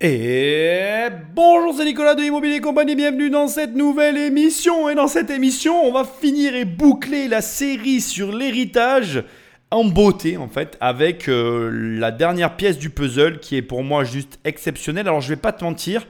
Et 0.00 1.08
bonjour, 1.34 1.74
c'est 1.76 1.84
Nicolas 1.84 2.14
de 2.14 2.22
Immobilier 2.22 2.60
Compagnie, 2.60 2.94
bienvenue 2.94 3.30
dans 3.30 3.48
cette 3.48 3.74
nouvelle 3.74 4.16
émission. 4.16 4.88
Et 4.88 4.94
dans 4.94 5.08
cette 5.08 5.28
émission, 5.28 5.74
on 5.84 5.90
va 5.90 6.04
finir 6.04 6.54
et 6.54 6.64
boucler 6.64 7.26
la 7.26 7.42
série 7.42 8.00
sur 8.00 8.30
l'héritage 8.30 9.24
en 9.72 9.84
beauté, 9.84 10.36
en 10.36 10.46
fait, 10.46 10.78
avec 10.80 11.28
euh, 11.28 11.68
la 11.72 12.12
dernière 12.12 12.54
pièce 12.54 12.78
du 12.78 12.90
puzzle 12.90 13.40
qui 13.40 13.56
est 13.56 13.62
pour 13.62 13.82
moi 13.82 14.04
juste 14.04 14.38
exceptionnelle. 14.44 15.08
Alors, 15.08 15.20
je 15.20 15.30
vais 15.30 15.36
pas 15.36 15.50
te 15.50 15.64
mentir, 15.64 16.06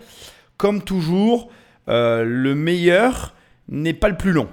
comme 0.59 0.83
toujours, 0.83 1.51
euh, 1.89 2.25
le 2.25 2.55
meilleur 2.55 3.35
n'est 3.71 3.95
pas 3.95 4.11
le 4.11 4.19
plus 4.19 4.33
long. 4.33 4.51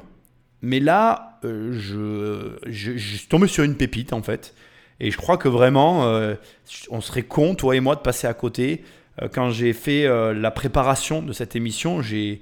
Mais 0.61 0.79
là, 0.79 1.39
euh, 1.43 1.73
je, 1.73 2.71
je, 2.71 2.95
je 2.95 3.17
suis 3.17 3.27
tombé 3.27 3.49
sur 3.49 3.65
une 3.65 3.75
pépite, 3.75 4.13
en 4.13 4.21
fait. 4.21 4.55
Et 5.01 5.11
je 5.11 5.17
crois 5.17 5.35
que 5.35 5.49
vraiment, 5.49 6.09
on 6.89 7.01
serait 7.01 7.23
con, 7.23 7.53
toi 7.53 7.75
et 7.75 7.81
moi, 7.81 7.95
de 7.95 7.99
passer 7.99 8.27
à 8.27 8.33
côté. 8.33 8.81
Euh, 9.21 9.27
quand 9.31 9.49
j'ai 9.49 9.73
fait 9.73 10.05
euh, 10.05 10.33
la 10.33 10.51
préparation 10.51 11.21
de 11.21 11.33
cette 11.33 11.55
émission, 11.55 12.01
j'ai. 12.01 12.41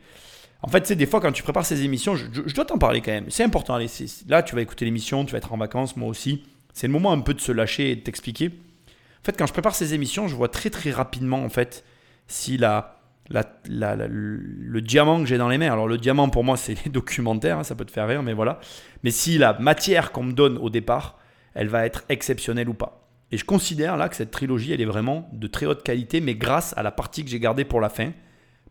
En 0.61 0.69
fait, 0.69 0.87
c'est 0.87 0.95
des 0.95 1.05
fois 1.05 1.19
quand 1.19 1.31
tu 1.31 1.43
prépares 1.43 1.65
ces 1.65 1.83
émissions, 1.83 2.15
je, 2.15 2.53
dois 2.53 2.65
t'en 2.65 2.77
parler 2.77 3.01
quand 3.01 3.11
même. 3.11 3.25
C'est 3.29 3.43
important. 3.43 3.77
là, 3.77 4.43
tu 4.43 4.55
vas 4.55 4.61
écouter 4.61 4.85
l'émission, 4.85 5.25
tu 5.25 5.33
vas 5.33 5.39
être 5.39 5.51
en 5.51 5.57
vacances, 5.57 5.97
moi 5.97 6.07
aussi. 6.07 6.43
C'est 6.73 6.87
le 6.87 6.93
moment 6.93 7.11
un 7.11 7.19
peu 7.19 7.33
de 7.33 7.41
se 7.41 7.51
lâcher 7.51 7.91
et 7.91 7.95
de 7.97 8.01
t'expliquer. 8.01 8.47
En 8.47 9.25
fait, 9.25 9.37
quand 9.37 9.45
je 9.45 9.53
prépare 9.53 9.75
ces 9.75 9.93
émissions, 9.93 10.27
je 10.27 10.35
vois 10.35 10.47
très 10.47 10.69
très 10.69 10.91
rapidement 10.91 11.43
en 11.43 11.49
fait 11.49 11.83
si 12.27 12.57
la, 12.57 12.99
le 13.29 14.79
diamant 14.79 15.19
que 15.19 15.25
j'ai 15.25 15.37
dans 15.37 15.49
les 15.49 15.57
mains. 15.57 15.71
Alors 15.71 15.87
le 15.87 15.97
diamant 15.97 16.29
pour 16.29 16.43
moi 16.43 16.57
c'est 16.63 16.83
les 16.85 16.91
documentaires, 16.91 17.59
hein, 17.59 17.63
ça 17.63 17.75
peut 17.75 17.85
te 17.85 17.91
faire 17.91 18.07
rire, 18.07 18.23
mais 18.23 18.33
voilà. 18.33 18.59
Mais 19.03 19.11
si 19.11 19.37
la 19.37 19.53
matière 19.59 20.11
qu'on 20.11 20.23
me 20.23 20.33
donne 20.33 20.57
au 20.57 20.69
départ, 20.69 21.19
elle 21.53 21.67
va 21.67 21.85
être 21.85 22.03
exceptionnelle 22.09 22.69
ou 22.69 22.73
pas. 22.73 23.02
Et 23.33 23.37
je 23.37 23.45
considère 23.45 23.97
là 23.97 24.09
que 24.09 24.15
cette 24.15 24.29
trilogie, 24.29 24.73
elle 24.73 24.81
est 24.81 24.85
vraiment 24.85 25.27
de 25.33 25.47
très 25.47 25.65
haute 25.65 25.81
qualité, 25.81 26.21
mais 26.21 26.35
grâce 26.35 26.77
à 26.77 26.83
la 26.83 26.91
partie 26.91 27.23
que 27.23 27.31
j'ai 27.31 27.39
gardée 27.39 27.65
pour 27.65 27.81
la 27.81 27.89
fin. 27.89 28.11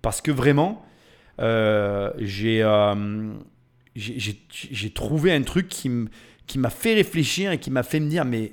Parce 0.03 0.21
que 0.21 0.31
vraiment, 0.31 0.87
euh, 1.41 2.13
euh, 2.17 3.33
j'ai 3.97 4.91
trouvé 4.95 5.33
un 5.33 5.43
truc 5.43 5.69
qui 5.69 5.89
m'a 5.89 6.71
fait 6.71 6.95
réfléchir 6.95 7.51
et 7.51 7.59
qui 7.59 7.73
m'a 7.73 7.83
fait 7.83 7.99
me 7.99 8.09
dire, 8.09 8.25
mais, 8.25 8.53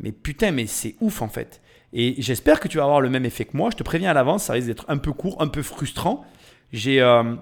mais 0.00 0.10
putain, 0.10 0.52
mais 0.52 0.64
c'est 0.64 0.94
ouf 1.02 1.20
en 1.20 1.28
fait. 1.28 1.60
Et 1.92 2.14
j'espère 2.16 2.58
que 2.58 2.66
tu 2.66 2.78
vas 2.78 2.84
avoir 2.84 3.02
le 3.02 3.10
même 3.10 3.26
effet 3.26 3.44
que 3.44 3.54
moi. 3.54 3.68
Je 3.70 3.76
te 3.76 3.82
préviens 3.82 4.10
à 4.12 4.14
l'avance, 4.14 4.44
ça 4.44 4.54
risque 4.54 4.68
d'être 4.68 4.86
un 4.88 4.96
peu 4.96 5.12
court, 5.12 5.36
un 5.42 5.48
peu 5.48 5.62
frustrant. 5.62 6.24
J'ai... 6.72 7.02
Euh, 7.02 7.34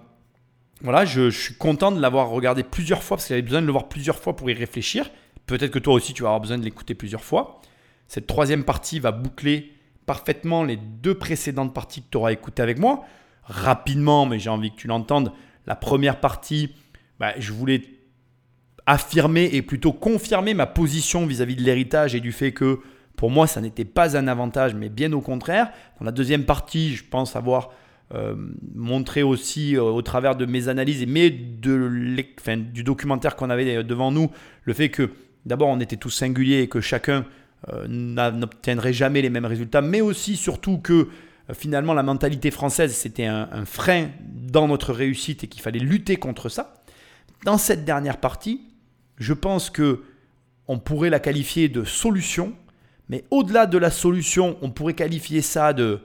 voilà, 0.83 1.05
je, 1.05 1.31
je, 1.31 1.41
suis 1.41 1.55
content 1.55 1.93
de 1.93 2.01
l'avoir 2.01 2.31
regardé 2.31 2.65
plusieurs 2.65 3.05
fois 3.05 3.19
parce 3.19 3.27
que 3.27 3.35
j'avais 3.35 3.43
besoin 3.43 3.61
de 3.61 3.67
le 3.67 3.73
voir 3.73 3.89
plusieurs 3.89 4.19
fois 4.19 4.35
pour 4.35 4.51
y 4.51 4.55
réfléchir. 4.55 5.13
Peut-être 5.47 5.71
que 5.71 5.79
toi 5.79 5.95
aussi 5.95 6.13
tu 6.13 6.23
vas 6.23 6.31
avoir 6.31 6.41
besoin 6.41 6.59
de 6.59 6.65
l'écouter 6.65 6.97
plusieurs 6.97 7.23
fois. 7.23 7.61
Cette 8.11 8.27
troisième 8.27 8.65
partie 8.65 8.99
va 8.99 9.13
boucler 9.13 9.73
parfaitement 10.05 10.65
les 10.65 10.77
deux 10.77 11.15
précédentes 11.15 11.73
parties 11.73 12.03
que 12.03 12.09
tu 12.11 12.17
auras 12.17 12.33
écoutées 12.33 12.61
avec 12.61 12.81
moi. 12.81 13.05
Rapidement, 13.45 14.27
mais 14.27 14.41
j'ai 14.41 14.51
envie 14.51 14.73
que 14.73 14.77
tu 14.77 14.89
l'entendes, 14.89 15.31
la 15.69 15.77
première 15.77 16.19
partie, 16.19 16.75
bah, 17.21 17.35
je 17.39 17.53
voulais 17.53 17.83
affirmer 18.85 19.51
et 19.53 19.63
plutôt 19.63 19.93
confirmer 19.93 20.55
ma 20.55 20.67
position 20.67 21.25
vis-à-vis 21.25 21.55
de 21.55 21.63
l'héritage 21.63 22.17
et 22.17 22.21
du 22.21 22.33
fait 22.33 22.51
que 22.51 22.81
pour 23.15 23.31
moi, 23.31 23.47
ça 23.47 23.61
n'était 23.61 23.85
pas 23.85 24.17
un 24.17 24.27
avantage, 24.27 24.75
mais 24.75 24.89
bien 24.89 25.13
au 25.13 25.21
contraire. 25.21 25.71
Dans 26.01 26.05
la 26.05 26.11
deuxième 26.11 26.45
partie, 26.45 26.97
je 26.97 27.05
pense 27.05 27.37
avoir 27.37 27.71
euh, 28.13 28.35
montré 28.75 29.23
aussi 29.23 29.77
euh, 29.77 29.83
au 29.83 30.03
travers 30.03 30.35
de 30.35 30.47
mes 30.47 30.67
analyses, 30.67 31.07
mais 31.07 31.31
de, 31.31 32.25
du 32.73 32.83
documentaire 32.83 33.37
qu'on 33.37 33.51
avait 33.51 33.85
devant 33.85 34.11
nous, 34.11 34.33
le 34.65 34.73
fait 34.73 34.89
que 34.89 35.11
d'abord 35.47 35.69
on 35.69 35.79
était 35.79 35.97
tous 35.97 36.11
singuliers 36.11 36.63
et 36.63 36.69
que 36.69 36.81
chacun 36.81 37.19
euh, 37.19 37.40
n'obtiendrait 37.89 38.93
jamais 38.93 39.23
les 39.23 39.31
mêmes 39.31 39.47
résultats, 39.47 39.83
mais 39.83 40.01
aussi 40.01 40.37
surtout 40.37 40.79
que 40.79 41.09
euh, 41.51 41.55
finalement 41.55 41.95
la 41.95 42.03
mentalité 42.03 42.51
française 42.51 42.95
c'était 42.95 43.27
un, 43.27 43.65
frein 43.65 44.09
dans 44.21 44.69
notre 44.69 44.93
réussite 44.93 45.45
et 45.45 45.47
qu'il 45.47 45.63
fallait 45.63 45.79
lutter 45.79 46.17
contre 46.17 46.49
ça. 46.49 46.75
Dans 47.45 47.59
cette 47.59 47.85
dernière 47.85 48.19
partie, 48.19 48.63
je 49.17 49.33
pense 49.33 49.71
que 49.71 50.03
on 50.69 50.79
pourrait 50.79 51.11
la 51.11 51.19
qualifier 51.19 51.69
de 51.69 51.85
solution, 51.85 52.53
mais 53.09 53.25
au-delà 53.31 53.67
de 53.67 53.77
la 53.77 53.91
solution, 53.91 54.57
on 54.63 54.71
pourrait 54.71 54.95
qualifier 54.95 55.43
ça 55.43 55.73
de 55.73 56.01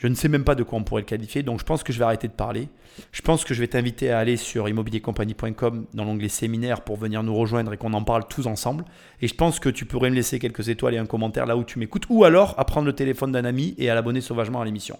je 0.00 0.08
ne 0.08 0.14
sais 0.14 0.28
même 0.28 0.44
pas 0.44 0.54
de 0.54 0.62
quoi 0.62 0.78
on 0.78 0.82
pourrait 0.82 1.02
le 1.02 1.06
qualifier, 1.06 1.42
donc 1.42 1.60
je 1.60 1.64
pense 1.64 1.82
que 1.82 1.92
je 1.92 1.98
vais 1.98 2.06
arrêter 2.06 2.26
de 2.26 2.32
parler. 2.32 2.68
Je 3.12 3.20
pense 3.20 3.44
que 3.44 3.52
je 3.52 3.60
vais 3.60 3.68
t'inviter 3.68 4.10
à 4.10 4.18
aller 4.18 4.38
sur 4.38 4.66
immobiliercompagnie.com 4.66 5.84
dans 5.92 6.04
l'onglet 6.04 6.30
séminaire 6.30 6.80
pour 6.80 6.96
venir 6.96 7.22
nous 7.22 7.34
rejoindre 7.34 7.74
et 7.74 7.76
qu'on 7.76 7.92
en 7.92 8.02
parle 8.02 8.26
tous 8.26 8.46
ensemble. 8.46 8.86
Et 9.20 9.28
je 9.28 9.34
pense 9.34 9.60
que 9.60 9.68
tu 9.68 9.84
pourrais 9.84 10.08
me 10.08 10.14
laisser 10.14 10.38
quelques 10.38 10.70
étoiles 10.70 10.94
et 10.94 10.98
un 10.98 11.04
commentaire 11.04 11.44
là 11.44 11.58
où 11.58 11.64
tu 11.64 11.78
m'écoutes, 11.78 12.04
ou 12.08 12.24
alors 12.24 12.54
à 12.58 12.64
prendre 12.64 12.86
le 12.86 12.94
téléphone 12.94 13.30
d'un 13.30 13.44
ami 13.44 13.74
et 13.76 13.90
à 13.90 13.94
l'abonner 13.94 14.22
sauvagement 14.22 14.62
à 14.62 14.64
l'émission. 14.64 14.98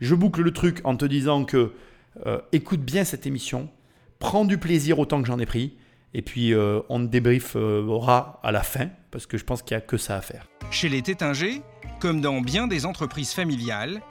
Je 0.00 0.14
boucle 0.14 0.42
le 0.42 0.52
truc 0.52 0.80
en 0.84 0.94
te 0.94 1.06
disant 1.06 1.44
que 1.44 1.72
euh, 2.24 2.38
écoute 2.52 2.82
bien 2.82 3.02
cette 3.02 3.26
émission, 3.26 3.68
prends 4.20 4.44
du 4.44 4.58
plaisir 4.58 5.00
autant 5.00 5.20
que 5.22 5.26
j'en 5.26 5.40
ai 5.40 5.46
pris, 5.46 5.74
et 6.14 6.22
puis 6.22 6.54
euh, 6.54 6.82
on 6.88 7.00
te 7.00 7.10
débriefera 7.10 8.38
à 8.44 8.52
la 8.52 8.62
fin, 8.62 8.90
parce 9.10 9.26
que 9.26 9.38
je 9.38 9.44
pense 9.44 9.62
qu'il 9.62 9.76
n'y 9.76 9.82
a 9.82 9.84
que 9.84 9.96
ça 9.96 10.16
à 10.16 10.20
faire. 10.20 10.46
Chez 10.70 10.88
les 10.88 11.02
Tétingés, 11.02 11.62
comme 11.98 12.20
dans 12.20 12.40
bien 12.40 12.66
des 12.66 12.86
entreprises 12.86 13.32
familiales, 13.32 14.02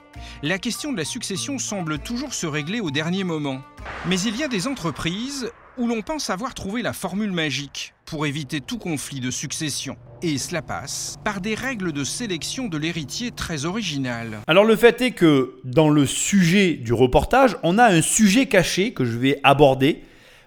la 0.41 0.57
question 0.57 0.91
de 0.91 0.97
la 0.97 1.05
succession 1.05 1.59
semble 1.59 1.99
toujours 1.99 2.33
se 2.33 2.47
régler 2.47 2.79
au 2.79 2.91
dernier 2.91 3.23
moment. 3.23 3.61
Mais 4.07 4.19
il 4.19 4.35
y 4.37 4.43
a 4.43 4.47
des 4.47 4.67
entreprises 4.67 5.51
où 5.77 5.87
l'on 5.87 6.01
pense 6.01 6.29
avoir 6.29 6.53
trouvé 6.53 6.81
la 6.81 6.93
formule 6.93 7.31
magique 7.31 7.93
pour 8.05 8.25
éviter 8.25 8.61
tout 8.61 8.77
conflit 8.77 9.19
de 9.19 9.29
succession. 9.29 9.97
Et 10.21 10.37
cela 10.37 10.61
passe 10.61 11.17
par 11.23 11.41
des 11.41 11.53
règles 11.53 11.91
de 11.91 12.03
sélection 12.03 12.67
de 12.67 12.77
l'héritier 12.77 13.31
très 13.31 13.65
originales. 13.65 14.39
Alors 14.47 14.63
le 14.63 14.75
fait 14.75 15.01
est 15.01 15.11
que 15.11 15.55
dans 15.63 15.89
le 15.89 16.05
sujet 16.05 16.73
du 16.73 16.93
reportage, 16.93 17.57
on 17.63 17.77
a 17.77 17.85
un 17.85 18.01
sujet 18.01 18.45
caché 18.45 18.93
que 18.93 19.05
je 19.05 19.17
vais 19.17 19.39
aborder 19.43 20.03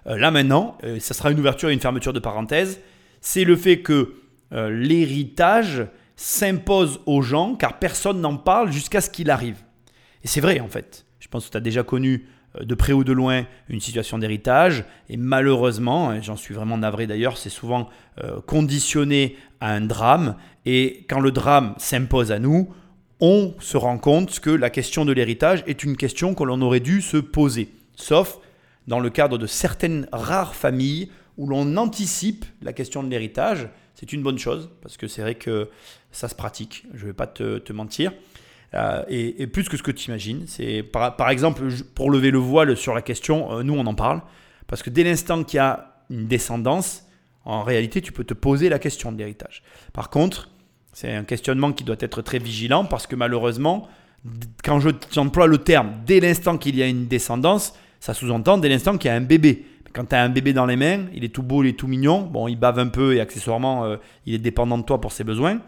euh, 0.07 0.17
là 0.17 0.31
maintenant. 0.31 0.77
Euh, 0.83 0.99
ça 0.99 1.13
sera 1.13 1.31
une 1.31 1.39
ouverture 1.39 1.69
et 1.69 1.73
une 1.73 1.79
fermeture 1.79 2.13
de 2.13 2.19
parenthèse. 2.19 2.79
C'est 3.21 3.43
le 3.43 3.55
fait 3.55 3.81
que 3.81 4.15
euh, 4.51 4.69
l'héritage 4.71 5.85
s'impose 6.19 6.99
aux 7.05 7.21
gens 7.21 7.55
car 7.55 7.79
personne 7.79 8.19
n'en 8.19 8.35
parle 8.35 8.73
jusqu'à 8.73 8.99
ce 8.99 9.09
qu'il 9.09 9.29
arrive. 9.29 9.63
Et 10.21 10.27
c'est 10.27 10.41
vrai 10.41 10.59
en 10.59 10.67
fait. 10.67 11.05
Je 11.19 11.29
pense 11.29 11.45
que 11.45 11.51
tu 11.51 11.57
as 11.57 11.61
déjà 11.61 11.83
connu 11.83 12.27
euh, 12.57 12.65
de 12.65 12.75
près 12.75 12.91
ou 12.91 13.05
de 13.05 13.13
loin 13.13 13.45
une 13.69 13.79
situation 13.79 14.17
d'héritage 14.17 14.83
et 15.07 15.15
malheureusement, 15.15 16.21
j'en 16.21 16.35
suis 16.35 16.53
vraiment 16.53 16.77
navré 16.77 17.07
d'ailleurs, 17.07 17.37
c'est 17.37 17.49
souvent 17.49 17.87
euh, 18.21 18.41
conditionné 18.41 19.37
à 19.61 19.71
un 19.71 19.79
drame 19.79 20.35
et 20.65 21.05
quand 21.09 21.21
le 21.21 21.31
drame 21.31 21.73
s'impose 21.77 22.33
à 22.33 22.39
nous, 22.39 22.67
on 23.21 23.53
se 23.59 23.77
rend 23.77 23.97
compte 23.97 24.41
que 24.41 24.49
la 24.49 24.69
question 24.69 25.05
de 25.05 25.13
l'héritage 25.13 25.63
est 25.67 25.85
une 25.85 25.95
question 25.95 26.35
que 26.35 26.43
l'on 26.43 26.61
aurait 26.61 26.81
dû 26.81 27.01
se 27.01 27.17
poser. 27.17 27.73
Sauf 27.95 28.39
dans 28.87 28.99
le 28.99 29.09
cadre 29.09 29.37
de 29.37 29.47
certaines 29.47 30.09
rares 30.11 30.55
familles 30.55 31.09
où 31.37 31.47
l'on 31.47 31.77
anticipe 31.77 32.43
la 32.61 32.73
question 32.73 33.03
de 33.03 33.09
l'héritage. 33.09 33.69
C'est 33.99 34.13
une 34.13 34.23
bonne 34.23 34.39
chose 34.39 34.69
parce 34.81 34.95
que 34.95 35.07
c'est 35.07 35.21
vrai 35.21 35.35
que 35.35 35.67
ça 36.13 36.29
se 36.29 36.35
pratique, 36.35 36.85
je 36.93 37.01
ne 37.01 37.07
vais 37.07 37.13
pas 37.13 37.27
te, 37.27 37.73
mentir. 37.73 38.13
Euh, 38.73 39.03
et, 39.09 39.45
plus 39.47 39.67
que 39.67 39.75
ce 39.75 39.83
que 39.83 39.91
tu 39.91 40.07
imagines. 40.07 40.45
C'est 40.47 40.83
par, 40.83 41.29
exemple, 41.29 41.63
pour 41.95 42.09
lever 42.09 42.31
le 42.31 42.37
voile 42.37 42.77
sur 42.77 42.93
la 42.93 43.01
question, 43.01 43.51
euh, 43.51 43.63
nous 43.63 43.73
on 43.73 43.85
en 43.85 43.95
parle, 43.95 44.21
parce 44.67 44.83
que 44.83 44.89
dès 44.89 45.03
l'instant 45.03 45.43
qu'il 45.43 45.57
y 45.57 45.59
a 45.59 45.95
une 46.09 46.27
descendance, 46.27 47.03
en 47.43 47.63
réalité 47.63 48.01
tu 48.01 48.13
peux 48.13 48.23
te 48.23 48.33
poser 48.33 48.69
la 48.69 48.79
question 48.79 49.11
de 49.11 49.17
l'héritage. 49.17 49.63
Par 49.91 50.09
contre, 50.09 50.49
c'est 50.93 51.13
un 51.13 51.25
questionnement 51.25 51.73
qui 51.73 51.83
doit 51.83 51.97
être 51.99 52.21
très 52.21 52.39
vigilant, 52.39 52.85
parce 52.85 53.05
que 53.05 53.17
malheureusement, 53.17 53.89
quand 54.63 54.79
j'emploie 55.11 55.47
le 55.47 55.57
terme 55.57 55.95
dès 56.05 56.21
l'instant 56.21 56.57
qu'il 56.57 56.77
y 56.77 56.83
a 56.83 56.87
une 56.87 57.07
descendance, 57.07 57.73
ça 57.99 58.13
sous-entend 58.13 58.59
dès 58.59 58.69
l'instant 58.69 58.97
qu'il 58.97 59.09
y 59.09 59.13
a 59.13 59.17
un 59.17 59.21
bébé. 59.21 59.65
Quand 59.93 60.05
tu 60.05 60.15
as 60.15 60.23
un 60.23 60.29
bébé 60.29 60.53
dans 60.53 60.65
les 60.65 60.75
mains, 60.75 61.05
il 61.13 61.23
est 61.23 61.33
tout 61.33 61.43
beau, 61.43 61.63
il 61.63 61.69
est 61.69 61.77
tout 61.77 61.87
mignon, 61.87 62.21
bon, 62.21 62.47
il 62.47 62.55
bave 62.55 62.79
un 62.79 62.87
peu 62.87 63.15
et 63.15 63.21
accessoirement, 63.21 63.85
euh, 63.85 63.97
il 64.25 64.33
est 64.33 64.39
dépendant 64.39 64.77
de 64.77 64.83
toi 64.83 65.01
pour 65.01 65.11
ses 65.11 65.23
besoins 65.23 65.59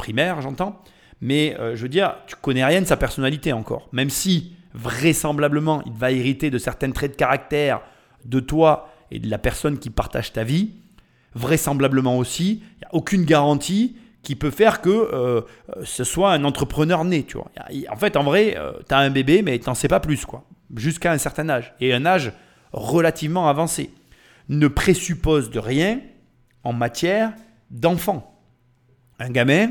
primaire, 0.00 0.40
j'entends. 0.40 0.82
Mais 1.20 1.54
euh, 1.60 1.76
je 1.76 1.82
veux 1.82 1.88
dire, 1.90 2.14
tu 2.26 2.34
connais 2.34 2.64
rien 2.64 2.80
de 2.80 2.86
sa 2.86 2.96
personnalité 2.96 3.52
encore. 3.52 3.88
Même 3.92 4.08
si, 4.08 4.56
vraisemblablement, 4.72 5.82
il 5.84 5.92
va 5.92 6.10
hériter 6.10 6.50
de 6.50 6.56
certains 6.56 6.90
traits 6.90 7.12
de 7.12 7.16
caractère 7.16 7.82
de 8.24 8.40
toi 8.40 8.88
et 9.10 9.18
de 9.18 9.28
la 9.28 9.36
personne 9.36 9.78
qui 9.78 9.90
partage 9.90 10.32
ta 10.32 10.42
vie, 10.42 10.70
vraisemblablement 11.34 12.16
aussi, 12.16 12.62
il 12.76 12.78
n'y 12.78 12.84
a 12.86 12.94
aucune 12.94 13.24
garantie 13.24 13.96
qui 14.22 14.36
peut 14.36 14.50
faire 14.50 14.80
que 14.80 14.90
euh, 14.90 15.42
ce 15.84 16.04
soit 16.04 16.32
un 16.32 16.44
entrepreneur 16.44 17.04
né. 17.04 17.24
Tu 17.24 17.36
vois. 17.36 17.50
En 17.90 17.96
fait, 17.96 18.16
en 18.16 18.22
vrai, 18.22 18.56
tu 18.88 18.94
as 18.94 18.98
un 18.98 19.10
bébé, 19.10 19.42
mais 19.42 19.58
tu 19.58 19.68
n'en 19.68 19.74
sais 19.74 19.88
pas 19.88 20.00
plus, 20.00 20.24
quoi. 20.24 20.44
Jusqu'à 20.74 21.12
un 21.12 21.18
certain 21.18 21.48
âge. 21.50 21.74
Et 21.80 21.92
un 21.92 22.06
âge 22.06 22.32
relativement 22.72 23.48
avancé. 23.48 23.90
Ne 24.48 24.68
présuppose 24.68 25.50
de 25.50 25.58
rien 25.58 26.00
en 26.64 26.72
matière 26.72 27.32
d'enfant. 27.70 28.40
Un 29.18 29.30
gamin, 29.30 29.70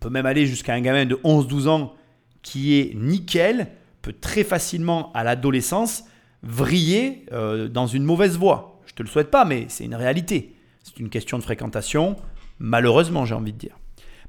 peut 0.00 0.10
même 0.10 0.26
aller 0.26 0.46
jusqu'à 0.46 0.74
un 0.74 0.80
gamin 0.80 1.06
de 1.06 1.16
11-12 1.16 1.68
ans 1.68 1.94
qui 2.42 2.78
est 2.78 2.94
nickel, 2.94 3.68
peut 4.02 4.14
très 4.18 4.44
facilement 4.44 5.12
à 5.12 5.24
l'adolescence 5.24 6.04
vriller 6.42 7.24
euh, 7.32 7.68
dans 7.68 7.86
une 7.86 8.04
mauvaise 8.04 8.36
voie. 8.36 8.80
Je 8.86 8.92
ne 8.92 8.96
te 8.96 9.02
le 9.02 9.08
souhaite 9.08 9.30
pas, 9.30 9.44
mais 9.44 9.66
c'est 9.68 9.84
une 9.84 9.94
réalité. 9.94 10.54
C'est 10.82 10.98
une 10.98 11.08
question 11.08 11.38
de 11.38 11.42
fréquentation, 11.42 12.16
malheureusement 12.58 13.24
j'ai 13.24 13.34
envie 13.34 13.52
de 13.52 13.58
dire. 13.58 13.78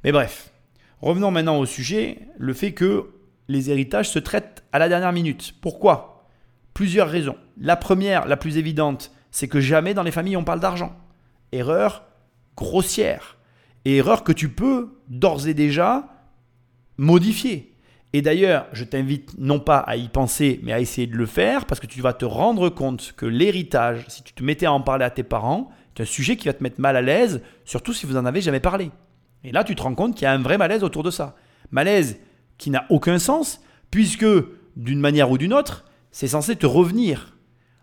Mais 0.04 0.14
bref, 0.14 0.52
Revenons 1.02 1.30
maintenant 1.30 1.60
au 1.60 1.66
sujet, 1.66 2.20
le 2.38 2.54
fait 2.54 2.72
que 2.72 3.12
les 3.48 3.70
héritages 3.70 4.10
se 4.10 4.20
traitent 4.20 4.64
à 4.72 4.80
la 4.80 4.90
dernière 4.90 5.14
minute. 5.14 5.54
Pourquoi? 5.62 6.15
Plusieurs 6.76 7.08
raisons. 7.08 7.38
La 7.58 7.78
première, 7.78 8.28
la 8.28 8.36
plus 8.36 8.58
évidente, 8.58 9.12
c'est 9.32 9.48
que 9.48 9.62
jamais 9.62 9.94
dans 9.94 10.04
les 10.04 10.12
familles 10.12 10.36
on 10.36 10.44
parle 10.44 10.60
d'argent. 10.60 10.94
Erreur 11.54 12.04
grossière. 12.58 13.38
Et 13.86 13.96
erreur 13.96 14.26
que 14.26 14.34
tu 14.34 14.50
peux 14.50 15.00
d'ores 15.08 15.48
et 15.48 15.54
déjà 15.54 16.10
modifier. 16.98 17.74
Et 18.12 18.22
d'ailleurs, 18.22 18.68
je 18.74 18.84
t'invite 18.84 19.38
non 19.38 19.60
pas 19.60 19.78
à 19.78 19.96
y 19.96 20.10
penser, 20.10 20.60
mais 20.64 20.74
à 20.74 20.82
essayer 20.82 21.08
de 21.08 21.16
le 21.16 21.26
faire, 21.26 21.66
parce 21.66 21.80
que 21.80 21.88
tu 21.88 22.02
vas 22.02 22.12
te 22.12 22.26
rendre 22.26 22.68
compte 22.70 23.14
que 23.16 23.26
l'héritage, 23.26 24.04
si 24.10 24.22
tu 24.24 24.34
te 24.34 24.44
mettais 24.44 24.66
à 24.66 24.74
en 24.74 24.82
parler 24.82 25.06
à 25.06 25.10
tes 25.10 25.24
parents, 25.24 25.70
c'est 25.96 26.04
un 26.04 26.06
sujet 26.06 26.36
qui 26.36 26.48
va 26.48 26.54
te 26.54 26.64
mettre 26.64 26.82
mal 26.82 26.98
à 26.98 27.02
l'aise, 27.02 27.42
surtout 27.64 27.94
si 27.94 28.06
vous 28.06 28.18
en 28.18 28.26
avez 28.26 28.42
jamais 28.42 28.60
parlé. 28.60 28.92
Et 29.46 29.54
là, 29.54 29.64
tu 29.64 29.76
te 29.76 29.82
rends 29.82 29.96
compte 29.96 30.16
qu'il 30.16 30.24
y 30.24 30.28
a 30.28 30.34
un 30.34 30.42
vrai 30.42 30.58
malaise 30.58 30.84
autour 30.84 31.04
de 31.04 31.12
ça. 31.12 31.36
Malaise 31.72 32.20
qui 32.58 32.70
n'a 32.70 32.86
aucun 32.90 33.18
sens, 33.18 33.62
puisque 33.92 34.26
d'une 34.76 35.00
manière 35.00 35.32
ou 35.32 35.38
d'une 35.38 35.54
autre, 35.54 35.86
c'est 36.16 36.30
censé 36.30 36.56
te 36.56 36.66
revenir. 36.66 37.36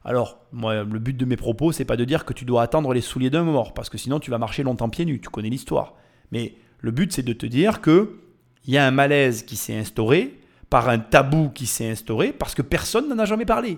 Alors, 0.06 0.38
moi, 0.52 0.84
le 0.84 0.98
but 0.98 1.14
de 1.14 1.26
mes 1.26 1.36
propos, 1.36 1.70
c'est 1.70 1.84
pas 1.84 1.98
de 1.98 2.04
dire 2.06 2.24
que 2.24 2.32
tu 2.32 2.46
dois 2.46 2.62
attendre 2.62 2.94
les 2.94 3.02
souliers 3.02 3.28
d'un 3.28 3.42
mort, 3.42 3.74
parce 3.74 3.90
que 3.90 3.98
sinon 3.98 4.20
tu 4.20 4.30
vas 4.30 4.38
marcher 4.38 4.62
longtemps 4.62 4.88
pieds 4.88 5.04
nus, 5.04 5.20
tu 5.20 5.28
connais 5.28 5.50
l'histoire. 5.50 5.96
Mais 6.30 6.54
le 6.78 6.92
but, 6.92 7.12
c'est 7.12 7.22
de 7.22 7.34
te 7.34 7.44
dire 7.44 7.82
que 7.82 8.20
il 8.64 8.72
y 8.72 8.78
a 8.78 8.86
un 8.86 8.90
malaise 8.90 9.42
qui 9.42 9.54
s'est 9.56 9.76
instauré, 9.76 10.40
par 10.70 10.88
un 10.88 10.98
tabou 10.98 11.50
qui 11.50 11.66
s'est 11.66 11.90
instauré, 11.90 12.32
parce 12.32 12.54
que 12.54 12.62
personne 12.62 13.06
n'en 13.06 13.18
a 13.18 13.26
jamais 13.26 13.44
parlé. 13.44 13.76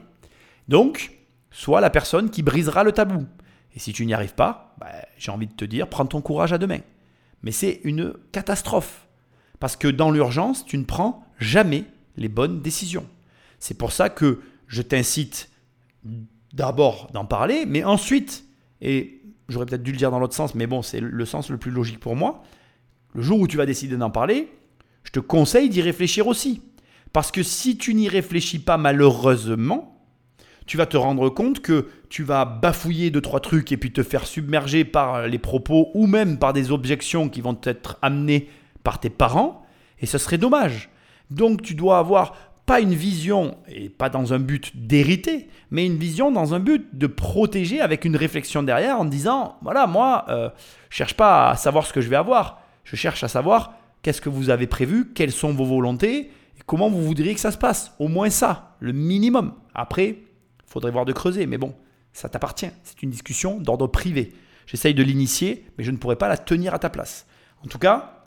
Donc, 0.68 1.18
sois 1.50 1.80
la 1.80 1.90
personne 1.90 2.30
qui 2.30 2.44
brisera 2.44 2.84
le 2.84 2.92
tabou. 2.92 3.26
Et 3.74 3.80
si 3.80 3.92
tu 3.92 4.06
n'y 4.06 4.14
arrives 4.14 4.36
pas, 4.36 4.76
bah, 4.78 4.86
j'ai 5.18 5.32
envie 5.32 5.48
de 5.48 5.54
te 5.54 5.64
dire, 5.64 5.88
prends 5.88 6.06
ton 6.06 6.20
courage 6.20 6.52
à 6.52 6.58
deux 6.58 6.68
mains. 6.68 6.84
Mais 7.42 7.50
c'est 7.50 7.80
une 7.82 8.14
catastrophe. 8.30 9.08
Parce 9.58 9.74
que 9.74 9.88
dans 9.88 10.12
l'urgence, 10.12 10.64
tu 10.64 10.78
ne 10.78 10.84
prends 10.84 11.26
jamais 11.40 11.82
les 12.16 12.28
bonnes 12.28 12.62
décisions. 12.62 13.08
C'est 13.64 13.78
pour 13.78 13.92
ça 13.92 14.10
que 14.10 14.40
je 14.66 14.82
t'incite 14.82 15.48
d'abord 16.52 17.08
d'en 17.14 17.24
parler, 17.24 17.64
mais 17.66 17.82
ensuite, 17.82 18.44
et 18.82 19.22
j'aurais 19.48 19.64
peut-être 19.64 19.82
dû 19.82 19.92
le 19.92 19.96
dire 19.96 20.10
dans 20.10 20.18
l'autre 20.18 20.34
sens, 20.34 20.54
mais 20.54 20.66
bon, 20.66 20.82
c'est 20.82 21.00
le 21.00 21.24
sens 21.24 21.48
le 21.48 21.56
plus 21.56 21.70
logique 21.70 21.98
pour 21.98 22.14
moi, 22.14 22.42
le 23.14 23.22
jour 23.22 23.40
où 23.40 23.48
tu 23.48 23.56
vas 23.56 23.64
décider 23.64 23.96
d'en 23.96 24.10
parler, 24.10 24.52
je 25.02 25.12
te 25.12 25.18
conseille 25.18 25.70
d'y 25.70 25.80
réfléchir 25.80 26.26
aussi. 26.26 26.60
Parce 27.14 27.32
que 27.32 27.42
si 27.42 27.78
tu 27.78 27.94
n'y 27.94 28.06
réfléchis 28.06 28.58
pas 28.58 28.76
malheureusement, 28.76 29.98
tu 30.66 30.76
vas 30.76 30.84
te 30.84 30.98
rendre 30.98 31.30
compte 31.30 31.60
que 31.60 31.88
tu 32.10 32.22
vas 32.22 32.44
bafouiller 32.44 33.10
deux, 33.10 33.22
trois 33.22 33.40
trucs 33.40 33.72
et 33.72 33.78
puis 33.78 33.94
te 33.94 34.02
faire 34.02 34.26
submerger 34.26 34.84
par 34.84 35.26
les 35.26 35.38
propos 35.38 35.90
ou 35.94 36.06
même 36.06 36.38
par 36.38 36.52
des 36.52 36.70
objections 36.70 37.30
qui 37.30 37.40
vont 37.40 37.58
être 37.62 37.96
amenées 38.02 38.50
par 38.82 39.00
tes 39.00 39.08
parents. 39.08 39.64
Et 40.00 40.04
ce 40.06 40.18
serait 40.18 40.36
dommage. 40.36 40.90
Donc 41.30 41.62
tu 41.62 41.74
dois 41.74 41.96
avoir 41.96 42.34
pas 42.66 42.80
une 42.80 42.94
vision, 42.94 43.58
et 43.68 43.88
pas 43.88 44.08
dans 44.08 44.32
un 44.32 44.38
but 44.38 44.72
d'hériter, 44.74 45.48
mais 45.70 45.84
une 45.84 45.98
vision 45.98 46.30
dans 46.30 46.54
un 46.54 46.60
but 46.60 46.96
de 46.96 47.06
protéger 47.06 47.80
avec 47.80 48.04
une 48.04 48.16
réflexion 48.16 48.62
derrière 48.62 48.98
en 48.98 49.04
disant, 49.04 49.56
voilà, 49.62 49.86
moi, 49.86 50.24
euh, 50.28 50.48
je 50.88 50.96
cherche 50.96 51.14
pas 51.14 51.50
à 51.50 51.56
savoir 51.56 51.86
ce 51.86 51.92
que 51.92 52.00
je 52.00 52.08
vais 52.08 52.16
avoir, 52.16 52.60
je 52.84 52.96
cherche 52.96 53.22
à 53.22 53.28
savoir 53.28 53.74
Qu'est-ce 54.04 54.20
que 54.20 54.28
vous 54.28 54.50
avez 54.50 54.66
prévu 54.66 55.12
Quelles 55.14 55.32
sont 55.32 55.54
vos 55.54 55.64
volontés 55.64 56.30
et 56.58 56.62
Comment 56.66 56.90
vous 56.90 57.02
voudriez 57.02 57.32
que 57.32 57.40
ça 57.40 57.50
se 57.50 57.56
passe 57.56 57.94
Au 57.98 58.06
moins 58.06 58.28
ça, 58.28 58.76
le 58.78 58.92
minimum. 58.92 59.54
Après, 59.74 60.08
il 60.08 60.66
faudrait 60.66 60.90
voir 60.90 61.06
de 61.06 61.14
creuser, 61.14 61.46
mais 61.46 61.56
bon, 61.56 61.74
ça 62.12 62.28
t'appartient. 62.28 62.68
C'est 62.82 63.02
une 63.02 63.08
discussion 63.08 63.58
d'ordre 63.58 63.86
privé. 63.86 64.34
J'essaye 64.66 64.92
de 64.92 65.02
l'initier, 65.02 65.64
mais 65.78 65.84
je 65.84 65.90
ne 65.90 65.96
pourrais 65.96 66.16
pas 66.16 66.28
la 66.28 66.36
tenir 66.36 66.74
à 66.74 66.78
ta 66.78 66.90
place. 66.90 67.26
En 67.64 67.66
tout 67.66 67.78
cas, 67.78 68.23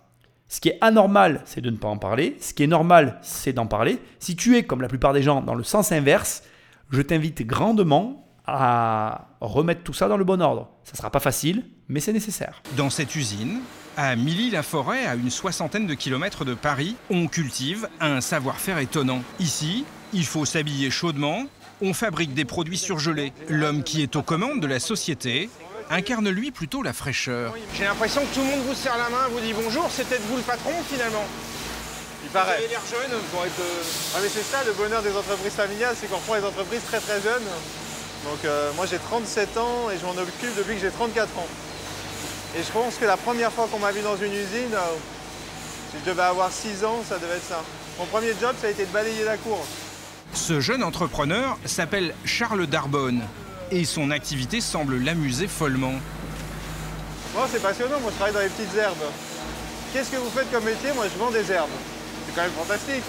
ce 0.50 0.62
qui 0.62 0.70
est 0.70 0.78
anormal, 0.82 1.42
c'est 1.46 1.62
de 1.62 1.70
ne 1.70 1.78
pas 1.78 1.90
en 1.90 1.98
parler. 1.98 2.38
Ce 2.40 2.54
qui 2.54 2.64
est 2.64 2.68
normal, 2.68 3.20
c'est 3.22 3.54
d'en 3.54 3.68
parler. 3.68 4.00
Si 4.20 4.36
tu 4.36 4.56
es, 4.56 4.64
comme 4.64 4.82
la 4.82 4.88
plupart 4.88 5.14
des 5.14 5.22
gens, 5.22 5.42
dans 5.42 5.56
le 5.56 5.64
sens 5.64 5.92
inverse, 5.92 6.44
je 6.90 7.02
t'invite 7.02 7.46
grandement 7.46 8.26
à 8.46 9.28
remettre 9.42 9.84
tout 9.84 9.94
ça 9.94 10.08
dans 10.08 10.16
le 10.16 10.24
bon 10.24 10.42
ordre. 10.42 10.70
Ça 10.86 10.94
ne 10.94 10.98
sera 10.98 11.10
pas 11.10 11.20
facile, 11.20 11.66
mais 11.90 12.00
c'est 12.00 12.14
nécessaire. 12.14 12.62
Dans 12.78 12.90
cette 12.90 13.14
usine, 13.16 13.60
à 13.98 14.16
Milly-la-Forêt, 14.16 15.06
à 15.06 15.16
une 15.16 15.30
soixantaine 15.30 15.86
de 15.86 15.94
kilomètres 15.94 16.46
de 16.46 16.54
Paris, 16.54 16.96
on 17.10 17.28
cultive 17.28 17.90
un 18.00 18.22
savoir-faire 18.22 18.78
étonnant. 18.78 19.22
Ici, 19.40 19.84
il 20.14 20.26
faut 20.26 20.46
s'habiller 20.46 20.90
chaudement, 20.90 21.44
on 21.82 21.94
fabrique 21.94 22.34
des 22.34 22.46
produits 22.46 22.78
surgelés. 22.78 23.34
L'homme 23.50 23.84
qui 23.84 24.02
est 24.02 24.16
aux 24.16 24.24
commandes 24.24 24.62
de 24.62 24.68
la 24.68 24.80
société 24.80 25.50
incarne 25.90 26.30
lui 26.30 26.52
plutôt 26.52 26.84
la 26.84 26.94
fraîcheur. 26.94 27.54
J'ai 27.76 27.86
l'impression 27.86 28.22
que 28.22 28.34
tout 28.34 28.42
le 28.42 28.48
monde 28.48 28.66
vous 28.68 28.74
serre 28.76 28.98
la 28.98 29.10
main, 29.10 29.28
vous 29.32 29.40
dit 29.40 29.54
bonjour, 29.54 29.90
c'est 29.92 30.08
peut-être 30.08 30.24
vous 30.24 30.38
le 30.38 30.44
patron 30.44 30.72
finalement. 30.90 31.26
Il 32.24 32.30
paraît. 32.30 32.58
Vous 32.58 32.64
avez 32.64 32.68
l'air 32.68 32.82
jeune. 32.90 33.20
Pour 33.32 33.46
être, 33.46 33.60
euh, 33.60 33.84
Ah 34.16 34.20
mais 34.22 34.30
c'est 34.30 34.44
ça 34.44 34.64
le 34.66 34.74
bonheur 34.74 35.02
des 35.02 35.16
entreprises 35.16 35.54
familiales, 35.54 35.96
c'est 36.00 36.08
qu'on 36.08 36.20
prend 36.20 36.36
les 36.36 36.44
entreprises 36.44 36.82
très 36.86 37.00
très 37.00 37.22
jeunes. 37.22 37.46
Donc 38.26 38.44
euh, 38.46 38.72
moi 38.76 38.86
j'ai 38.86 38.98
37 38.98 39.58
ans 39.58 39.90
et 39.94 39.98
je 39.98 40.06
m'en 40.06 40.12
occupe 40.22 40.56
depuis 40.58 40.76
que 40.76 40.82
j'ai 40.82 40.92
34 40.92 41.38
ans. 41.38 41.48
Et 42.58 42.64
je 42.64 42.72
pense 42.72 42.96
que 42.96 43.06
la 43.06 43.18
première 43.18 43.52
fois 43.52 43.68
qu'on 43.72 43.80
m'a 43.80 43.92
vu 43.92 44.02
dans 44.02 44.18
une 44.18 44.34
usine, 44.34 44.74
euh, 44.74 44.80
je 45.94 46.10
devais 46.10 46.24
avoir 46.24 46.52
6 46.52 46.84
ans, 46.84 47.04
ça 47.08 47.18
devait 47.18 47.36
être 47.36 47.48
ça. 47.48 47.64
Mon 48.00 48.06
premier 48.06 48.34
job, 48.40 48.56
ça 48.60 48.68
a 48.68 48.70
été 48.70 48.86
de 48.86 48.92
balayer 48.92 49.24
la 49.24 49.38
cour. 49.38 49.66
Ce 50.34 50.60
jeune 50.60 50.84
entrepreneur 50.84 51.58
s'appelle 51.66 52.14
Charles 52.26 52.68
Darbonne 52.68 53.24
et 53.72 53.86
son 53.86 54.12
activité 54.12 54.62
semble 54.62 54.98
l'amuser 54.98 55.48
follement. 55.48 55.94
Moi, 57.34 57.48
c'est 57.52 57.62
passionnant, 57.62 58.00
moi 58.00 58.12
je 58.12 58.16
travaille 58.16 58.34
dans 58.34 58.40
les 58.40 58.50
petites 58.50 58.76
herbes. 58.76 59.06
Qu'est-ce 59.94 60.12
que 60.12 60.18
vous 60.18 60.30
faites 60.30 60.52
comme 60.52 60.66
métier? 60.66 60.92
Moi, 60.94 61.06
je 61.12 61.18
vends 61.18 61.32
des 61.32 61.52
herbes. 61.52 61.70
C'est 62.26 62.36
quand 62.36 62.42
même 62.42 62.52
fantastique. 62.52 63.04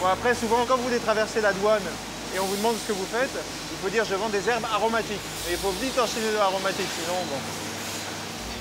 Bon, 0.00 0.06
après, 0.06 0.34
souvent, 0.34 0.64
quand 0.66 0.76
vous 0.76 0.84
voulez 0.84 0.98
traverser 0.98 1.40
la 1.40 1.52
douane 1.52 1.82
et 2.34 2.38
on 2.38 2.44
vous 2.44 2.56
demande 2.56 2.76
ce 2.76 2.92
que 2.92 2.98
vous 2.98 3.06
faites, 3.06 3.30
il 3.72 3.78
faut 3.82 3.90
dire 3.90 4.04
je 4.04 4.14
vends 4.14 4.28
des 4.28 4.48
herbes 4.48 4.66
aromatiques. 4.72 5.20
Et 5.48 5.52
il 5.52 5.58
faut 5.58 5.72
vite 5.80 5.98
enchaîner 5.98 6.30
de 6.32 6.36
l'aromatiques, 6.36 6.86
sinon, 7.02 7.18
bon. 7.28 7.36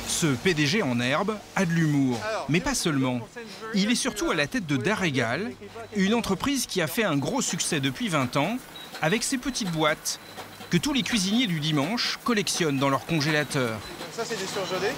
Ce 0.07 0.27
PDG 0.27 0.83
en 0.83 0.99
herbe 0.99 1.37
a 1.55 1.65
de 1.65 1.71
l'humour, 1.71 2.19
mais 2.49 2.59
pas 2.59 2.75
seulement. 2.75 3.21
Il 3.73 3.89
est 3.91 3.95
surtout 3.95 4.29
à 4.29 4.35
la 4.35 4.45
tête 4.45 4.65
de 4.65 4.75
Darégal, 4.75 5.51
une 5.95 6.13
entreprise 6.13 6.65
qui 6.65 6.81
a 6.81 6.87
fait 6.87 7.05
un 7.05 7.15
gros 7.15 7.41
succès 7.41 7.79
depuis 7.79 8.09
20 8.09 8.35
ans, 8.35 8.57
avec 9.01 9.23
ses 9.23 9.37
petites 9.37 9.71
boîtes 9.71 10.19
que 10.71 10.77
tous 10.77 10.94
les 10.94 11.03
cuisiniers 11.03 11.47
du 11.47 11.59
dimanche 11.59 12.18
collectionnent 12.23 12.77
dans 12.77 12.89
leur 12.89 13.06
congélateur. 13.06 13.77
Ça, 14.15 14.23
c'est 14.25 14.38
du 14.39 14.47
surgelé. 14.47 14.94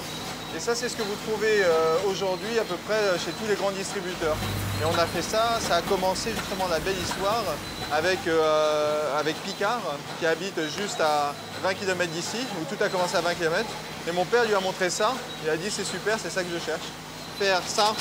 Et 0.56 0.60
ça, 0.60 0.76
c'est 0.76 0.88
ce 0.88 0.96
que 0.96 1.02
vous 1.02 1.16
trouvez 1.28 1.64
euh, 1.64 1.96
aujourd'hui 2.08 2.60
à 2.60 2.64
peu 2.64 2.76
près 2.86 2.94
euh, 2.94 3.18
chez 3.18 3.32
tous 3.32 3.48
les 3.50 3.56
grands 3.56 3.72
distributeurs. 3.72 4.38
Et 4.80 4.86
on 4.86 4.94
a 5.00 5.08
fait 5.08 5.24
ça, 5.24 5.58
ça 5.60 5.78
a 5.78 5.82
commencé 5.82 6.30
justement 6.30 6.68
la 6.68 6.80
belle 6.80 6.98
histoire 7.02 7.44
avec, 7.92 8.20
euh, 8.28 9.20
avec 9.20 9.36
Picard, 9.42 9.82
qui 10.20 10.28
habite 10.28 10.60
juste 10.80 11.02
à 11.02 11.34
20 11.64 11.74
km 11.74 12.12
d'ici, 12.12 12.38
où 12.62 12.66
tout 12.72 12.82
a 12.84 12.88
commencé 12.90 13.16
à 13.16 13.22
20 13.22 13.34
km. 13.34 13.66
Et 14.08 14.12
mon 14.12 14.26
père 14.26 14.46
lui 14.46 14.54
a 14.54 14.60
montré 14.60 14.92
ça, 14.92 15.16
il 15.44 15.50
a 15.50 15.58
dit 15.58 15.72
c'est 15.72 15.86
super, 15.86 16.20
c'est 16.22 16.30
ça 16.30 16.44
que 16.44 16.50
je 16.54 16.64
cherche. 16.64 16.86
Faire 17.40 17.62
ça, 17.66 17.96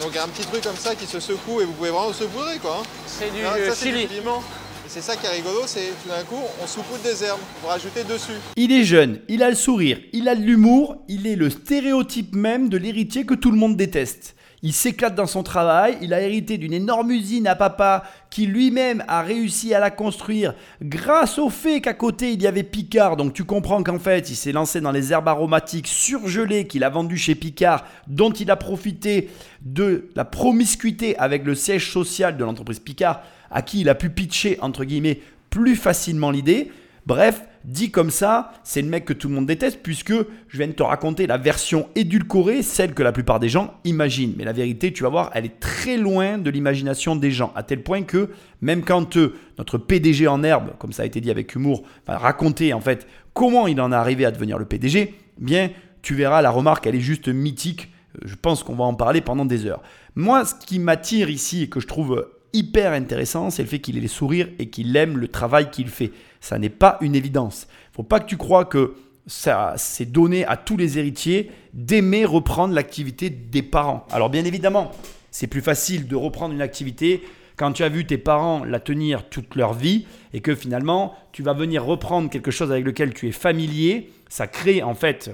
donc 0.00 0.16
un 0.16 0.26
petit 0.28 0.46
truc 0.46 0.64
comme 0.64 0.76
ça 0.76 0.96
qui 0.96 1.06
se 1.06 1.20
secoue 1.20 1.60
et 1.60 1.64
vous 1.64 1.72
pouvez 1.74 1.90
vraiment 1.90 2.12
se 2.12 2.24
bourrer 2.24 2.58
quoi. 2.58 2.78
hein. 2.80 2.86
C'est 3.06 3.30
du 3.30 3.42
ça, 3.44 3.74
c'est 3.74 3.92
du 3.92 3.98
chili. 3.98 4.06
piment. 4.08 4.42
C'est 4.88 5.02
ça 5.02 5.16
qui 5.16 5.26
est 5.26 5.30
rigolo, 5.30 5.60
c'est 5.66 5.92
tout 6.02 6.08
d'un 6.08 6.24
coup, 6.24 6.42
on 6.62 6.66
saupoudre 6.66 7.02
des 7.02 7.22
herbes 7.22 7.38
pour 7.60 7.68
rajouter 7.68 8.04
dessus. 8.04 8.32
Il 8.56 8.72
est 8.72 8.84
jeune, 8.84 9.20
il 9.28 9.42
a 9.42 9.50
le 9.50 9.54
sourire, 9.54 9.98
il 10.14 10.28
a 10.28 10.34
de 10.34 10.40
l'humour, 10.40 10.96
il 11.08 11.26
est 11.26 11.36
le 11.36 11.50
stéréotype 11.50 12.34
même 12.34 12.70
de 12.70 12.78
l'héritier 12.78 13.26
que 13.26 13.34
tout 13.34 13.50
le 13.50 13.58
monde 13.58 13.76
déteste. 13.76 14.34
Il 14.62 14.72
s'éclate 14.72 15.14
dans 15.14 15.26
son 15.26 15.42
travail, 15.42 15.98
il 16.00 16.14
a 16.14 16.22
hérité 16.22 16.56
d'une 16.56 16.72
énorme 16.72 17.10
usine 17.10 17.46
à 17.46 17.54
papa 17.54 18.02
qui 18.30 18.46
lui-même 18.46 19.04
a 19.06 19.20
réussi 19.20 19.74
à 19.74 19.78
la 19.78 19.90
construire 19.90 20.54
grâce 20.82 21.38
au 21.38 21.50
fait 21.50 21.82
qu'à 21.82 21.94
côté 21.94 22.32
il 22.32 22.42
y 22.42 22.46
avait 22.46 22.64
Picard. 22.64 23.16
Donc 23.16 23.34
tu 23.34 23.44
comprends 23.44 23.82
qu'en 23.82 23.98
fait 23.98 24.30
il 24.30 24.36
s'est 24.36 24.52
lancé 24.52 24.80
dans 24.80 24.90
les 24.90 25.12
herbes 25.12 25.28
aromatiques 25.28 25.86
surgelées 25.86 26.66
qu'il 26.66 26.82
a 26.82 26.88
vendues 26.88 27.18
chez 27.18 27.34
Picard, 27.34 27.84
dont 28.08 28.32
il 28.32 28.50
a 28.50 28.56
profité 28.56 29.28
de 29.60 30.08
la 30.16 30.24
promiscuité 30.24 31.16
avec 31.18 31.44
le 31.44 31.54
siège 31.54 31.92
social 31.92 32.36
de 32.36 32.44
l'entreprise 32.44 32.80
Picard, 32.80 33.20
à 33.50 33.62
qui 33.62 33.80
il 33.80 33.88
a 33.88 33.94
pu 33.94 34.10
pitcher 34.10 34.58
entre 34.60 34.84
guillemets 34.84 35.20
plus 35.50 35.76
facilement 35.76 36.30
l'idée. 36.30 36.70
Bref, 37.06 37.42
dit 37.64 37.90
comme 37.90 38.10
ça, 38.10 38.52
c'est 38.64 38.82
le 38.82 38.88
mec 38.88 39.04
que 39.04 39.12
tout 39.12 39.28
le 39.28 39.34
monde 39.34 39.46
déteste 39.46 39.80
puisque 39.82 40.12
je 40.12 40.58
viens 40.58 40.66
de 40.66 40.72
te 40.72 40.82
raconter 40.82 41.26
la 41.26 41.38
version 41.38 41.88
édulcorée, 41.94 42.62
celle 42.62 42.92
que 42.94 43.02
la 43.02 43.12
plupart 43.12 43.40
des 43.40 43.48
gens 43.48 43.74
imaginent. 43.84 44.34
Mais 44.36 44.44
la 44.44 44.52
vérité, 44.52 44.92
tu 44.92 45.02
vas 45.04 45.08
voir, 45.08 45.30
elle 45.34 45.46
est 45.46 45.58
très 45.60 45.96
loin 45.96 46.38
de 46.38 46.50
l'imagination 46.50 47.16
des 47.16 47.30
gens, 47.30 47.52
à 47.54 47.62
tel 47.62 47.82
point 47.82 48.02
que 48.02 48.30
même 48.60 48.82
quand 48.82 49.16
euh, 49.16 49.34
notre 49.56 49.78
PDG 49.78 50.28
en 50.28 50.42
herbe, 50.42 50.72
comme 50.78 50.92
ça 50.92 51.02
a 51.02 51.06
été 51.06 51.20
dit 51.20 51.30
avec 51.30 51.54
humour, 51.54 51.82
va 52.06 52.18
raconter 52.18 52.72
en 52.72 52.80
fait 52.80 53.06
comment 53.32 53.66
il 53.66 53.80
en 53.80 53.92
est 53.92 53.96
arrivé 53.96 54.24
à 54.24 54.30
devenir 54.30 54.58
le 54.58 54.64
PDG, 54.64 55.14
bien 55.38 55.70
tu 56.02 56.14
verras 56.14 56.42
la 56.42 56.50
remarque, 56.50 56.86
elle 56.86 56.94
est 56.94 57.00
juste 57.00 57.28
mythique. 57.28 57.88
Euh, 58.16 58.26
Je 58.26 58.34
pense 58.34 58.62
qu'on 58.62 58.74
va 58.74 58.84
en 58.84 58.94
parler 58.94 59.20
pendant 59.20 59.44
des 59.44 59.66
heures. 59.66 59.82
Moi, 60.14 60.44
ce 60.44 60.54
qui 60.54 60.78
m'attire 60.78 61.30
ici 61.30 61.62
et 61.62 61.68
que 61.68 61.80
je 61.80 61.86
trouve 61.86 62.28
hyper 62.52 62.92
intéressant, 62.92 63.50
c'est 63.50 63.62
le 63.62 63.68
fait 63.68 63.78
qu'il 63.78 63.96
ait 63.98 64.00
les 64.00 64.08
sourires 64.08 64.48
et 64.58 64.68
qu'il 64.68 64.96
aime 64.96 65.18
le 65.18 65.28
travail 65.28 65.70
qu'il 65.70 65.88
fait. 65.88 66.12
Ça 66.40 66.58
n'est 66.58 66.68
pas 66.68 66.98
une 67.00 67.14
évidence. 67.14 67.68
Faut 67.92 68.02
pas 68.02 68.20
que 68.20 68.26
tu 68.26 68.36
crois 68.36 68.64
que 68.64 68.94
ça 69.26 69.74
c'est 69.76 70.10
donné 70.10 70.46
à 70.46 70.56
tous 70.56 70.76
les 70.76 70.98
héritiers 70.98 71.50
d'aimer 71.74 72.24
reprendre 72.24 72.74
l'activité 72.74 73.30
des 73.30 73.62
parents. 73.62 74.06
Alors 74.10 74.30
bien 74.30 74.44
évidemment, 74.44 74.90
c'est 75.30 75.46
plus 75.46 75.60
facile 75.60 76.08
de 76.08 76.16
reprendre 76.16 76.54
une 76.54 76.62
activité 76.62 77.22
quand 77.56 77.72
tu 77.72 77.82
as 77.82 77.88
vu 77.88 78.06
tes 78.06 78.18
parents 78.18 78.64
la 78.64 78.80
tenir 78.80 79.28
toute 79.28 79.54
leur 79.54 79.74
vie 79.74 80.06
et 80.32 80.40
que 80.40 80.54
finalement 80.54 81.14
tu 81.32 81.42
vas 81.42 81.52
venir 81.52 81.84
reprendre 81.84 82.30
quelque 82.30 82.50
chose 82.50 82.70
avec 82.72 82.84
lequel 82.84 83.12
tu 83.12 83.28
es 83.28 83.32
familier, 83.32 84.10
ça 84.28 84.46
crée 84.46 84.82
en 84.82 84.94
fait, 84.94 85.30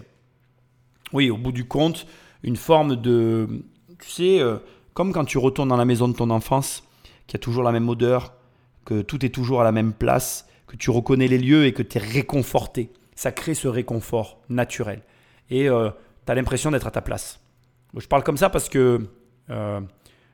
oui, 1.13 1.31
au 1.31 1.37
bout 1.37 1.53
du 1.53 1.67
compte, 1.67 2.07
une 2.43 2.57
forme 2.57 2.97
de, 2.97 3.65
tu 4.01 4.11
sais, 4.11 4.41
euh, 4.41 4.57
comme 4.95 5.13
quand 5.13 5.25
tu 5.25 5.39
retournes 5.39 5.69
dans 5.69 5.77
la 5.77 5.85
maison 5.85 6.09
de 6.09 6.15
ton 6.15 6.31
enfance, 6.31 6.83
qu'il 7.27 7.39
y 7.39 7.41
a 7.41 7.43
toujours 7.43 7.63
la 7.63 7.73
même 7.73 7.89
odeur, 7.89 8.35
que 8.85 9.03
tout 9.03 9.25
est 9.25 9.31
toujours 9.31 9.61
à 9.61 9.65
la 9.65 9.73
même 9.73 9.93
place, 9.93 10.47
que 10.67 10.77
tu 10.77 10.91
reconnais 10.91 11.29
les 11.29 11.39
lieux 11.39 11.65
et 11.67 11.73
que 11.73 11.83
tu 11.83 11.99
es 11.99 12.01
réconforté. 12.01 12.91
Ça 13.15 13.33
crée 13.33 13.55
ce 13.55 13.69
réconfort 13.69 14.41
naturel. 14.49 15.03
Et 15.51 15.69
euh, 15.69 15.91
tu 16.27 16.33
as 16.33 16.35
l'impression 16.35 16.71
d'être 16.71 16.87
à 16.87 16.91
ta 16.91 17.01
place. 17.01 17.41
Je 17.97 18.07
parle 18.07 18.25
comme 18.25 18.37
ça 18.37 18.51
parce 18.51 18.69
que 18.69 19.09
euh, 19.51 19.81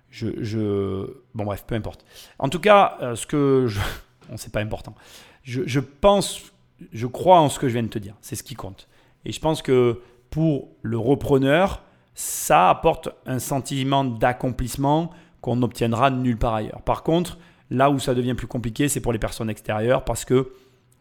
je, 0.09 1.07
Bon 1.35 1.45
bref, 1.45 1.65
peu 1.67 1.75
importe. 1.75 2.05
En 2.39 2.49
tout 2.49 2.61
cas, 2.61 2.97
euh, 3.03 3.15
ce 3.15 3.27
que 3.27 3.67
je... 3.69 3.81
Bon, 4.29 4.37
c'est 4.37 4.53
pas 4.53 4.61
important. 4.61 4.95
Je, 5.43 5.63
je, 5.67 5.81
pense, 5.81 6.53
je 6.93 7.09
crois 7.09 7.41
en 7.41 7.49
ce 7.49 7.59
que 7.59 7.67
je 7.69 7.73
viens 7.73 7.83
de 7.83 7.89
te 7.89 7.99
dire. 7.99 8.15
C'est 8.21 8.37
ce 8.37 8.45
qui 8.45 8.55
compte. 8.55 8.87
Et 9.25 9.33
je 9.33 9.41
pense 9.41 9.61
que 9.61 10.03
pour 10.31 10.69
le 10.83 10.99
repreneur, 10.99 11.83
ça 12.15 12.71
apporte 12.71 13.09
un 13.27 13.39
sentiment 13.39 14.05
d'accomplissement 14.05 15.11
qu'on 15.41 15.57
n'obtiendra 15.57 16.11
nulle 16.11 16.39
part 16.39 16.55
ailleurs. 16.55 16.83
Par 16.83 17.03
contre, 17.03 17.39
là 17.71 17.91
où 17.91 17.99
ça 17.99 18.15
devient 18.15 18.35
plus 18.35 18.47
compliqué, 18.47 18.89
c'est 18.89 19.01
pour 19.01 19.13
les 19.13 19.19
personnes 19.19 19.51
extérieures 19.51 20.05
parce 20.05 20.25
que 20.25 20.53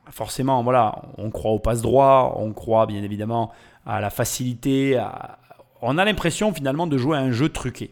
forcément, 0.09 0.63
voilà, 0.63 1.03
on 1.17 1.29
croit 1.29 1.51
au 1.51 1.59
passe 1.59 1.81
droit, 1.81 2.35
on 2.37 2.53
croit 2.53 2.85
bien 2.85 3.03
évidemment 3.03 3.51
à 3.85 4.01
la 4.01 4.09
facilité, 4.09 5.01
on 5.81 5.97
a 5.97 6.05
l'impression 6.05 6.53
finalement 6.53 6.87
de 6.87 6.97
jouer 6.97 7.17
à 7.17 7.21
un 7.21 7.31
jeu 7.31 7.49
truqué. 7.49 7.91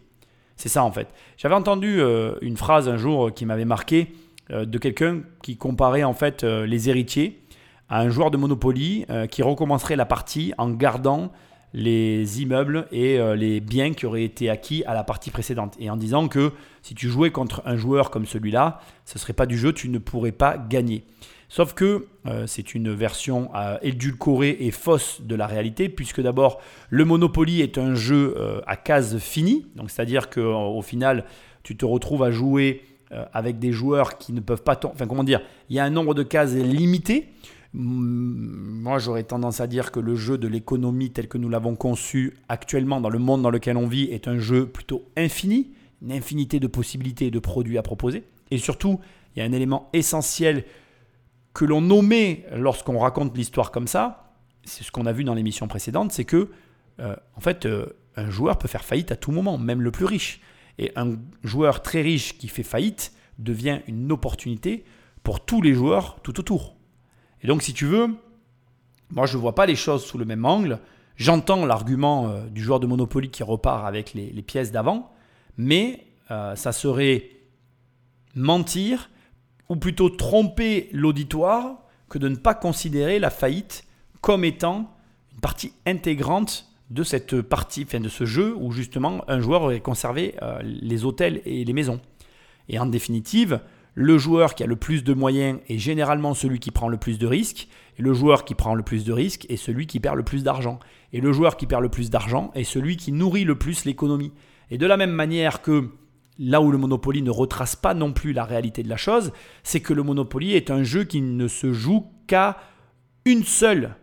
C'est 0.55 0.69
ça 0.69 0.83
en 0.83 0.91
fait. 0.91 1.07
J'avais 1.37 1.55
entendu 1.55 2.01
euh, 2.01 2.35
une 2.41 2.57
phrase 2.57 2.89
un 2.89 2.97
jour 2.97 3.33
qui 3.33 3.45
m'avait 3.45 3.65
marqué 3.65 4.13
euh, 4.49 4.65
de 4.65 4.77
quelqu'un 4.77 5.21
qui 5.43 5.55
comparait 5.55 6.03
en 6.03 6.13
fait 6.13 6.43
euh, 6.43 6.65
les 6.65 6.89
héritiers 6.89 7.43
à 7.89 8.01
un 8.01 8.09
joueur 8.09 8.31
de 8.31 8.37
Monopoly 8.37 9.05
qui 9.31 9.41
recommencerait 9.43 9.95
la 9.95 10.05
partie 10.05 10.53
en 10.57 10.71
gardant 10.71 11.31
les 11.73 12.41
immeubles 12.41 12.87
et 12.91 13.19
les 13.35 13.59
biens 13.59 13.93
qui 13.93 14.05
auraient 14.05 14.23
été 14.23 14.49
acquis 14.49 14.83
à 14.85 14.93
la 14.93 15.03
partie 15.03 15.31
précédente. 15.31 15.75
Et 15.79 15.89
en 15.89 15.97
disant 15.97 16.27
que 16.27 16.51
si 16.81 16.95
tu 16.95 17.09
jouais 17.09 17.31
contre 17.31 17.61
un 17.65 17.75
joueur 17.75 18.09
comme 18.09 18.25
celui-là, 18.25 18.79
ce 19.05 19.17
ne 19.17 19.19
serait 19.19 19.33
pas 19.33 19.45
du 19.45 19.57
jeu, 19.57 19.73
tu 19.73 19.89
ne 19.89 19.99
pourrais 19.99 20.31
pas 20.31 20.57
gagner. 20.57 21.03
Sauf 21.49 21.73
que 21.73 22.07
euh, 22.25 22.45
c'est 22.45 22.75
une 22.75 22.93
version 22.93 23.49
euh, 23.55 23.77
édulcorée 23.81 24.57
et 24.59 24.71
fausse 24.71 25.21
de 25.21 25.35
la 25.35 25.47
réalité, 25.47 25.87
puisque 25.87 26.21
d'abord, 26.21 26.59
le 26.89 27.05
Monopoly 27.05 27.61
est 27.61 27.77
un 27.77 27.95
jeu 27.95 28.35
euh, 28.37 28.59
à 28.67 28.75
cases 28.75 29.17
finies, 29.17 29.65
donc 29.75 29.89
c'est-à-dire 29.89 30.29
qu'au 30.29 30.81
final, 30.81 31.23
tu 31.63 31.77
te 31.77 31.85
retrouves 31.85 32.23
à 32.23 32.31
jouer 32.31 32.81
avec 33.31 33.57
des 33.57 33.71
joueurs 33.71 34.17
qui 34.17 34.33
ne 34.33 34.41
peuvent 34.41 34.63
pas... 34.63 34.77
Enfin, 34.83 35.07
comment 35.07 35.23
dire 35.23 35.39
Il 35.69 35.77
y 35.77 35.79
a 35.79 35.85
un 35.85 35.89
nombre 35.89 36.13
de 36.13 36.23
cases 36.23 36.53
limité. 36.53 37.29
Moi, 37.79 38.97
j'aurais 38.97 39.23
tendance 39.23 39.61
à 39.61 39.67
dire 39.67 39.91
que 39.91 39.99
le 39.99 40.15
jeu 40.15 40.39
de 40.39 40.47
l'économie 40.47 41.11
tel 41.11 41.27
que 41.27 41.37
nous 41.37 41.47
l'avons 41.47 41.75
conçu 41.75 42.35
actuellement 42.49 42.99
dans 42.99 43.09
le 43.09 43.19
monde 43.19 43.43
dans 43.43 43.51
lequel 43.51 43.77
on 43.77 43.85
vit 43.85 44.05
est 44.05 44.27
un 44.27 44.39
jeu 44.39 44.65
plutôt 44.65 45.05
infini, 45.15 45.73
une 46.01 46.11
infinité 46.11 46.59
de 46.59 46.65
possibilités 46.65 47.27
et 47.27 47.31
de 47.31 47.37
produits 47.37 47.77
à 47.77 47.83
proposer. 47.83 48.23
Et 48.49 48.57
surtout, 48.57 48.99
il 49.35 49.39
y 49.39 49.41
a 49.43 49.45
un 49.45 49.51
élément 49.51 49.89
essentiel 49.93 50.65
que 51.53 51.65
l'on 51.65 51.81
nommait 51.81 52.47
lorsqu'on 52.55 52.97
raconte 52.97 53.37
l'histoire 53.37 53.69
comme 53.69 53.87
ça, 53.87 54.33
c'est 54.63 54.83
ce 54.83 54.91
qu'on 54.91 55.05
a 55.05 55.11
vu 55.11 55.23
dans 55.23 55.35
l'émission 55.35 55.67
précédente, 55.67 56.11
c'est 56.11 56.25
que 56.25 56.49
euh, 56.99 57.15
en 57.35 57.41
fait 57.41 57.67
euh, 57.67 57.85
un 58.15 58.31
joueur 58.31 58.57
peut 58.57 58.67
faire 58.67 58.85
faillite 58.85 59.11
à 59.11 59.15
tout 59.15 59.31
moment, 59.31 59.59
même 59.59 59.81
le 59.81 59.91
plus 59.91 60.05
riche. 60.05 60.41
Et 60.79 60.91
un 60.95 61.17
joueur 61.43 61.83
très 61.83 62.01
riche 62.01 62.39
qui 62.39 62.47
fait 62.47 62.63
faillite 62.63 63.13
devient 63.37 63.81
une 63.87 64.11
opportunité 64.11 64.83
pour 65.21 65.45
tous 65.45 65.61
les 65.61 65.75
joueurs 65.75 66.19
tout 66.23 66.39
autour. 66.39 66.76
Et 67.47 67.49
donc 67.49 67.63
si 67.63 67.73
tu 67.73 67.85
veux, 67.85 68.09
moi 69.09 69.25
je 69.25 69.37
ne 69.37 69.41
vois 69.41 69.55
pas 69.55 69.65
les 69.65 69.77
choses 69.77 70.03
sous 70.03 70.17
le 70.17 70.25
même 70.25 70.43
angle. 70.43 70.79
J'entends 71.15 71.65
l'argument 71.65 72.27
euh, 72.27 72.45
du 72.47 72.61
joueur 72.61 72.81
de 72.81 72.87
Monopoly 72.87 73.29
qui 73.29 73.41
repart 73.41 73.87
avec 73.87 74.13
les, 74.13 74.41
pièces 74.41 74.73
d'avant, 74.73 75.13
mais 75.55 76.03
ça 76.27 76.73
serait 76.73 77.29
mentir 78.35 79.09
ou 79.69 79.77
plutôt 79.77 80.09
tromper 80.09 80.89
l'auditoire 80.91 81.83
que 82.09 82.17
de 82.17 82.27
ne 82.27 82.35
pas 82.35 82.53
considérer 82.53 83.17
la 83.17 83.29
faillite 83.29 83.85
comme 84.19 84.43
étant 84.43 84.93
une 85.31 85.39
partie 85.39 85.71
intégrante 85.85 86.69
de 86.89 87.03
cette 87.03 87.41
partie, 87.41 87.85
enfin 87.87 88.01
de 88.01 88.09
ce 88.09 88.25
jeu 88.25 88.53
où 88.57 88.73
justement 88.73 89.23
un 89.29 89.39
joueur 89.39 89.61
aurait 89.61 89.79
conservé 89.79 90.35
euh, 90.41 90.59
les 90.63 91.05
hôtels 91.05 91.41
et 91.45 91.63
les 91.63 91.73
maisons. 91.73 92.01
Et 92.67 92.77
en 92.77 92.87
définitive, 92.87 93.61
le 93.99 94.19
joueur 94.19 94.53
qui 94.53 94.61
a 94.61 94.67
le 94.67 94.75
plus 94.75 95.03
de 95.03 95.15
moyens 95.15 95.59
est 95.69 95.79
généralement 95.79 96.35
celui 96.35 96.59
qui 96.59 96.69
prend 96.69 96.87
le 96.87 96.97
plus 96.97 97.17
de 97.17 97.25
risques, 97.25 97.67
et 97.97 98.03
le 98.03 98.13
joueur 98.13 98.45
qui 98.45 98.53
prend 98.53 98.75
le 98.75 98.83
plus 98.83 99.03
de 99.03 99.11
risques 99.11 99.47
est 99.49 99.57
celui 99.57 99.87
qui 99.87 99.99
perd 99.99 100.15
le 100.17 100.23
plus 100.23 100.43
d'argent. 100.43 100.79
Et 101.13 101.19
le 101.19 101.33
joueur 101.33 101.57
qui 101.57 101.65
perd 101.65 101.81
le 101.81 101.89
plus 101.89 102.11
d'argent 102.11 102.51
est 102.53 102.63
celui 102.63 102.95
qui 102.95 103.11
nourrit 103.11 103.43
le 103.43 103.57
plus 103.57 103.85
l'économie. 103.85 104.33
Et 104.69 104.77
de 104.77 104.85
la 104.85 104.97
même 104.97 105.09
manière 105.09 105.63
que 105.63 105.89
là 106.37 106.61
où 106.61 106.69
le 106.69 106.77
Monopoly 106.77 107.23
ne 107.23 107.31
retrace 107.31 107.75
pas 107.75 107.95
non 107.95 108.13
plus 108.13 108.33
la 108.33 108.43
réalité 108.43 108.83
de 108.83 108.89
la 108.89 108.97
chose, 108.97 109.31
c'est 109.63 109.79
que 109.79 109.95
le 109.95 110.03
Monopoly 110.03 110.53
est 110.53 110.69
un 110.69 110.83
jeu 110.83 111.03
qui 111.03 111.19
ne 111.19 111.47
se 111.47 111.73
joue 111.73 112.05
qu'à 112.27 112.57
une 113.25 113.43
seule 113.43 113.95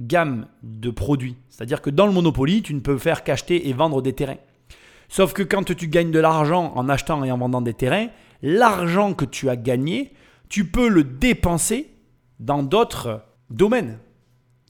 gamme 0.00 0.46
de 0.62 0.88
produits. 0.88 1.36
C'est-à-dire 1.50 1.82
que 1.82 1.90
dans 1.90 2.06
le 2.06 2.12
Monopoly, 2.12 2.62
tu 2.62 2.72
ne 2.72 2.80
peux 2.80 2.96
faire 2.96 3.22
qu'acheter 3.22 3.68
et 3.68 3.74
vendre 3.74 4.00
des 4.00 4.14
terrains. 4.14 4.38
Sauf 5.10 5.34
que 5.34 5.42
quand 5.42 5.74
tu 5.74 5.88
gagnes 5.88 6.10
de 6.10 6.20
l'argent 6.20 6.72
en 6.74 6.88
achetant 6.88 7.22
et 7.22 7.30
en 7.30 7.36
vendant 7.36 7.60
des 7.60 7.74
terrains, 7.74 8.08
l'argent 8.42 9.14
que 9.14 9.24
tu 9.24 9.48
as 9.48 9.56
gagné, 9.56 10.12
tu 10.48 10.66
peux 10.66 10.88
le 10.88 11.04
dépenser 11.04 11.90
dans 12.38 12.62
d'autres 12.62 13.22
domaines. 13.50 13.98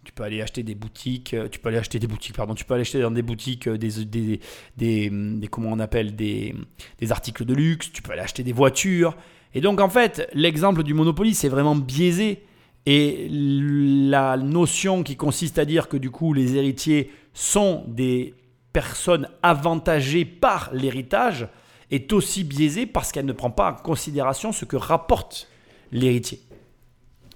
Tu 0.04 0.12
peux 0.12 0.23
aller 0.23 0.40
acheter 0.40 0.62
des 0.62 0.76
boutiques, 0.76 1.35
euh, 1.35 1.49
tu 1.49 1.58
peux 1.58 1.68
aller 1.68 1.78
acheter 1.78 1.99
des 1.99 2.06
boutiques, 2.06 2.37
pardon, 2.37 2.54
tu 2.54 2.64
peux 2.64 2.75
aller 2.75 2.82
acheter 2.82 3.00
dans 3.00 3.11
des 3.11 3.23
boutiques 3.23 3.66
euh, 3.66 3.76
des, 3.76 4.04
des, 4.04 4.40
des, 4.76 5.49
comment 5.50 5.70
on 5.73 5.80
appelle, 5.80 6.14
des, 6.14 6.54
des 6.99 7.12
articles 7.12 7.44
de 7.44 7.54
luxe, 7.54 7.92
tu 7.92 8.02
peux 8.02 8.12
aller 8.12 8.23
acheter 8.23 8.44
des 8.44 8.52
voitures. 8.52 9.16
Et 9.52 9.61
donc 9.61 9.80
en 9.80 9.88
fait, 9.88 10.28
l'exemple 10.32 10.85
du 10.85 10.94
Monopoly, 10.94 11.35
c'est 11.35 11.49
vraiment 11.49 11.75
biaisé. 11.75 12.44
Et 12.87 13.26
la 13.30 14.37
notion 14.37 15.02
qui 15.02 15.16
consiste 15.16 15.58
à 15.58 15.64
dire 15.64 15.88
que 15.88 15.96
du 15.96 16.12
coup 16.12 16.32
les 16.32 16.54
héritiers 16.54 17.11
sont 17.32 17.85
des 17.88 18.35
personnes 18.73 19.28
avantagées 19.42 20.25
par 20.25 20.70
l'héritage 20.73 21.49
est 21.90 22.12
aussi 22.12 22.44
biaisée 22.44 22.86
parce 22.86 23.12
qu'elle 23.12 23.26
ne 23.26 23.32
prend 23.32 23.50
pas 23.50 23.72
en 23.72 23.74
considération 23.74 24.52
ce 24.52 24.64
que 24.64 24.76
rapporte 24.76 25.48
l'héritier 25.92 26.40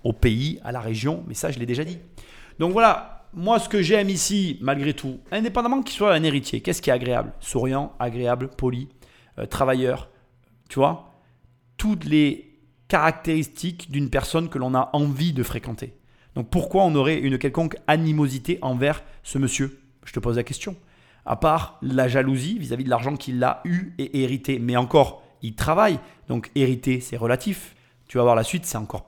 au 0.02 0.12
pays, 0.12 0.58
à 0.64 0.72
la 0.72 0.80
région, 0.80 1.24
mais 1.26 1.34
ça 1.34 1.50
je 1.50 1.58
l'ai 1.58 1.66
déjà 1.66 1.84
dit. 1.84 1.98
Donc 2.58 2.72
voilà, 2.72 3.28
moi 3.34 3.58
ce 3.58 3.68
que 3.68 3.82
j'aime 3.82 4.08
ici, 4.08 4.58
malgré 4.60 4.94
tout, 4.94 5.20
indépendamment 5.30 5.82
qu'il 5.82 5.94
soit 5.94 6.14
un 6.14 6.22
héritier, 6.22 6.60
qu'est-ce 6.60 6.82
qui 6.82 6.90
est 6.90 6.94
agréable? 6.94 7.32
Souriant, 7.40 7.92
agréable, 7.98 8.48
poli, 8.48 8.88
euh, 9.38 9.46
travailleur, 9.46 10.10
tu 10.68 10.78
vois? 10.78 11.14
Toutes 11.76 12.04
les 12.04 12.58
caractéristiques 12.88 13.90
d'une 13.90 14.10
personne 14.10 14.48
que 14.48 14.58
l'on 14.58 14.74
a 14.74 14.90
envie 14.92 15.32
de 15.32 15.42
fréquenter. 15.42 15.94
Donc 16.34 16.48
pourquoi 16.50 16.84
on 16.84 16.94
aurait 16.94 17.18
une 17.18 17.38
quelconque 17.38 17.76
animosité 17.86 18.58
envers 18.62 19.02
ce 19.22 19.38
monsieur? 19.38 19.80
Je 20.04 20.12
te 20.12 20.20
pose 20.20 20.36
la 20.36 20.42
question. 20.42 20.76
À 21.30 21.36
part 21.36 21.78
la 21.80 22.08
jalousie 22.08 22.58
vis-à-vis 22.58 22.82
-vis 22.82 22.86
de 22.86 22.90
l'argent 22.90 23.14
qu'il 23.14 23.42
a 23.44 23.60
eu 23.64 23.92
et 23.98 24.24
hérité. 24.24 24.58
Mais 24.58 24.76
encore, 24.76 25.22
il 25.42 25.54
travaille. 25.54 26.00
Donc 26.28 26.50
hériter, 26.56 27.00
c'est 27.00 27.16
relatif. 27.16 27.76
Tu 28.08 28.18
vas 28.18 28.24
voir 28.24 28.34
la 28.34 28.42
suite, 28.42 28.66
c'est 28.66 28.78
encore 28.78 29.06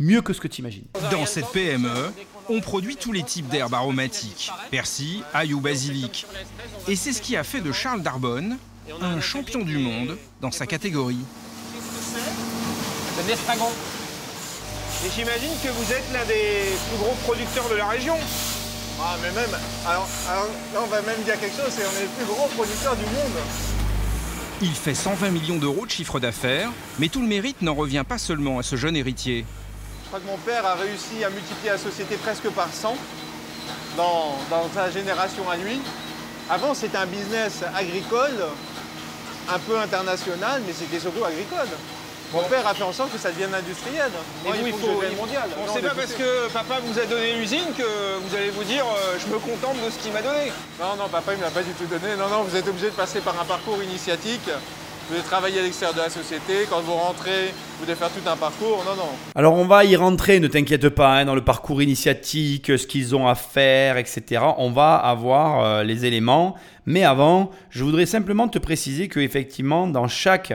mieux 0.00 0.20
que 0.20 0.32
ce 0.32 0.40
que 0.40 0.48
tu 0.48 0.62
imagines. 0.62 0.86
Dans 1.12 1.26
cette 1.26 1.46
PME, 1.52 2.12
on 2.48 2.60
produit 2.60 2.96
tous 2.96 3.12
les 3.12 3.22
types 3.22 3.46
d'herbes 3.46 3.74
aromatiques, 3.74 4.50
persil, 4.72 5.22
ail 5.32 5.54
ou 5.54 5.60
basilic. 5.60 6.26
Et 6.88 6.96
c'est 6.96 7.12
ce 7.12 7.22
qui 7.22 7.36
a 7.36 7.44
fait 7.44 7.60
de 7.60 7.70
Charles 7.70 8.02
Darbonne 8.02 8.56
un 9.00 9.20
champion 9.20 9.60
du 9.60 9.78
monde 9.78 10.18
dans 10.40 10.50
sa 10.50 10.66
catégorie. 10.66 11.24
C'est. 11.78 13.30
Et 15.06 15.10
j'imagine 15.14 15.52
que 15.62 15.68
vous 15.68 15.92
êtes 15.92 16.12
l'un 16.12 16.24
des 16.24 16.74
plus 16.88 16.98
gros 16.98 17.14
producteurs 17.24 17.68
de 17.70 17.76
la 17.76 17.86
région. 17.86 18.16
Ah, 19.02 19.16
mais 19.22 19.30
même, 19.32 19.50
alors, 19.86 20.06
là, 20.74 20.80
on 20.82 20.86
va 20.86 21.00
même 21.00 21.22
dire 21.22 21.40
quelque 21.40 21.56
chose, 21.56 21.70
c'est 21.70 21.82
qu'on 21.82 21.98
est 21.98 22.02
le 22.02 22.08
plus 22.08 22.26
gros 22.26 22.46
producteur 22.48 22.94
du 22.96 23.04
monde. 23.04 23.32
Il 24.60 24.74
fait 24.74 24.94
120 24.94 25.30
millions 25.30 25.56
d'euros 25.56 25.86
de 25.86 25.90
chiffre 25.90 26.20
d'affaires, 26.20 26.70
mais 26.98 27.08
tout 27.08 27.22
le 27.22 27.26
mérite 27.26 27.62
n'en 27.62 27.74
revient 27.74 28.04
pas 28.06 28.18
seulement 28.18 28.58
à 28.58 28.62
ce 28.62 28.76
jeune 28.76 28.94
héritier. 28.96 29.46
Je 30.02 30.08
crois 30.08 30.20
que 30.20 30.26
mon 30.26 30.36
père 30.36 30.66
a 30.66 30.74
réussi 30.74 31.24
à 31.24 31.30
multiplier 31.30 31.70
la 31.70 31.78
société 31.78 32.16
presque 32.16 32.50
par 32.50 32.68
100 32.70 32.94
dans, 33.96 34.36
sa 34.74 34.90
génération 34.90 35.48
à 35.48 35.56
lui. 35.56 35.80
Avant, 36.50 36.74
c'était 36.74 36.98
un 36.98 37.06
business 37.06 37.62
agricole, 37.74 38.36
un 39.48 39.58
peu 39.60 39.78
international, 39.78 40.60
mais 40.66 40.74
c'était 40.74 41.00
surtout 41.00 41.24
agricole. 41.24 41.68
Mon 42.32 42.42
père 42.42 42.64
a 42.66 42.74
fait 42.74 42.84
en 42.84 42.92
sorte 42.92 43.12
que 43.12 43.18
ça 43.18 43.30
devienne 43.30 43.54
industriel. 43.54 44.10
Moi, 44.44 44.54
Et 44.54 44.60
vous, 44.60 44.66
il 44.68 44.72
faut, 44.72 44.78
que 44.78 44.92
je 44.92 44.96
devienne 45.00 45.16
mondial. 45.16 45.48
Bon, 45.56 45.66
Non, 45.66 45.72
c'est 45.74 45.82
mais 45.82 45.88
pas 45.88 45.94
parce 45.96 46.12
que 46.12 46.48
papa 46.52 46.74
vous 46.84 46.98
a 46.98 47.04
donné 47.04 47.34
l'usine 47.34 47.74
que 47.76 47.82
vous 48.22 48.36
allez 48.36 48.50
vous 48.50 48.62
dire 48.62 48.84
euh, 48.86 49.18
je 49.18 49.26
me 49.26 49.38
contente 49.38 49.76
de 49.84 49.90
ce 49.90 49.98
qu'il 49.98 50.12
m'a 50.12 50.22
donné. 50.22 50.52
Non, 50.78 50.94
non, 50.96 51.08
papa, 51.10 51.32
il 51.34 51.38
ne 51.38 51.44
m'a 51.44 51.50
pas 51.50 51.62
du 51.62 51.72
tout 51.72 51.86
donné. 51.86 52.14
Non, 52.16 52.28
non, 52.28 52.44
vous 52.44 52.54
êtes 52.56 52.68
obligé 52.68 52.86
de 52.86 52.94
passer 52.94 53.20
par 53.20 53.40
un 53.40 53.44
parcours 53.44 53.82
initiatique. 53.82 54.48
Vous 55.08 55.16
devez 55.16 55.26
travailler 55.26 55.58
à 55.58 55.62
l'extérieur 55.62 55.92
de 55.96 56.02
la 56.02 56.08
société. 56.08 56.68
Quand 56.70 56.80
vous 56.82 56.92
rentrez, 56.94 57.52
vous 57.80 57.84
devez 57.84 57.96
faire 57.98 58.10
tout 58.10 58.28
un 58.28 58.36
parcours. 58.36 58.84
Non, 58.86 58.94
non. 58.94 59.10
Alors 59.34 59.54
on 59.54 59.64
va 59.64 59.84
y 59.84 59.96
rentrer, 59.96 60.38
ne 60.38 60.46
t'inquiète 60.46 60.88
pas, 60.88 61.18
hein, 61.18 61.24
dans 61.24 61.34
le 61.34 61.42
parcours 61.42 61.82
initiatique, 61.82 62.66
ce 62.78 62.86
qu'ils 62.86 63.16
ont 63.16 63.26
à 63.26 63.34
faire, 63.34 63.96
etc. 63.96 64.40
On 64.58 64.70
va 64.70 64.94
avoir 64.94 65.64
euh, 65.64 65.82
les 65.82 66.04
éléments. 66.04 66.54
Mais 66.86 67.02
avant, 67.02 67.50
je 67.70 67.82
voudrais 67.82 68.06
simplement 68.06 68.46
te 68.46 68.60
préciser 68.60 69.08
que 69.08 69.18
effectivement, 69.18 69.88
dans 69.88 70.06
chaque, 70.06 70.52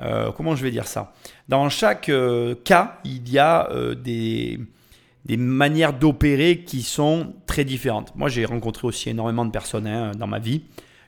euh, 0.00 0.32
comment 0.32 0.56
je 0.56 0.62
vais 0.62 0.70
dire 0.70 0.86
ça, 0.86 1.12
dans 1.48 1.68
chaque 1.68 2.08
euh, 2.08 2.54
cas, 2.64 2.98
il 3.04 3.28
y 3.30 3.38
a 3.38 3.70
euh, 3.70 3.94
des 3.94 4.58
des 5.24 5.38
manières 5.38 5.94
d'opérer 5.94 6.64
qui 6.64 6.82
sont 6.82 7.32
très 7.46 7.64
différentes. 7.64 8.14
Moi, 8.14 8.28
j'ai 8.28 8.44
rencontré 8.44 8.86
aussi 8.86 9.08
énormément 9.08 9.46
de 9.46 9.50
personnes 9.50 9.86
hein, 9.86 10.12
dans 10.12 10.26
ma 10.26 10.38
vie, 10.38 10.64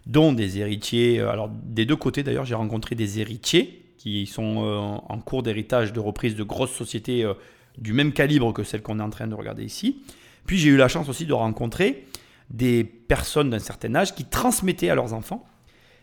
dont 0.07 0.33
des 0.33 0.59
héritiers. 0.59 1.21
Alors, 1.21 1.50
des 1.50 1.85
deux 1.85 1.97
côtés 1.97 2.23
d'ailleurs, 2.23 2.47
j'ai 2.47 2.55
rencontré 2.55 2.95
des 2.95 3.21
héritiers 3.21 3.83
qui 3.99 4.25
sont 4.25 5.02
en 5.07 5.19
cours 5.19 5.43
d'héritage 5.43 5.93
de 5.93 6.00
reprise 6.00 6.35
de 6.35 6.45
grosses 6.45 6.73
sociétés 6.73 7.31
du 7.76 7.93
même 7.93 8.14
calibre 8.14 8.55
que 8.55 8.64
celle 8.64 8.81
qu'on 8.81 9.00
est 9.00 9.02
en 9.02 9.11
train 9.11 9.26
de 9.26 9.35
regarder 9.35 9.64
ici. 9.64 10.00
Puis 10.47 10.57
j'ai 10.57 10.71
eu 10.71 10.78
la 10.78 10.88
chance 10.88 11.11
aussi 11.11 11.26
de 11.26 11.35
rencontrer 11.35 12.07
des 12.49 12.85
personnes 12.85 13.50
d'un 13.50 13.59
certain 13.59 13.95
âge 13.97 14.14
qui 14.14 14.25
transmettaient 14.25 14.88
à 14.88 14.95
leurs 14.95 15.12
enfants. 15.12 15.45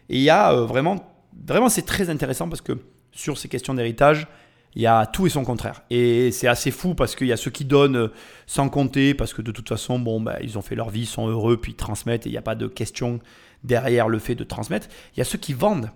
Et 0.09 0.17
il 0.17 0.23
y 0.23 0.29
a 0.29 0.53
vraiment, 0.53 1.12
vraiment 1.47 1.69
c'est 1.69 1.83
très 1.83 2.09
intéressant 2.09 2.49
parce 2.49 2.61
que 2.61 2.73
sur 3.11 3.37
ces 3.37 3.47
questions 3.47 3.73
d'héritage, 3.73 4.27
il 4.75 4.81
y 4.81 4.87
a 4.87 5.05
tout 5.05 5.27
et 5.27 5.29
son 5.29 5.43
contraire. 5.43 5.83
Et 5.89 6.31
c'est 6.31 6.47
assez 6.47 6.71
fou 6.71 6.95
parce 6.95 7.15
qu'il 7.15 7.27
y 7.27 7.31
a 7.31 7.37
ceux 7.37 7.51
qui 7.51 7.65
donnent 7.65 8.09
sans 8.47 8.69
compter, 8.69 9.13
parce 9.13 9.33
que 9.33 9.41
de 9.41 9.51
toute 9.51 9.69
façon, 9.69 9.99
bon, 9.99 10.19
bah, 10.19 10.37
ils 10.41 10.57
ont 10.57 10.61
fait 10.61 10.75
leur 10.75 10.89
vie, 10.89 11.01
ils 11.01 11.05
sont 11.05 11.27
heureux, 11.27 11.57
puis 11.57 11.73
ils 11.73 11.75
transmettent, 11.75 12.25
et 12.25 12.29
il 12.29 12.31
n'y 12.31 12.37
a 12.37 12.43
pas 12.43 12.55
de 12.55 12.67
question 12.67 13.19
derrière 13.63 14.09
le 14.09 14.19
fait 14.19 14.35
de 14.35 14.43
transmettre. 14.43 14.87
Il 15.15 15.19
y 15.19 15.21
a 15.21 15.25
ceux 15.25 15.37
qui 15.37 15.53
vendent. 15.53 15.91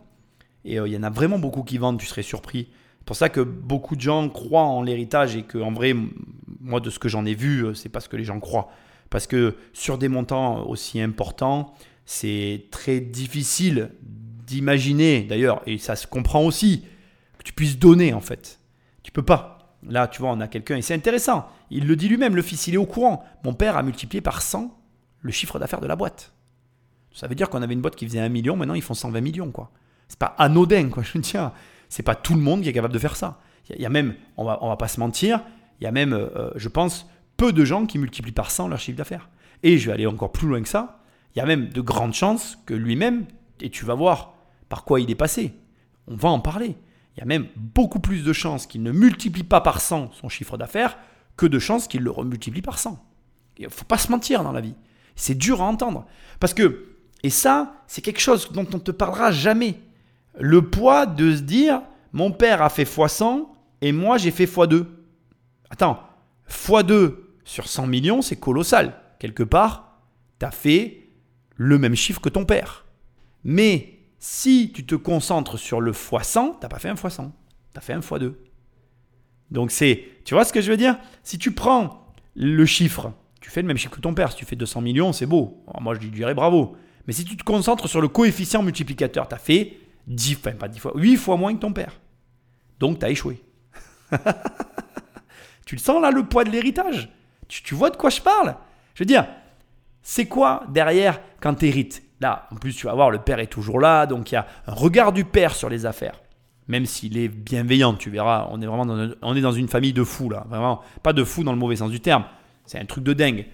Et 0.64 0.80
euh, 0.80 0.88
il 0.88 0.94
y 0.94 0.98
en 0.98 1.04
a 1.04 1.10
vraiment 1.10 1.40
beaucoup 1.40 1.64
qui 1.64 1.78
vendent, 1.78 2.00
tu 2.00 2.06
serais 2.06 2.24
surpris. 2.24 2.70
C'est 3.00 3.06
pour 3.06 3.16
ça 3.16 3.30
que 3.30 3.42
beaucoup 3.42 3.96
de 3.96 4.02
gens 4.02 4.30
croient 4.30 4.64
en 4.64 4.84
l'héritage 4.84 5.36
et 5.36 5.44
que 5.44 5.58
en 5.58 5.72
vrai, 5.72 5.96
moi, 6.60 6.80
de 6.80 6.90
ce 6.90 7.00
que 7.00 7.10
j'en 7.10 7.26
ai 7.26 7.34
vu, 7.34 7.66
euh, 7.66 7.74
c'est 7.74 7.90
parce 7.90 8.08
que 8.08 8.16
les 8.16 8.26
gens 8.26 8.40
croient. 8.40 8.70
Parce 9.10 9.26
que 9.26 9.56
sur 9.74 9.98
des 9.98 10.10
montants 10.10 10.66
aussi 10.68 11.02
importants, 11.02 11.74
c'est 12.06 12.66
très 12.70 13.00
difficile 13.00 13.92
d'imaginer, 14.48 15.22
d'ailleurs, 15.24 15.62
et 15.68 15.78
ça 15.78 15.96
se 15.96 16.08
comprend 16.08 16.42
aussi, 16.44 16.84
que 17.38 17.44
tu 17.44 17.54
puisses 17.54 17.78
donner 17.78 18.14
en 18.14 18.22
fait. 18.22 18.60
Tu 19.04 19.12
peux 19.12 19.24
pas. 19.24 19.54
Là, 19.88 20.08
tu 20.08 20.22
vois, 20.22 20.32
on 20.32 20.40
a 20.42 20.48
quelqu'un, 20.48 20.78
et 20.78 20.82
c'est 20.82 20.96
intéressant. 20.96 21.48
Il 21.70 21.86
le 21.86 21.96
dit 21.96 22.08
lui-même, 22.10 22.36
le 22.36 22.42
fils, 22.42 22.66
il 22.68 22.74
est 22.74 22.78
au 22.78 22.86
courant. 22.86 23.24
Mon 23.44 23.54
père 23.54 23.78
a 23.78 23.84
multiplié 23.84 24.22
par 24.22 24.42
100 24.42 24.76
le 25.22 25.32
chiffre 25.32 25.60
d'affaires 25.60 25.82
de 25.82 25.88
la 25.88 25.96
boîte. 25.96 26.34
Ça 27.14 27.28
veut 27.28 27.36
dire 27.36 27.50
qu'on 27.50 27.62
avait 27.62 27.74
une 27.74 27.82
boîte 27.82 27.96
qui 27.96 28.06
faisait 28.08 28.20
1 28.20 28.30
million, 28.30 28.56
maintenant 28.56 28.74
ils 28.74 28.82
font 28.82 28.94
120 28.94 29.22
millions, 29.22 29.52
quoi. 29.52 29.72
C'est 30.08 30.20
pas 30.20 30.34
anodin, 30.38 30.90
quoi. 30.90 31.04
Je 31.04 31.18
dire, 31.20 31.52
c'est 31.90 32.04
pas 32.04 32.16
tout 32.16 32.34
le 32.34 32.42
monde 32.42 32.62
qui 32.62 32.70
est 32.70 32.74
capable 32.74 32.94
de 32.94 33.00
faire 33.00 33.16
ça. 33.16 33.40
Il 33.70 33.82
y 33.82 33.86
a- 33.86 33.90
même, 33.90 34.16
on 34.38 34.46
va, 34.46 34.60
on 34.62 34.70
va 34.70 34.78
pas 34.78 34.88
se 34.88 35.00
mentir, 35.00 35.44
il 35.80 35.84
y 35.84 35.88
a 35.88 35.92
même, 35.92 36.14
euh, 36.14 36.50
je 36.56 36.70
pense, 36.70 37.08
peu 37.36 37.52
de 37.54 37.66
gens 37.66 37.86
qui 37.86 37.98
multiplient 38.00 38.32
par 38.32 38.50
100 38.50 38.70
leur 38.70 38.80
chiffre 38.80 38.98
d'affaires. 38.98 39.30
Et 39.64 39.78
je 39.78 39.88
vais 39.88 39.94
aller 39.94 40.06
encore 40.08 40.32
plus 40.32 40.48
loin 40.48 40.62
que 40.62 40.70
ça. 40.70 41.02
Il 41.36 41.40
y 41.40 41.42
a 41.42 41.46
même 41.46 41.70
de 41.70 41.82
grandes 41.82 42.14
chances 42.14 42.58
que 42.66 42.74
lui-même, 42.74 43.26
et 43.62 43.70
tu 43.70 43.86
vas 43.86 43.94
voir 43.94 44.34
par 44.70 44.84
quoi 44.84 45.00
il 45.00 45.10
est 45.12 45.16
passé? 45.16 45.54
On 46.08 46.16
va 46.16 46.30
en 46.30 46.40
parler. 46.40 46.76
Il 47.16 47.20
y 47.20 47.24
a 47.24 47.26
même 47.26 47.48
beaucoup 47.56 48.00
plus 48.00 48.24
de 48.24 48.34
chances 48.34 48.68
qu'il 48.68 48.84
ne 48.84 48.92
multiplie 48.92 49.44
pas 49.44 49.62
par 49.62 49.82
100 49.82 50.12
son 50.14 50.30
chiffre 50.30 50.58
d'affaires 50.58 50.98
que 51.36 51.46
de 51.46 51.60
chances 51.60 51.88
qu'il 51.88 52.02
le 52.02 52.12
remultiplie 52.12 52.62
par 52.62 52.78
100. 52.78 53.04
Il 53.58 53.66
ne 53.66 53.70
faut 53.70 53.86
pas 53.86 53.98
se 53.98 54.12
mentir 54.12 54.44
dans 54.44 54.52
la 54.52 54.62
vie. 54.62 54.76
C'est 55.16 55.36
dur 55.36 55.62
à 55.62 55.66
entendre. 55.66 56.06
Parce 56.40 56.54
que, 56.54 56.86
et 57.24 57.30
ça, 57.30 57.74
c'est 57.88 58.02
quelque 58.02 58.20
chose 58.20 58.52
dont 58.52 58.68
on 58.72 58.78
ne 58.78 58.82
te 58.82 58.92
parlera 58.92 59.32
jamais. 59.32 59.80
Le 60.40 60.62
poids 60.62 61.08
de 61.08 61.36
se 61.36 61.42
dire, 61.42 61.82
mon 62.14 62.32
père 62.32 62.62
a 62.62 62.70
fait 62.70 62.84
x100 62.84 63.48
et 63.82 63.92
moi 63.92 64.18
j'ai 64.18 64.32
fait 64.32 64.46
x2. 64.46 64.86
Attends, 65.70 66.00
x2 66.50 67.16
sur 67.44 67.68
100 67.68 67.88
millions, 67.88 68.22
c'est 68.22 68.36
colossal. 68.36 69.02
Quelque 69.20 69.44
part, 69.44 69.98
tu 70.40 70.46
as 70.46 70.52
fait 70.52 71.10
le 71.56 71.80
même 71.80 71.96
chiffre 71.96 72.22
que 72.22 72.30
ton 72.30 72.46
père. 72.46 72.86
Mais 73.44 73.97
si 74.20 74.72
tu 74.74 74.86
te 74.86 74.96
concentres 74.96 75.60
sur 75.60 75.82
le 75.82 75.92
x100, 75.92 76.60
t'as 76.60 76.68
pas 76.68 76.80
fait 76.80 76.90
un 76.90 76.96
x100, 76.96 77.32
tu 77.74 77.78
as 77.78 77.82
fait 77.82 77.94
un 77.94 78.00
x2. 78.00 78.34
Donc 79.52 79.72
c'est, 79.72 80.04
tu 80.26 80.34
vois 80.34 80.46
ce 80.46 80.52
que 80.52 80.62
je 80.62 80.70
veux 80.70 80.78
dire? 80.78 80.98
Si 81.24 81.38
tu 81.38 81.52
prends 81.52 82.14
le 82.36 82.66
chiffre, 82.66 83.14
tu 83.42 83.50
fais 83.50 83.62
le 83.62 83.68
même 83.68 83.78
chiffre 83.78 83.96
que 83.96 84.02
ton 84.02 84.14
père. 84.14 84.32
Si 84.32 84.38
tu 84.38 84.46
fais 84.46 84.56
200 84.56 84.82
millions, 84.82 85.14
c'est 85.14 85.26
beau. 85.26 85.64
Alors 85.68 85.82
moi, 85.82 85.96
je 85.96 86.00
lui 86.00 86.10
dirais 86.10 86.34
bravo. 86.34 86.76
Mais 87.06 87.14
si 87.14 87.24
tu 87.24 87.38
te 87.38 87.44
concentres 87.44 87.88
sur 87.88 88.02
le 88.02 88.10
coefficient 88.10 88.62
multiplicateur, 88.62 89.28
tu 89.28 89.36
as 89.36 89.38
fait 89.38 89.78
10, 90.08 90.38
enfin 90.38 90.52
pas 90.52 90.68
10 90.68 90.80
fois, 90.80 90.92
8 90.96 91.16
fois 91.16 91.38
moins 91.38 91.54
que 91.54 91.60
ton 91.60 91.72
père. 91.72 92.00
Donc 92.80 93.00
tu 93.00 93.06
as 93.06 93.10
échoué. 93.10 93.42
tu 95.66 95.76
le 95.76 95.82
sens 95.82 96.02
là, 96.02 96.12
le 96.12 96.26
poids 96.26 96.44
de 96.44 96.50
l'héritage? 96.50 97.10
Tu, 97.48 97.64
tu 97.64 97.76
vois 97.76 97.90
de 97.90 97.96
quoi 97.96 98.10
je 98.10 98.22
parle? 98.22 98.56
Je 98.94 99.04
veux 99.04 99.08
dire, 99.08 99.28
c'est 100.02 100.26
quoi 100.26 100.66
derrière 100.70 101.22
quand 101.40 101.56
tu 101.56 101.98
Là, 102.20 102.48
en 102.52 102.56
plus, 102.56 102.74
tu 102.76 102.88
vas 102.88 102.94
voir, 102.94 103.12
le 103.12 103.20
père 103.20 103.40
est 103.40 103.48
toujours 103.48 103.80
là, 103.80 104.06
donc 104.06 104.32
il 104.32 104.36
y 104.36 104.38
a 104.38 104.48
un 104.66 104.74
regard 104.74 105.12
du 105.12 105.24
père 105.24 105.56
sur 105.56 105.70
les 105.70 105.86
affaires. 105.86 106.22
Même 106.68 106.86
s'il 106.86 107.18
est 107.18 107.28
bienveillant, 107.28 107.94
tu 107.94 108.10
verras, 108.10 108.48
on 108.52 108.62
est 108.62 108.66
vraiment 108.66 108.86
dans, 108.86 109.10
on 109.22 109.36
est 109.36 109.42
dans 109.42 109.52
une 109.52 109.68
famille 109.68 109.94
de 109.94 110.04
fous 110.04 110.30
là, 110.30 110.46
vraiment 110.50 110.82
pas 111.04 111.14
de 111.14 111.24
fous 111.24 111.44
dans 111.44 111.54
le 111.54 111.58
mauvais 111.58 111.78
sens 111.78 111.92
du 111.92 112.00
terme. 112.00 112.26
C'est 112.66 112.80
un 112.80 112.86
truc 112.86 113.04
de 113.04 113.14
dingue. 113.14 113.46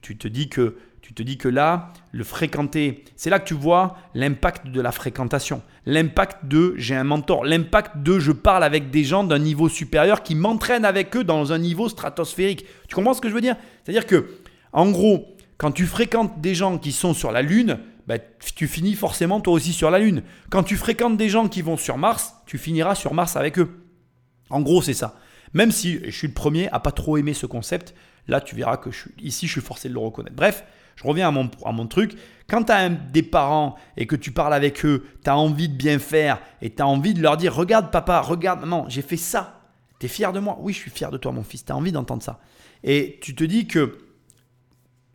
Tu 0.00 0.16
te 0.16 0.26
dis 0.26 0.48
que 0.48 0.76
tu 1.06 1.14
te 1.14 1.22
dis 1.22 1.38
que 1.38 1.48
là, 1.48 1.92
le 2.10 2.24
fréquenter, 2.24 3.04
c'est 3.14 3.30
là 3.30 3.38
que 3.38 3.46
tu 3.46 3.54
vois 3.54 3.96
l'impact 4.14 4.66
de 4.66 4.80
la 4.80 4.90
fréquentation, 4.90 5.62
l'impact 5.84 6.46
de 6.46 6.74
j'ai 6.78 6.96
un 6.96 7.04
mentor, 7.04 7.44
l'impact 7.44 7.98
de 7.98 8.18
je 8.18 8.32
parle 8.32 8.64
avec 8.64 8.90
des 8.90 9.04
gens 9.04 9.22
d'un 9.22 9.38
niveau 9.38 9.68
supérieur 9.68 10.24
qui 10.24 10.34
m'entraînent 10.34 10.84
avec 10.84 11.16
eux 11.16 11.22
dans 11.22 11.52
un 11.52 11.58
niveau 11.58 11.88
stratosphérique. 11.88 12.66
Tu 12.88 12.96
comprends 12.96 13.14
ce 13.14 13.20
que 13.20 13.28
je 13.28 13.34
veux 13.34 13.40
dire? 13.40 13.54
C'est-à-dire 13.84 14.04
que, 14.04 14.28
en 14.72 14.90
gros, 14.90 15.36
quand 15.58 15.70
tu 15.70 15.86
fréquentes 15.86 16.40
des 16.40 16.56
gens 16.56 16.76
qui 16.76 16.90
sont 16.90 17.14
sur 17.14 17.30
la 17.30 17.42
Lune, 17.42 17.78
bah, 18.06 18.18
tu 18.54 18.68
finis 18.68 18.94
forcément 18.94 19.40
toi 19.40 19.54
aussi 19.54 19.72
sur 19.72 19.90
la 19.90 19.98
Lune. 19.98 20.22
Quand 20.50 20.62
tu 20.62 20.76
fréquentes 20.76 21.16
des 21.16 21.28
gens 21.28 21.48
qui 21.48 21.62
vont 21.62 21.76
sur 21.76 21.98
Mars, 21.98 22.34
tu 22.46 22.58
finiras 22.58 22.94
sur 22.94 23.14
Mars 23.14 23.36
avec 23.36 23.58
eux. 23.58 23.84
En 24.50 24.60
gros, 24.60 24.82
c'est 24.82 24.94
ça. 24.94 25.18
Même 25.54 25.72
si 25.72 26.00
je 26.04 26.10
suis 26.10 26.28
le 26.28 26.34
premier 26.34 26.68
à 26.70 26.80
pas 26.80 26.92
trop 26.92 27.16
aimer 27.16 27.34
ce 27.34 27.46
concept, 27.46 27.94
là 28.28 28.40
tu 28.40 28.54
verras 28.54 28.76
que 28.76 28.90
ici 29.18 29.46
je 29.46 29.52
suis 29.52 29.60
forcé 29.60 29.88
de 29.88 29.94
le 29.94 30.00
reconnaître. 30.00 30.36
Bref, 30.36 30.64
je 30.96 31.04
reviens 31.04 31.28
à 31.28 31.30
mon, 31.30 31.50
à 31.64 31.72
mon 31.72 31.86
truc. 31.86 32.12
Quand 32.48 32.64
tu 32.64 32.72
as 32.72 32.88
des 32.88 33.22
parents 33.22 33.76
et 33.96 34.06
que 34.06 34.16
tu 34.16 34.30
parles 34.32 34.54
avec 34.54 34.84
eux, 34.84 35.06
tu 35.22 35.30
as 35.30 35.36
envie 35.36 35.68
de 35.68 35.74
bien 35.74 35.98
faire 35.98 36.40
et 36.62 36.74
tu 36.74 36.82
as 36.82 36.86
envie 36.86 37.14
de 37.14 37.22
leur 37.22 37.36
dire 37.36 37.54
Regarde 37.54 37.90
papa, 37.90 38.20
regarde 38.20 38.60
maman, 38.60 38.86
j'ai 38.88 39.02
fait 39.02 39.16
ça. 39.16 39.60
Tu 39.98 40.06
es 40.06 40.08
fier 40.08 40.32
de 40.32 40.40
moi? 40.40 40.58
Oui, 40.60 40.72
je 40.72 40.78
suis 40.78 40.90
fier 40.90 41.10
de 41.10 41.16
toi, 41.16 41.32
mon 41.32 41.42
fils. 41.42 41.64
Tu 41.64 41.72
as 41.72 41.76
envie 41.76 41.92
d'entendre 41.92 42.22
ça. 42.22 42.40
Et 42.84 43.18
tu 43.22 43.34
te 43.34 43.44
dis 43.44 43.66
que. 43.66 43.98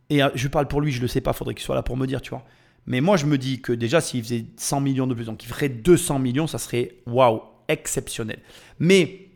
Et 0.10 0.22
euh, 0.22 0.30
je 0.36 0.48
parle 0.48 0.68
pour 0.68 0.82
lui, 0.82 0.92
je 0.92 1.02
le 1.02 1.08
sais 1.08 1.22
pas, 1.22 1.34
faudrait 1.34 1.54
qu'il 1.54 1.64
soit 1.64 1.76
là 1.76 1.84
pour 1.84 1.98
me 1.98 2.06
dire, 2.06 2.22
tu 2.22 2.32
vois. 2.32 2.44
Mais 2.88 3.00
moi, 3.02 3.16
je 3.18 3.26
me 3.26 3.38
dis 3.38 3.62
que 3.62 3.72
déjà, 3.74 4.02
s'il 4.02 4.24
faisait 4.24 4.46
100 4.58 4.82
millions 4.82 5.08
de 5.08 5.14
plus, 5.14 5.26
donc 5.26 5.44
il 5.44 5.48
ferait 5.48 5.70
200 5.70 6.20
millions, 6.20 6.48
ça 6.48 6.58
serait 6.58 6.96
waouh, 7.06 7.42
exceptionnel. 7.68 8.40
Mais 8.80 9.30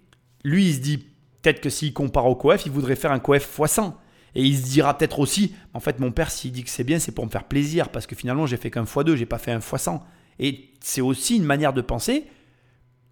lui, 0.43 0.67
il 0.69 0.73
se 0.75 0.79
dit 0.79 0.97
peut-être 1.41 1.61
que 1.61 1.69
s'il 1.69 1.93
compare 1.93 2.25
au 2.25 2.35
coef, 2.35 2.65
il 2.65 2.71
voudrait 2.71 2.95
faire 2.95 3.11
un 3.11 3.19
coef 3.19 3.57
x 3.59 3.71
100. 3.71 3.97
Et 4.37 4.43
il 4.43 4.57
se 4.57 4.63
dira 4.63 4.97
peut-être 4.97 5.19
aussi, 5.19 5.53
en 5.73 5.79
fait, 5.79 5.99
mon 5.99 6.11
père, 6.11 6.29
s'il 6.31 6.51
dit 6.51 6.63
que 6.63 6.69
c'est 6.69 6.83
bien, 6.83 6.99
c'est 6.99 7.13
pour 7.13 7.25
me 7.25 7.29
faire 7.29 7.45
plaisir, 7.45 7.89
parce 7.89 8.05
que 8.07 8.15
finalement, 8.15 8.45
j'ai 8.45 8.57
fait 8.57 8.69
qu'un 8.71 8.83
x2, 8.83 9.15
j'ai 9.15 9.25
pas 9.25 9.37
fait 9.37 9.51
un 9.51 9.59
x 9.59 9.75
100. 9.77 10.03
Et 10.39 10.71
c'est 10.81 11.01
aussi 11.01 11.37
une 11.37 11.45
manière 11.45 11.71
de 11.71 11.81
penser 11.81 12.25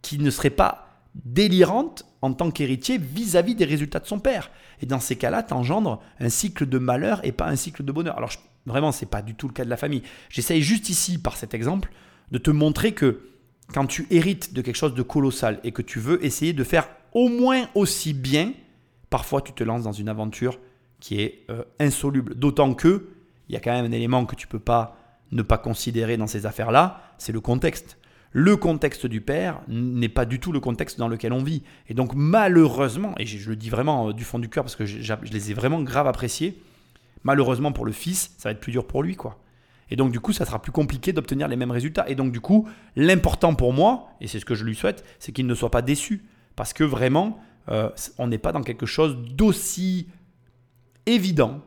qui 0.02 0.18
ne 0.18 0.30
serait 0.30 0.50
pas 0.50 0.90
délirante 1.24 2.06
en 2.22 2.34
tant 2.34 2.52
qu'héritier 2.52 2.98
vis-à-vis 2.98 3.56
des 3.56 3.66
résultats 3.66 4.00
de 4.00 4.08
son 4.08 4.20
père. 4.20 4.52
Et 4.82 4.86
dans 4.86 5.00
ces 5.00 5.16
cas-là, 5.16 5.44
tu 5.44 5.54
engendres 5.54 6.02
un 6.20 6.30
cycle 6.30 6.66
de 6.66 6.78
malheur 6.78 7.22
et 7.24 7.32
pas 7.32 7.48
un 7.48 7.56
cycle 7.56 7.84
de 7.86 7.92
bonheur. 7.92 8.18
Alors 8.18 8.32
je- 8.32 8.40
vraiment, 8.66 8.92
c'est 8.92 9.10
pas 9.10 9.22
du 9.22 9.36
tout 9.36 9.48
le 9.48 9.54
cas 9.54 9.66
de 9.66 9.70
la 9.70 9.78
famille. 9.78 10.04
J'essaye 10.30 10.62
juste 10.62 10.90
ici, 10.90 11.18
par 11.18 11.38
cet 11.38 11.54
exemple, 11.54 11.92
de 12.32 12.38
te 12.38 12.52
montrer 12.52 12.94
que 12.94 13.30
quand 13.74 13.86
tu 13.86 14.08
hérites 14.10 14.54
de 14.54 14.62
quelque 14.62 14.76
chose 14.76 14.94
de 14.94 15.02
colossal 15.02 15.60
et 15.64 15.72
que 15.72 15.82
tu 15.82 16.00
veux 16.00 16.24
essayer 16.24 16.54
de 16.54 16.64
faire 16.64 16.88
au 17.14 17.30
moins 17.30 17.68
aussi 17.76 18.14
bien, 18.14 18.54
parfois 19.10 19.42
tu 19.42 19.54
te 19.54 19.64
lances 19.64 19.84
dans 19.84 19.92
une 19.92 20.10
aventure 20.10 20.60
qui 21.00 21.22
est 21.22 21.46
euh, 21.50 21.64
insoluble. 21.80 22.36
D'autant 22.36 22.74
que 22.74 23.10
il 23.50 23.54
y 23.54 23.58
a 23.58 23.60
quand 23.60 23.72
même 23.72 23.86
un 23.86 23.92
élément 23.92 24.26
que 24.26 24.36
tu 24.36 24.48
peux 24.48 24.60
pas 24.60 24.98
ne 25.32 25.42
pas 25.42 25.58
considérer 25.58 26.18
dans 26.18 26.28
ces 26.28 26.46
affaires-là, 26.46 27.02
c'est 27.18 27.32
le 27.32 27.42
contexte. 27.42 27.98
Le 28.32 28.58
contexte 28.58 29.06
du 29.06 29.22
père 29.22 29.62
n'est 29.68 30.10
pas 30.10 30.26
du 30.26 30.40
tout 30.40 30.52
le 30.52 30.60
contexte 30.60 30.98
dans 30.98 31.08
lequel 31.08 31.34
on 31.34 31.44
vit. 31.44 31.62
Et 31.88 31.94
donc 31.94 32.14
malheureusement, 32.16 33.14
et 33.20 33.26
je, 33.26 33.50
le 33.50 33.56
dis 33.56 33.70
vraiment 33.70 34.10
euh, 34.10 34.14
du 34.14 34.24
fond 34.24 34.40
du 34.40 34.50
cœur 34.50 34.64
parce 34.64 34.76
que 34.76 34.86
je, 34.86 35.02
je 35.02 35.32
les 35.32 35.52
ai 35.52 35.54
vraiment 35.54 35.82
grave 35.82 36.08
appréciés, 36.08 36.60
malheureusement 37.24 37.72
pour 37.72 37.86
le 37.86 37.92
fils, 37.92 38.32
ça 38.38 38.50
va 38.50 38.52
être 38.52 38.60
plus 38.60 38.72
dur 38.72 38.86
pour 38.86 39.04
lui. 39.04 39.16
quoi. 39.16 39.40
Et 39.90 39.96
donc 39.96 40.12
du 40.12 40.20
coup, 40.20 40.34
ça 40.34 40.46
sera 40.46 40.62
plus 40.62 40.72
compliqué 40.72 41.14
d'obtenir 41.14 41.48
les 41.48 41.56
mêmes 41.56 41.72
résultats. 41.72 42.10
Et 42.10 42.16
donc 42.16 42.32
du 42.32 42.42
coup, 42.42 42.68
l'important 42.96 43.56
pour 43.56 43.74
moi, 43.74 44.10
et 44.22 44.28
c'est 44.28 44.40
ce 44.40 44.46
que 44.46 44.56
je 44.56 44.64
lui 44.64 44.76
souhaite, 44.76 45.04
c'est 45.20 45.32
qu'il 45.32 45.48
ne 45.48 45.56
soit 45.56 45.72
pas 45.72 45.82
déçu. 45.82 46.24
Parce 46.56 46.74
que 46.74 46.84
vraiment, 46.84 47.40
euh, 47.70 47.90
on 48.18 48.28
n'est 48.28 48.38
pas 48.38 48.52
dans 48.52 48.62
quelque 48.62 48.86
chose 48.86 49.18
d'aussi 49.32 50.08
évident 51.06 51.62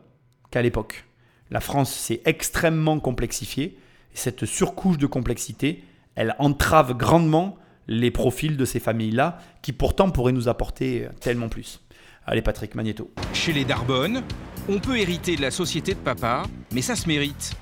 qu'à 0.51 0.63
l'époque. 0.63 1.05
La 1.51 1.61
France 1.61 1.93
s'est 1.93 2.23
extrêmement 2.25 2.99
complexifiée. 3.01 3.79
Et 4.13 4.17
cette 4.17 4.45
surcouche 4.45 4.99
de 4.99 5.07
complexité, 5.07 5.85
elle 6.15 6.35
entrave 6.39 6.97
grandement 6.97 7.59
les 7.89 8.11
profils 8.11 8.57
de 8.57 8.65
ces 8.65 8.81
familles-là, 8.81 9.39
qui 9.63 9.73
pourtant 9.73 10.11
pourraient 10.11 10.33
nous 10.33 10.49
apporter 10.49 11.09
tellement 11.21 11.49
plus. 11.49 11.81
Allez 12.27 12.43
Patrick 12.43 12.75
Magneto. 12.75 13.13
Chez 13.33 13.53
les 13.53 13.65
Darbonne, 13.65 14.25
on 14.69 14.79
peut 14.79 14.99
hériter 14.99 15.37
de 15.37 15.43
la 15.43 15.51
société 15.51 15.95
de 15.95 15.99
papa, 15.99 16.45
mais 16.73 16.83
ça 16.83 16.97
se 16.97 17.07
mérite. 17.07 17.53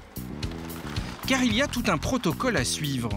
Car 1.27 1.43
il 1.43 1.55
y 1.55 1.63
a 1.63 1.67
tout 1.67 1.85
un 1.87 1.99
protocole 1.99 2.57
à 2.57 2.65
suivre. 2.65 3.11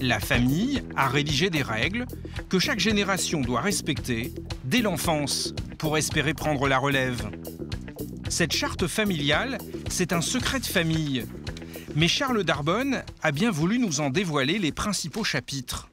La 0.00 0.20
famille 0.20 0.82
a 0.96 1.08
rédigé 1.08 1.50
des 1.50 1.62
règles 1.62 2.06
que 2.48 2.58
chaque 2.58 2.78
génération 2.78 3.40
doit 3.40 3.60
respecter 3.60 4.32
dès 4.64 4.80
l'enfance 4.80 5.54
pour 5.78 5.96
espérer 5.98 6.34
prendre 6.34 6.68
la 6.68 6.78
relève. 6.78 7.30
Cette 8.28 8.52
charte 8.52 8.86
familiale, 8.86 9.58
c'est 9.90 10.12
un 10.12 10.20
secret 10.20 10.60
de 10.60 10.66
famille. 10.66 11.24
Mais 11.96 12.08
Charles 12.08 12.44
Darbonne 12.44 13.02
a 13.22 13.32
bien 13.32 13.50
voulu 13.50 13.78
nous 13.78 14.00
en 14.00 14.10
dévoiler 14.10 14.58
les 14.58 14.70
principaux 14.70 15.24
chapitres. 15.24 15.88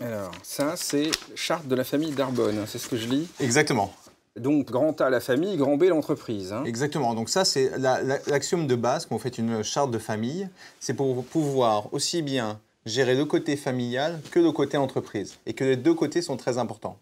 Alors, 0.00 0.32
ça, 0.42 0.74
c'est 0.76 1.10
charte 1.34 1.66
de 1.68 1.74
la 1.74 1.84
famille 1.84 2.10
Darbonne, 2.10 2.64
c'est 2.66 2.78
ce 2.78 2.88
que 2.88 2.98
je 2.98 3.06
lis? 3.06 3.28
Exactement. 3.40 3.94
Donc, 4.38 4.66
grand 4.70 5.00
A, 5.00 5.08
la 5.10 5.20
famille, 5.20 5.56
grand 5.56 5.76
B, 5.76 5.84
l'entreprise. 5.84 6.52
hein. 6.52 6.64
Exactement. 6.64 7.14
Donc 7.14 7.28
ça, 7.28 7.44
c'est 7.44 7.70
la- 7.78 8.02
la- 8.02 8.18
l'axiome 8.26 8.66
de 8.66 8.74
base 8.74 9.06
quand 9.06 9.16
vous 9.16 9.22
faites 9.22 9.38
une 9.38 9.62
charte 9.62 9.90
de 9.90 9.98
famille. 9.98 10.48
C'est 10.80 10.94
pour 10.94 11.24
pouvoir 11.24 11.92
aussi 11.94 12.22
bien 12.22 12.60
gérer 12.84 13.14
le 13.14 13.24
côté 13.24 13.56
familial 13.56 14.20
que 14.30 14.38
le 14.38 14.52
côté 14.52 14.76
entreprise. 14.76 15.36
Et 15.46 15.54
que 15.54 15.64
les 15.64 15.76
deux 15.76 15.94
côtés 15.94 16.22
sont 16.22 16.36
très 16.36 16.58
importants. 16.58 16.98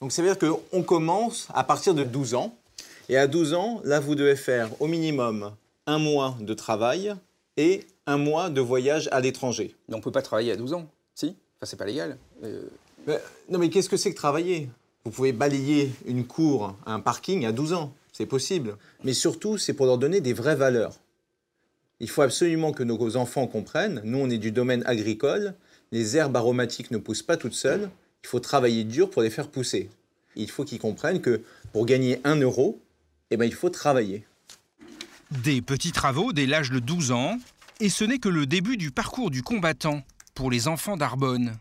Donc 0.00 0.12
ça 0.12 0.22
veut 0.22 0.28
dire 0.34 0.38
qu'on 0.38 0.82
commence 0.82 1.48
à 1.54 1.64
partir 1.64 1.94
de 1.94 2.04
12 2.04 2.34
ans. 2.34 2.54
Et 3.08 3.16
à 3.16 3.26
12 3.26 3.54
ans, 3.54 3.80
là, 3.84 4.00
vous 4.00 4.14
devez 4.14 4.36
faire 4.36 4.68
au 4.80 4.86
minimum 4.86 5.52
un 5.86 5.98
mois 5.98 6.36
de 6.40 6.54
travail 6.54 7.14
et 7.56 7.86
un 8.06 8.16
mois 8.18 8.50
de 8.50 8.60
voyage 8.60 9.08
à 9.12 9.20
l'étranger. 9.20 9.74
Mais 9.88 9.94
on 9.96 10.00
peut 10.00 10.10
pas 10.12 10.22
travailler 10.22 10.52
à 10.52 10.56
12 10.56 10.72
ans, 10.74 10.86
si? 11.14 11.26
Enfin, 11.56 11.66
c'est 11.66 11.76
pas 11.76 11.84
légal. 11.86 12.16
Euh, 12.44 12.62
Mais- 13.06 13.20
non, 13.48 13.58
mais 13.58 13.70
qu'est-ce 13.70 13.88
que 13.88 13.96
c'est 13.96 14.10
que 14.10 14.16
travailler? 14.16 14.68
Vous 15.06 15.12
pouvez 15.12 15.30
balayer 15.30 15.92
une 16.04 16.26
cour, 16.26 16.76
un 16.84 16.98
parking 16.98 17.46
à 17.46 17.52
12 17.52 17.74
ans. 17.74 17.94
C'est 18.10 18.26
possible. 18.26 18.76
Mais 19.04 19.12
surtout, 19.12 19.56
c'est 19.56 19.72
pour 19.72 19.86
leur 19.86 19.98
donner 19.98 20.20
des 20.20 20.32
vraies 20.32 20.56
valeurs. 20.56 20.98
Il 22.00 22.10
faut 22.10 22.22
absolument 22.22 22.72
que 22.72 22.82
nos 22.82 23.16
enfants 23.16 23.46
comprennent. 23.46 24.00
Nous, 24.02 24.18
on 24.18 24.28
est 24.28 24.38
du 24.38 24.50
domaine 24.50 24.82
agricole. 24.84 25.54
Les 25.92 26.16
herbes 26.16 26.34
aromatiques 26.34 26.90
ne 26.90 26.98
poussent 26.98 27.22
pas 27.22 27.36
toutes 27.36 27.54
seules. 27.54 27.88
Il 28.24 28.26
faut 28.26 28.40
travailler 28.40 28.82
dur 28.82 29.08
pour 29.08 29.22
les 29.22 29.30
faire 29.30 29.46
pousser. 29.46 29.90
Il 30.34 30.50
faut 30.50 30.64
qu'ils 30.64 30.80
comprennent 30.80 31.20
que 31.20 31.40
pour 31.72 31.86
gagner 31.86 32.20
un 32.24 32.34
euro, 32.40 32.80
eh 33.30 33.36
ben, 33.36 33.44
il 33.44 33.54
faut 33.54 33.70
travailler. 33.70 34.26
Des 35.30 35.62
petits 35.62 35.92
travaux 35.92 36.32
dès 36.32 36.46
l'âge 36.46 36.72
de 36.72 36.80
12 36.80 37.12
ans, 37.12 37.38
et 37.78 37.90
ce 37.90 38.02
n'est 38.02 38.18
que 38.18 38.28
le 38.28 38.44
début 38.44 38.76
du 38.76 38.90
parcours 38.90 39.30
du 39.30 39.44
combattant 39.44 40.02
pour 40.34 40.50
les 40.50 40.66
enfants 40.66 40.96
d'Arbonne. 40.96 41.56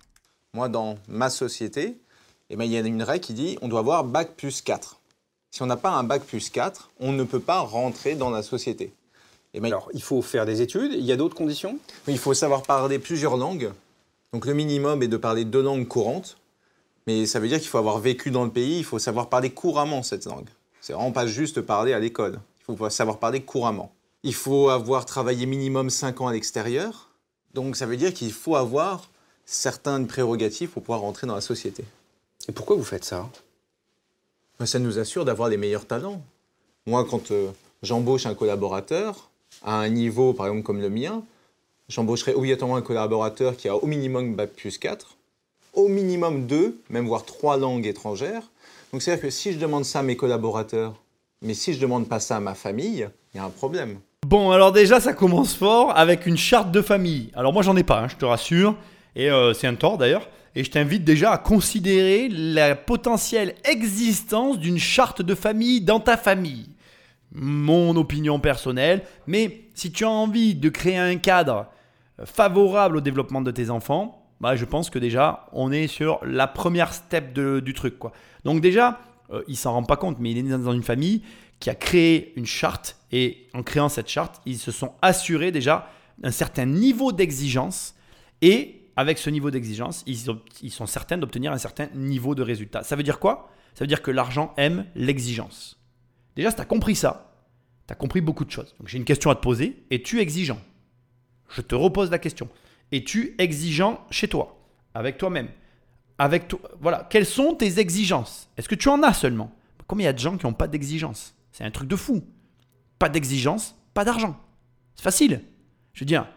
Moi, 0.55 0.67
dans 0.67 0.97
ma 1.07 1.29
société, 1.29 1.99
eh 2.49 2.55
ben, 2.55 2.65
il 2.65 2.71
y 2.71 2.77
a 2.77 2.81
une 2.81 3.03
règle 3.03 3.23
qui 3.23 3.33
dit 3.33 3.57
on 3.61 3.67
doit 3.67 3.79
avoir 3.79 4.03
bac 4.03 4.35
plus 4.35 4.61
4. 4.61 4.99
Si 5.51 5.61
on 5.61 5.65
n'a 5.65 5.77
pas 5.77 5.91
un 5.91 6.03
bac 6.03 6.23
plus 6.23 6.49
4, 6.49 6.89
on 6.99 7.11
ne 7.11 7.23
peut 7.23 7.39
pas 7.39 7.59
rentrer 7.59 8.15
dans 8.15 8.29
la 8.29 8.43
société. 8.43 8.93
Eh 9.53 9.59
ben, 9.59 9.67
Alors, 9.67 9.89
il 9.93 10.01
faut 10.01 10.21
faire 10.21 10.45
des 10.45 10.61
études. 10.61 10.91
Il 10.93 11.05
y 11.05 11.11
a 11.11 11.15
d'autres 11.15 11.35
conditions? 11.35 11.79
Il 12.07 12.17
faut 12.17 12.33
savoir 12.33 12.63
parler 12.63 12.99
plusieurs 12.99 13.37
langues. 13.37 13.71
Donc 14.33 14.45
le 14.45 14.53
minimum 14.53 15.01
est 15.01 15.07
de 15.07 15.17
parler 15.17 15.45
deux 15.45 15.61
langues 15.61 15.87
courantes. 15.87 16.37
Mais 17.07 17.25
ça 17.25 17.39
veut 17.39 17.47
dire 17.47 17.59
qu'il 17.59 17.69
faut 17.69 17.77
avoir 17.77 17.99
vécu 17.99 18.31
dans 18.31 18.43
le 18.43 18.51
pays, 18.51 18.79
il 18.79 18.83
faut 18.83 18.99
savoir 18.99 19.29
parler 19.29 19.51
couramment 19.51 20.01
cette 20.03 20.25
langue. 20.25 20.49
C'est 20.81 20.93
vraiment 20.93 21.11
pas 21.11 21.27
juste 21.27 21.61
parler 21.61 21.93
à 21.93 21.99
l'école. 21.99 22.39
Il 22.59 22.75
faut 22.75 22.89
savoir 22.89 23.19
parler 23.19 23.41
couramment. 23.41 23.93
Il 24.23 24.33
faut 24.33 24.69
avoir 24.69 25.05
travaillé 25.05 25.45
minimum 25.45 25.89
5 25.89 26.21
ans 26.21 26.27
à 26.27 26.33
l'extérieur. 26.33 27.11
Donc 27.53 27.75
ça 27.75 27.85
veut 27.85 27.95
dire 27.95 28.13
qu'il 28.13 28.33
faut 28.33 28.55
avoir 28.55 29.09
certaines 29.45 30.07
prérogatives 30.07 30.69
pour 30.69 30.81
pouvoir 30.81 31.01
rentrer 31.01 31.27
dans 31.27 31.35
la 31.35 31.41
société. 31.41 31.85
Et 32.47 32.51
pourquoi 32.51 32.75
vous 32.75 32.83
faites 32.83 33.03
ça? 33.03 33.29
Ben, 34.59 34.65
Ça 34.65 34.79
nous 34.79 34.99
assure 34.99 35.25
d'avoir 35.25 35.49
les 35.49 35.57
meilleurs 35.57 35.85
talents. 35.85 36.21
Moi, 36.85 37.05
quand 37.09 37.31
euh, 37.31 37.49
j'embauche 37.81 38.25
un 38.25 38.35
collaborateur 38.35 39.29
à 39.63 39.79
un 39.79 39.89
niveau, 39.89 40.33
par 40.33 40.47
exemple, 40.47 40.63
comme 40.63 40.81
le 40.81 40.89
mien, 40.89 41.23
j'embaucherai 41.89 42.33
obligatoirement 42.33 42.75
un 42.75 42.81
collaborateur 42.81 43.55
qui 43.57 43.67
a 43.67 43.75
au 43.75 43.85
minimum 43.87 44.35
Bac 44.35 44.51
plus 44.51 44.77
4, 44.77 45.15
au 45.73 45.87
minimum 45.87 46.45
2, 46.45 46.79
même 46.89 47.07
voire 47.07 47.25
3 47.25 47.57
langues 47.57 47.85
étrangères. 47.87 48.43
Donc, 48.91 49.01
c'est-à-dire 49.01 49.23
que 49.23 49.29
si 49.29 49.53
je 49.53 49.57
demande 49.57 49.85
ça 49.85 49.99
à 49.99 50.03
mes 50.03 50.15
collaborateurs, 50.15 50.93
mais 51.41 51.53
si 51.53 51.73
je 51.73 51.79
demande 51.79 52.07
pas 52.07 52.19
ça 52.19 52.37
à 52.37 52.39
ma 52.39 52.53
famille, 52.53 53.07
il 53.33 53.37
y 53.37 53.39
a 53.39 53.45
un 53.45 53.49
problème. 53.49 53.99
Bon, 54.25 54.51
alors 54.51 54.71
déjà, 54.71 54.99
ça 54.99 55.13
commence 55.13 55.55
fort 55.55 55.95
avec 55.95 56.25
une 56.25 56.37
charte 56.37 56.71
de 56.71 56.81
famille. 56.81 57.29
Alors 57.35 57.53
moi, 57.53 57.61
j'en 57.61 57.75
ai 57.75 57.83
pas, 57.83 58.01
hein, 58.01 58.07
je 58.07 58.15
te 58.15 58.25
rassure. 58.25 58.75
Et 59.15 59.29
euh, 59.29 59.53
c'est 59.53 59.67
un 59.67 59.75
tort 59.75 59.97
d'ailleurs. 59.97 60.27
Et 60.55 60.63
je 60.63 60.71
t'invite 60.71 61.03
déjà 61.03 61.33
à 61.33 61.37
considérer 61.37 62.29
la 62.29 62.75
potentielle 62.75 63.55
existence 63.65 64.57
d'une 64.57 64.77
charte 64.77 65.21
de 65.21 65.35
famille 65.35 65.81
dans 65.81 65.99
ta 65.99 66.15
famille. 66.15 66.69
Mon 67.33 67.95
opinion 67.97 68.39
personnelle. 68.39 69.03
Mais 69.27 69.67
si 69.73 69.91
tu 69.91 70.05
as 70.05 70.09
envie 70.09 70.55
de 70.55 70.69
créer 70.69 70.97
un 70.97 71.17
cadre 71.17 71.67
favorable 72.23 72.97
au 72.97 73.01
développement 73.01 73.41
de 73.41 73.51
tes 73.51 73.69
enfants, 73.69 74.25
bah, 74.39 74.55
je 74.55 74.63
pense 74.63 74.89
que 74.89 74.99
déjà, 74.99 75.47
on 75.51 75.71
est 75.71 75.87
sur 75.87 76.19
la 76.25 76.47
première 76.47 76.93
step 76.93 77.37
du 77.37 77.73
truc. 77.73 77.95
Donc 78.45 78.61
déjà, 78.61 78.99
euh, 79.31 79.43
il 79.47 79.57
s'en 79.57 79.73
rend 79.73 79.83
pas 79.83 79.97
compte, 79.97 80.19
mais 80.19 80.31
il 80.31 80.37
est 80.37 80.43
dans 80.43 80.71
une 80.71 80.83
famille 80.83 81.21
qui 81.59 81.69
a 81.69 81.75
créé 81.75 82.33
une 82.37 82.45
charte 82.45 82.97
et 83.11 83.47
en 83.53 83.63
créant 83.63 83.89
cette 83.89 84.09
charte, 84.09 84.41
ils 84.45 84.57
se 84.57 84.71
sont 84.71 84.93
assurés 85.01 85.51
déjà 85.51 85.89
un 86.23 86.31
certain 86.31 86.65
niveau 86.65 87.11
d'exigence 87.11 87.95
et 88.41 88.84
avec 88.95 89.17
ce 89.17 89.29
niveau 89.29 89.51
d'exigence, 89.51 90.03
ils, 90.07 90.71
sont 90.71 90.85
certains 90.85 91.17
d'obtenir 91.17 91.51
un 91.51 91.57
certain 91.57 91.87
niveau 91.93 92.33
de 92.33 92.41
résultat. 92.41 92.83
Ça 92.83 92.95
veut 92.95 93.03
dire 93.03 93.19
quoi? 93.19 93.49
Ça 93.73 93.83
veut 93.83 93.87
dire 93.87 94.01
que 94.01 94.11
l'argent 94.11 94.53
aime 94.57 94.85
l'exigence. 94.95 95.79
Déjà, 96.35 96.49
si 96.49 96.55
tu 96.55 96.61
as 96.61 96.65
compris 96.65 96.95
ça, 96.95 97.35
tu 97.87 97.91
as 97.93 97.95
compris 97.95 98.21
beaucoup 98.21 98.45
de 98.45 98.51
choses. 98.51 98.73
Donc 98.79 98.87
j'ai 98.87 98.97
une 98.97 99.05
question 99.05 99.29
à 99.29 99.35
te 99.35 99.41
poser. 99.41 99.83
Es-tu 99.91 100.19
exigeant? 100.19 100.59
Je 101.49 101.61
te 101.61 101.75
repose 101.75 102.09
la 102.09 102.19
question. 102.19 102.49
Es-tu 102.91 103.35
exigeant 103.37 104.05
chez 104.11 104.27
toi? 104.27 104.57
Avec 104.93 105.17
toi-même? 105.17 105.49
Avec 106.17 106.47
toi, 106.47 106.59
voilà, 106.79 107.05
quelles 107.09 107.25
sont 107.25 107.53
tes 107.53 107.79
exigences? 107.79 108.49
Est-ce 108.55 108.69
que 108.69 108.75
tu 108.75 108.87
en 108.87 109.03
as 109.03 109.13
seulement? 109.13 109.53
Combien 109.87 110.05
il 110.05 110.07
y 110.07 110.09
a 110.09 110.13
de 110.13 110.19
gens 110.19 110.37
qui 110.37 110.45
n'ont 110.45 110.53
pas 110.53 110.67
d'exigence? 110.67 111.35
C'est 111.51 111.65
un 111.65 111.71
truc 111.71 111.89
de 111.89 111.95
fou. 111.95 112.23
Pas 112.97 113.09
d'exigence, 113.09 113.75
pas 113.93 114.05
d'argent. 114.05 114.39
C'est 114.95 115.03
facile. 115.03 115.41
Je 115.93 115.99
veux 116.01 116.05
dire, 116.05 116.27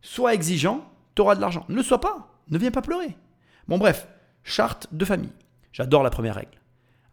sois 0.00 0.34
exigeant, 0.34 0.91
tu 1.14 1.22
auras 1.22 1.34
de 1.34 1.40
l'argent. 1.40 1.64
Ne 1.68 1.82
sois 1.82 2.00
pas, 2.00 2.40
ne 2.48 2.58
viens 2.58 2.70
pas 2.70 2.82
pleurer. 2.82 3.16
Bon 3.68 3.78
bref, 3.78 4.08
charte 4.44 4.88
de 4.92 5.04
famille. 5.04 5.32
J'adore 5.72 6.02
la 6.02 6.10
première 6.10 6.34
règle. 6.34 6.58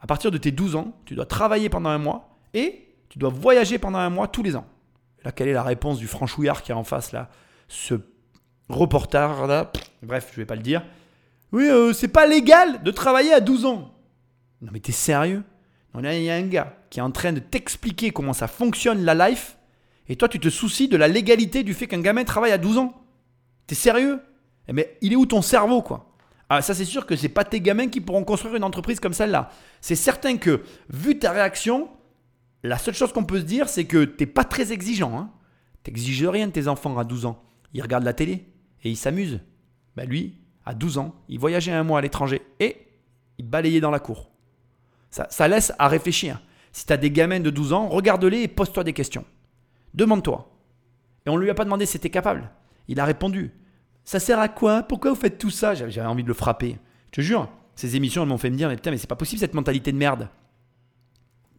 À 0.02 0.08
partir 0.08 0.32
de 0.32 0.38
tes 0.38 0.52
12 0.52 0.76
ans, 0.76 0.94
tu 1.06 1.16
dois 1.16 1.26
travailler 1.26 1.70
pendant 1.70 1.90
un 1.90 1.98
mois 1.98 2.38
et 2.54 2.88
tu 3.10 3.20
dois 3.20 3.30
voyager 3.30 3.78
pendant 3.78 4.00
un 4.00 4.10
mois 4.10 4.28
tous 4.28 4.44
les 4.44 4.56
ans. 4.56 4.68
Là, 5.24 5.32
quelle 5.32 5.50
est 5.50 5.54
la 5.54 5.64
réponse 5.64 5.98
du 5.98 6.08
franchouillard 6.08 6.62
qui 6.62 6.72
est 6.72 6.76
en 6.76 6.84
face 6.84 7.12
là 7.12 7.30
Ce 7.68 7.96
reporter 8.70 9.48
là 9.48 9.72
Bref, 10.02 10.30
je 10.32 10.38
vais 10.38 10.46
pas 10.46 10.56
le 10.56 10.62
dire. 10.62 10.84
Oui, 11.52 11.68
euh, 11.68 11.94
c'est 11.94 12.08
pas 12.08 12.28
légal 12.28 12.84
de 12.84 12.92
travailler 12.92 13.34
à 13.34 13.40
12 13.40 13.66
ans. 13.66 13.94
Non 14.62 14.70
mais 14.72 14.80
t'es 14.80 14.92
sérieux? 14.92 15.44
Il 15.98 16.24
y 16.24 16.30
a 16.30 16.36
un 16.36 16.48
gars 16.48 16.78
qui 16.90 17.00
est 17.00 17.04
en 17.04 17.12
train 17.12 17.34
de 17.34 17.40
t'expliquer 17.40 18.12
comment 18.12 18.34
ça 18.34 18.48
fonctionne 18.48 19.04
la 19.04 19.30
life, 19.30 19.58
et 20.08 20.16
toi 20.16 20.30
tu 20.30 20.40
te 20.40 20.50
soucies 20.50 20.88
de 20.88 20.98
la 20.98 21.08
légalité 21.08 21.64
du 21.64 21.74
fait 21.74 21.88
qu'un 21.88 22.02
gamin 22.02 22.24
travaille 22.24 22.52
à 22.52 22.58
12 22.58 22.78
ans. 22.78 22.99
T'es 23.70 23.76
sérieux? 23.76 24.20
Eh 24.68 24.74
mais 24.74 24.98
il 25.00 25.14
est 25.14 25.16
où 25.16 25.28
ton 25.28 25.44
cerveau 25.44 25.84
quoi? 25.84 26.12
Ah 26.50 26.64
ça 26.64 26.74
c'est 26.74 26.86
sûr 26.86 27.06
que 27.06 27.16
c'est 27.16 27.30
pas 27.30 27.44
tes 27.44 27.62
gamins 27.62 27.88
qui 27.88 28.02
pourront 28.02 28.24
construire 28.24 28.56
une 28.56 28.64
entreprise 28.64 29.00
comme 29.00 29.14
celle-là. 29.14 29.52
C'est 29.80 29.96
certain 29.96 30.38
que, 30.38 30.64
vu 30.90 31.20
ta 31.20 31.32
réaction, 31.32 31.88
la 32.64 32.80
seule 32.80 32.96
chose 32.96 33.14
qu'on 33.14 33.26
peut 33.26 33.38
se 33.38 33.46
dire 33.46 33.70
c'est 33.70 33.86
que 33.86 34.06
t'es 34.06 34.26
pas 34.26 34.44
très 34.44 34.72
exigeant. 34.72 35.16
Hein 35.20 35.30
T'exiges 35.84 36.26
rien 36.26 36.48
de 36.48 36.52
tes 36.52 36.68
enfants 36.68 36.98
à 36.98 37.04
12 37.04 37.28
ans. 37.28 37.44
Ils 37.76 37.84
regardent 37.84 38.06
la 38.06 38.14
télé 38.14 38.48
et 38.84 38.90
ils 38.90 38.98
s'amusent. 38.98 39.40
Ben 39.96 40.10
lui, 40.10 40.40
à 40.66 40.74
12 40.74 40.98
ans, 40.98 41.14
il 41.30 41.38
voyageait 41.38 41.72
un 41.72 41.84
mois 41.84 42.00
à 42.00 42.02
l'étranger 42.02 42.42
et 42.60 42.88
il 43.38 43.46
balayait 43.46 43.82
dans 43.82 43.92
la 43.92 44.00
cour. 44.00 44.32
Ça, 45.12 45.48
laisse 45.48 45.74
à 45.78 45.88
réfléchir. 45.88 46.42
Si 46.72 46.88
tu 46.88 46.94
as 46.94 46.98
des 46.98 47.12
gamins 47.12 47.40
de 47.40 47.52
12 47.52 47.74
ans, 47.74 47.88
regarde-les 47.88 48.42
et 48.42 48.48
pose-toi 48.48 48.84
des 48.84 48.94
questions. 48.94 49.26
Demande-toi. 49.94 50.52
Et 51.28 51.30
on 51.30 51.38
ne 51.38 51.44
lui 51.44 51.52
a 51.52 51.54
pas 51.54 51.66
demandé 51.66 51.86
si 51.86 51.92
c'était 51.92 52.10
capable. 52.10 52.50
Il 52.88 53.00
a 53.00 53.06
répondu. 53.06 53.52
Ça 54.10 54.20
sert 54.20 54.40
à 54.40 54.48
quoi? 54.48 54.82
Pourquoi 54.82 55.12
vous 55.12 55.20
faites 55.20 55.38
tout 55.38 55.52
ça? 55.52 55.76
J'avais 55.76 56.02
envie 56.02 56.24
de 56.24 56.28
le 56.28 56.34
frapper. 56.34 56.80
Je 57.12 57.12
te 57.12 57.22
jure, 57.22 57.48
ces 57.76 57.96
émissions 57.96 58.24
elles 58.24 58.30
m'ont 58.30 58.40
fait 58.40 58.50
me 58.50 58.56
dire, 58.58 58.68
mais 58.68 58.76
putain, 58.76 58.90
mais 58.90 58.98
c'est 58.98 59.06
pas 59.06 59.16
possible 59.16 59.40
cette 59.40 59.54
mentalité 59.54 59.92
de 59.92 59.98
merde. 59.98 60.30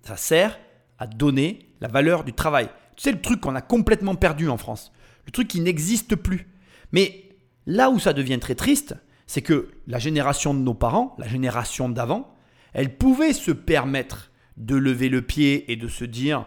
Ça 0.03 0.17
sert 0.17 0.59
à 0.99 1.07
donner 1.07 1.71
la 1.81 1.87
valeur 1.87 2.25
du 2.25 2.33
travail. 2.33 2.67
Tu 2.97 3.05
sais, 3.05 3.13
le 3.13 3.21
truc 3.21 3.41
qu'on 3.41 3.55
a 3.55 3.61
complètement 3.61 4.17
perdu 4.17 4.49
en 4.49 4.57
France. 4.57 4.91
Le 5.27 5.31
truc 5.31 5.47
qui 5.47 5.61
n'existe 5.61 6.17
plus. 6.17 6.49
Mais 6.91 7.23
là 7.67 7.89
où 7.89 8.01
ça 8.01 8.13
devient 8.13 8.41
très 8.41 8.57
triste, 8.57 8.97
C'est 9.31 9.43
que 9.43 9.69
la 9.87 10.01
génération 10.01 10.55
de 10.55 10.59
nos 10.59 10.75
parents, 10.75 11.15
la 11.17 11.29
génération 11.29 11.89
d'avant, 11.89 12.35
elle 12.73 12.97
pouvait 12.97 13.33
se 13.33 13.53
permettre 13.53 14.33
de 14.57 14.75
lever 14.75 15.09
le 15.09 15.23
pied 15.23 15.71
et 15.71 15.77
de 15.77 15.87
se 15.87 16.05
dire 16.05 16.47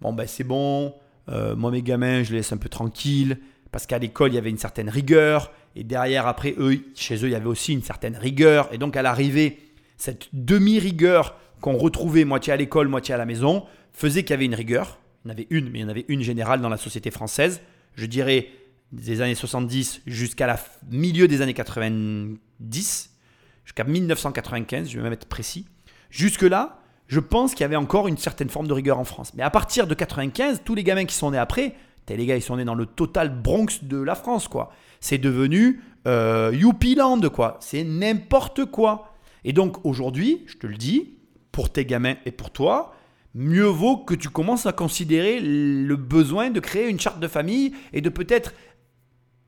bon 0.00 0.12
ben 0.12 0.28
c'est 0.28 0.44
bon, 0.44 0.94
euh, 1.28 1.56
moi 1.56 1.72
mes 1.72 1.82
gamins 1.82 2.22
je 2.22 2.30
les 2.30 2.36
laisse 2.36 2.52
un 2.52 2.58
peu 2.58 2.68
tranquilles 2.68 3.38
parce 3.72 3.86
qu'à 3.86 3.98
l'école 3.98 4.30
il 4.30 4.36
y 4.36 4.38
avait 4.38 4.50
une 4.50 4.58
certaine 4.58 4.88
rigueur 4.88 5.50
et 5.74 5.82
derrière 5.82 6.26
après 6.26 6.54
eux 6.58 6.78
chez 6.94 7.16
eux 7.16 7.28
il 7.28 7.32
y 7.32 7.34
avait 7.34 7.46
aussi 7.46 7.72
une 7.72 7.82
certaine 7.82 8.16
rigueur 8.16 8.68
et 8.72 8.78
donc 8.78 8.96
à 8.96 9.02
l'arrivée 9.02 9.58
cette 9.96 10.28
demi 10.32 10.78
rigueur 10.78 11.36
qu'on 11.60 11.76
retrouvait 11.76 12.24
moitié 12.24 12.52
à 12.52 12.56
l'école 12.56 12.88
moitié 12.88 13.14
à 13.14 13.18
la 13.18 13.24
maison 13.24 13.64
faisait 13.92 14.22
qu'il 14.22 14.30
y 14.30 14.34
avait 14.34 14.46
une 14.46 14.54
rigueur. 14.54 14.98
Il 15.24 15.28
y 15.28 15.30
en 15.30 15.34
avait 15.34 15.46
une, 15.50 15.70
mais 15.70 15.78
il 15.78 15.82
y 15.82 15.84
en 15.84 15.88
avait 15.88 16.04
une 16.08 16.22
générale 16.22 16.60
dans 16.60 16.68
la 16.68 16.76
société 16.76 17.10
française. 17.10 17.60
Je 17.94 18.06
dirais 18.06 18.48
des 18.90 19.20
années 19.20 19.34
70 19.34 20.02
jusqu'à 20.06 20.46
la 20.46 20.58
milieu 20.90 21.28
des 21.28 21.40
années 21.40 21.54
90, 21.54 23.10
jusqu'à 23.64 23.84
1995, 23.84 24.90
je 24.90 24.96
vais 24.96 25.02
même 25.02 25.12
être 25.12 25.26
précis. 25.26 25.66
Jusque-là, 26.10 26.80
je 27.06 27.20
pense 27.20 27.52
qu'il 27.52 27.62
y 27.62 27.64
avait 27.64 27.76
encore 27.76 28.08
une 28.08 28.18
certaine 28.18 28.50
forme 28.50 28.66
de 28.66 28.72
rigueur 28.72 28.98
en 28.98 29.04
France. 29.04 29.32
Mais 29.34 29.42
à 29.42 29.50
partir 29.50 29.86
de 29.86 29.94
95, 29.94 30.62
tous 30.64 30.74
les 30.74 30.84
gamins 30.84 31.04
qui 31.04 31.14
sont 31.14 31.30
nés 31.30 31.38
après, 31.38 31.74
les 32.08 32.26
gars, 32.26 32.36
ils 32.36 32.42
sont 32.42 32.56
nés 32.56 32.64
dans 32.64 32.74
le 32.74 32.86
total 32.86 33.30
Bronx 33.42 33.82
de 33.82 33.96
la 33.96 34.14
France, 34.14 34.48
quoi. 34.48 34.72
C'est 35.00 35.18
devenu 35.18 35.82
euh, 36.06 36.50
Youpiland, 36.54 37.20
quoi. 37.32 37.56
C'est 37.60 37.84
n'importe 37.84 38.66
quoi. 38.66 39.14
Et 39.44 39.52
donc 39.52 39.84
aujourd'hui, 39.84 40.42
je 40.46 40.56
te 40.56 40.66
le 40.66 40.76
dis, 40.76 41.18
pour 41.50 41.70
tes 41.70 41.84
gamins 41.84 42.14
et 42.24 42.32
pour 42.32 42.50
toi, 42.50 42.94
mieux 43.34 43.66
vaut 43.66 43.98
que 43.98 44.14
tu 44.14 44.28
commences 44.28 44.66
à 44.66 44.72
considérer 44.72 45.40
le 45.40 45.96
besoin 45.96 46.50
de 46.50 46.60
créer 46.60 46.88
une 46.88 47.00
charte 47.00 47.20
de 47.20 47.28
famille 47.28 47.72
et 47.92 48.00
de 48.00 48.08
peut-être 48.08 48.52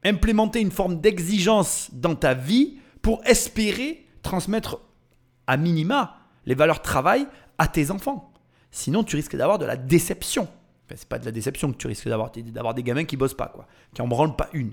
implémenter 0.05 0.61
une 0.61 0.71
forme 0.71 1.01
d'exigence 1.01 1.91
dans 1.93 2.15
ta 2.15 2.35
vie 2.35 2.79
pour 3.03 3.23
espérer 3.25 4.07
transmettre 4.23 4.81
à 5.47 5.57
minima 5.57 6.17
les 6.47 6.55
valeurs 6.55 6.83
travail 6.83 7.27
à 7.59 7.69
tes 7.69 7.91
enfants. 7.91 8.33
Sinon, 8.71 9.05
tu 9.05 9.17
risques 9.17 9.37
d'avoir 9.37 9.59
de 9.59 9.65
la 9.65 9.77
déception. 9.77 10.49
Enfin, 10.95 11.01
c'est 11.01 11.09
pas 11.09 11.19
de 11.19 11.25
la 11.25 11.33
déception 11.33 11.73
que 11.73 11.77
tu 11.77 11.87
risques 11.87 12.09
d'avoir, 12.09 12.31
des 12.75 12.83
gamins 12.83 13.05
qui 13.05 13.17
bossent 13.17 13.35
pas, 13.35 13.53
qui 13.95 14.03
en 14.03 14.09
branlent 14.09 14.37
pas 14.37 14.49
une. 14.53 14.73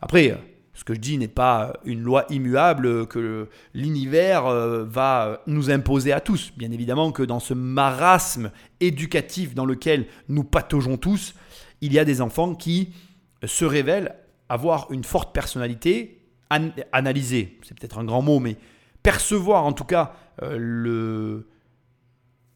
Après, 0.00 0.30
euh, 0.30 0.36
ce 0.74 0.84
que 0.84 0.94
je 0.94 1.00
dis 1.00 1.18
n'est 1.18 1.28
pas 1.28 1.72
une 1.84 2.02
loi 2.02 2.26
immuable 2.28 3.06
que 3.06 3.48
l'univers 3.74 4.46
euh, 4.46 4.84
va 4.84 5.42
nous 5.46 5.70
imposer 5.70 6.12
à 6.12 6.20
tous. 6.20 6.52
Bien 6.56 6.70
évidemment 6.70 7.12
que 7.12 7.22
dans 7.22 7.40
ce 7.40 7.54
marasme 7.54 8.50
éducatif 8.80 9.54
dans 9.54 9.64
lequel 9.64 10.06
nous 10.28 10.44
pataugeons 10.44 10.98
tous, 10.98 11.34
il 11.80 11.92
y 11.92 11.98
a 11.98 12.04
des 12.04 12.20
enfants 12.20 12.54
qui 12.54 12.92
se 13.44 13.64
révèlent 13.64 14.14
avoir 14.48 14.90
une 14.92 15.04
forte 15.04 15.34
personnalité, 15.34 16.20
analyser, 16.92 17.58
c'est 17.62 17.76
peut-être 17.76 17.98
un 17.98 18.04
grand 18.04 18.22
mot, 18.22 18.38
mais 18.38 18.56
percevoir 19.02 19.64
en 19.64 19.72
tout 19.72 19.84
cas 19.84 20.14
euh, 20.42 20.56
le 20.58 21.48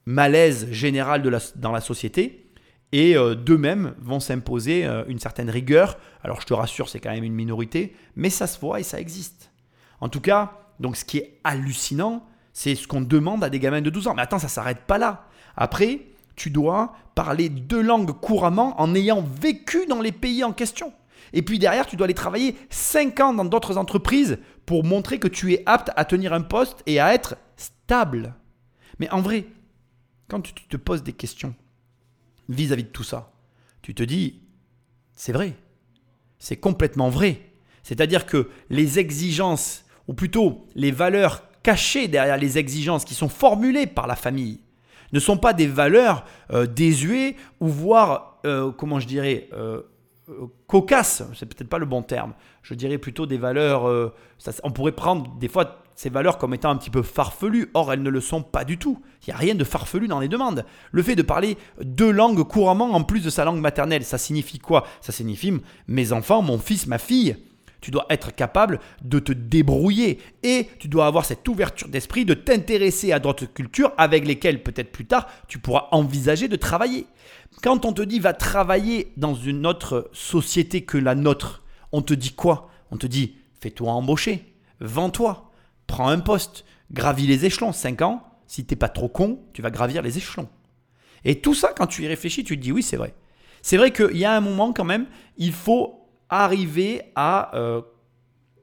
malaise 0.07 0.71
général 0.71 1.23
dans 1.57 1.73
la 1.73 1.81
société 1.81 2.50
et 2.93 3.17
euh, 3.17 3.35
d'eux-mêmes 3.35 3.95
vont 4.01 4.21
s'imposer 4.21 4.85
euh, 4.85 5.05
une 5.07 5.19
certaine 5.19 5.51
rigueur. 5.51 5.97
Alors 6.23 6.41
je 6.41 6.47
te 6.47 6.55
rassure, 6.55 6.89
c'est 6.89 7.01
quand 7.01 7.13
même 7.13 7.25
une 7.25 7.35
minorité, 7.35 7.95
mais 8.17 8.31
ça 8.31 8.47
se 8.47 8.59
voit 8.59 8.81
et 8.81 8.83
ça 8.83 9.01
existe. 9.01 9.53
En 10.01 10.09
tout 10.09 10.21
cas, 10.21 10.53
donc 10.81 10.97
ce 10.97 11.05
qui 11.05 11.19
est 11.19 11.39
hallucinant, 11.45 12.27
c'est 12.53 12.75
ce 12.75 12.89
qu'on 12.89 13.01
demande 13.01 13.45
à 13.45 13.51
des 13.51 13.61
gamins 13.61 13.81
de 13.81 13.91
12 13.91 14.09
ans. 14.09 14.15
Mais 14.15 14.23
attends, 14.23 14.39
ça 14.39 14.49
s'arrête 14.49 14.81
pas 14.87 14.99
là. 14.99 15.27
Après, 15.57 16.01
tu 16.37 16.51
dois 16.51 16.95
parler 17.15 17.49
deux 17.49 17.83
langues 17.83 18.13
couramment 18.13 18.81
en 18.81 18.95
ayant 18.95 19.23
vécu 19.23 19.87
dans 19.87 20.01
les 20.01 20.13
pays 20.13 20.43
en 20.43 20.53
question. 20.53 20.93
Et 21.33 21.43
puis 21.43 21.59
derrière, 21.59 21.87
tu 21.87 21.97
dois 21.97 22.07
aller 22.07 22.15
travailler 22.15 22.57
5 22.71 23.21
ans 23.21 23.35
dans 23.35 23.45
d'autres 23.45 23.77
entreprises 23.77 24.39
pour 24.67 24.85
montrer 24.85 25.19
que 25.19 25.29
tu 25.29 25.53
es 25.53 25.63
apte 25.67 25.91
à 25.97 26.05
tenir 26.05 26.33
un 26.33 26.41
poste 26.41 26.83
et 26.87 26.99
à 26.99 27.15
être 27.15 27.37
stable. 27.57 28.35
Mais 28.99 29.11
en 29.11 29.21
vrai, 29.21 29.47
quand 30.29 30.41
tu 30.41 30.55
te 30.55 30.77
poses 30.77 31.03
des 31.03 31.13
questions, 31.13 31.55
vis-à-vis 32.51 32.85
de 32.85 32.89
tout 32.89 33.03
ça. 33.03 33.33
Tu 33.83 33.95
te 33.95 34.03
dis, 34.03 34.43
c'est 35.15 35.33
vrai, 35.33 35.55
c'est 36.39 36.57
complètement 36.57 37.09
vrai. 37.09 37.41
C'est-à-dire 37.83 38.27
que 38.27 38.51
les 38.69 38.99
exigences, 38.99 39.85
ou 40.09 40.15
plutôt 40.15 40.67
les 40.75 40.91
valeurs 40.91 41.43
cachées 41.63 42.09
derrière 42.09 42.37
les 42.37 42.59
exigences 42.59 43.05
qui 43.05 43.15
sont 43.15 43.29
formulées 43.29 43.87
par 43.87 44.07
la 44.07 44.17
famille, 44.17 44.61
ne 45.13 45.21
sont 45.21 45.37
pas 45.37 45.53
des 45.53 45.67
valeurs 45.67 46.25
euh, 46.53 46.67
désuées 46.67 47.37
ou 47.61 47.69
voire, 47.69 48.39
euh, 48.47 48.71
comment 48.73 49.01
je 49.01 49.07
dirais, 49.07 49.49
euh, 49.53 49.83
cocasses, 50.67 51.25
c'est 51.35 51.47
peut-être 51.47 51.69
pas 51.69 51.79
le 51.79 51.87
bon 51.87 52.03
terme. 52.03 52.35
Je 52.63 52.75
dirais 52.75 52.99
plutôt 52.99 53.27
des 53.27 53.39
valeurs, 53.39 54.13
on 54.63 54.71
pourrait 54.71 54.93
prendre 54.93 55.37
des 55.39 55.49
fois 55.49 55.83
ces 56.01 56.09
valeurs 56.09 56.39
comme 56.39 56.55
étant 56.55 56.71
un 56.71 56.77
petit 56.77 56.89
peu 56.89 57.03
farfelues. 57.03 57.69
Or, 57.75 57.93
elles 57.93 58.03
ne 58.03 58.09
le 58.09 58.23
sont 58.23 58.43
pas 58.43 58.65
du 58.65 58.79
tout. 58.79 59.03
Il 59.21 59.29
n'y 59.29 59.35
a 59.35 59.37
rien 59.37 59.55
de 59.55 59.65
farfelu 59.65 60.09
dans 60.09 60.19
les 60.19 60.29
demandes. 60.29 60.65
Le 60.93 61.03
fait 61.03 61.15
de 61.15 61.21
parler 61.21 61.59
deux 61.83 62.11
langues 62.11 62.43
couramment 62.43 62.91
en 62.95 63.03
plus 63.03 63.23
de 63.23 63.29
sa 63.29 63.45
langue 63.45 63.61
maternelle, 63.61 64.03
ça 64.03 64.17
signifie 64.17 64.59
quoi? 64.59 64.87
Ça 65.03 65.13
signifie 65.13 65.53
mes 65.89 66.13
enfants, 66.13 66.41
mon 66.41 66.59
fils, 66.59 66.87
ma 66.87 66.97
fille. 66.97 67.37
Tu 67.83 67.91
dois 67.91 68.07
être 68.09 68.35
capable 68.35 68.81
de 69.03 69.19
te 69.19 69.33
débrouiller 69.33 70.21
et 70.43 70.69
tu 70.79 70.89
dois 70.89 71.05
avoir 71.05 71.27
cette 71.27 71.47
ouverture 71.47 71.89
d'esprit 71.89 72.25
de 72.25 72.33
t'intéresser 72.33 73.13
à 73.13 73.19
d'autres 73.19 73.45
cultures 73.45 73.93
avec 73.99 74.27
lesquelles 74.27 74.63
peut-être 74.63 74.93
plus 74.93 75.07
tard 75.07 75.27
tu 75.49 75.59
pourras 75.59 75.89
envisager 75.91 76.49
de 76.49 76.57
travailler. 76.57 77.05
Quand 77.63 77.85
on 77.85 77.93
te 77.93 78.01
dit 78.01 78.21
va 78.21 78.33
travailler 78.33 79.13
dans 79.19 79.35
une 79.35 79.67
autre 79.67 80.09
société 80.15 80.81
que 80.81 80.97
la 80.97 81.15
nôtre, 81.15 81.63
on 81.93 82.01
te 82.01 82.15
dit 82.15 82.33
quoi? 82.33 82.71
On 82.91 82.97
te 82.97 83.07
dit 83.07 83.35
fais-toi 83.61 83.93
embaucher, 83.93 84.55
vends-toi, 84.81 85.50
prends 85.91 86.09
un 86.09 86.21
poste, 86.21 86.65
gravis 86.93 87.27
les 87.27 87.45
échelons. 87.45 87.73
5 87.73 88.03
ans, 88.03 88.23
si 88.47 88.65
t'es 88.65 88.77
pas 88.77 88.89
trop 88.89 89.09
con, 89.09 89.41
tu 89.53 89.61
vas 89.61 89.71
gravir 89.71 90.03
les 90.03 90.17
échelons. 90.17 90.49
Et 91.25 91.41
tout 91.41 91.55
ça, 91.55 91.73
quand 91.77 91.87
tu 91.87 92.05
y 92.05 92.07
réfléchis, 92.07 92.45
tu 92.45 92.57
te 92.57 92.63
dis 92.63 92.73
oui, 92.73 92.83
c'est 92.83 92.97
vrai. 92.97 93.13
C'est 93.61 93.77
vrai 93.77 93.91
qu'il 93.91 94.17
y 94.17 94.25
a 94.25 94.33
un 94.33 94.41
moment 94.41 94.73
quand 94.73 94.85
même, 94.85 95.07
il 95.37 95.53
faut 95.53 96.09
arriver 96.31 97.03
à 97.15 97.55
euh, 97.57 97.83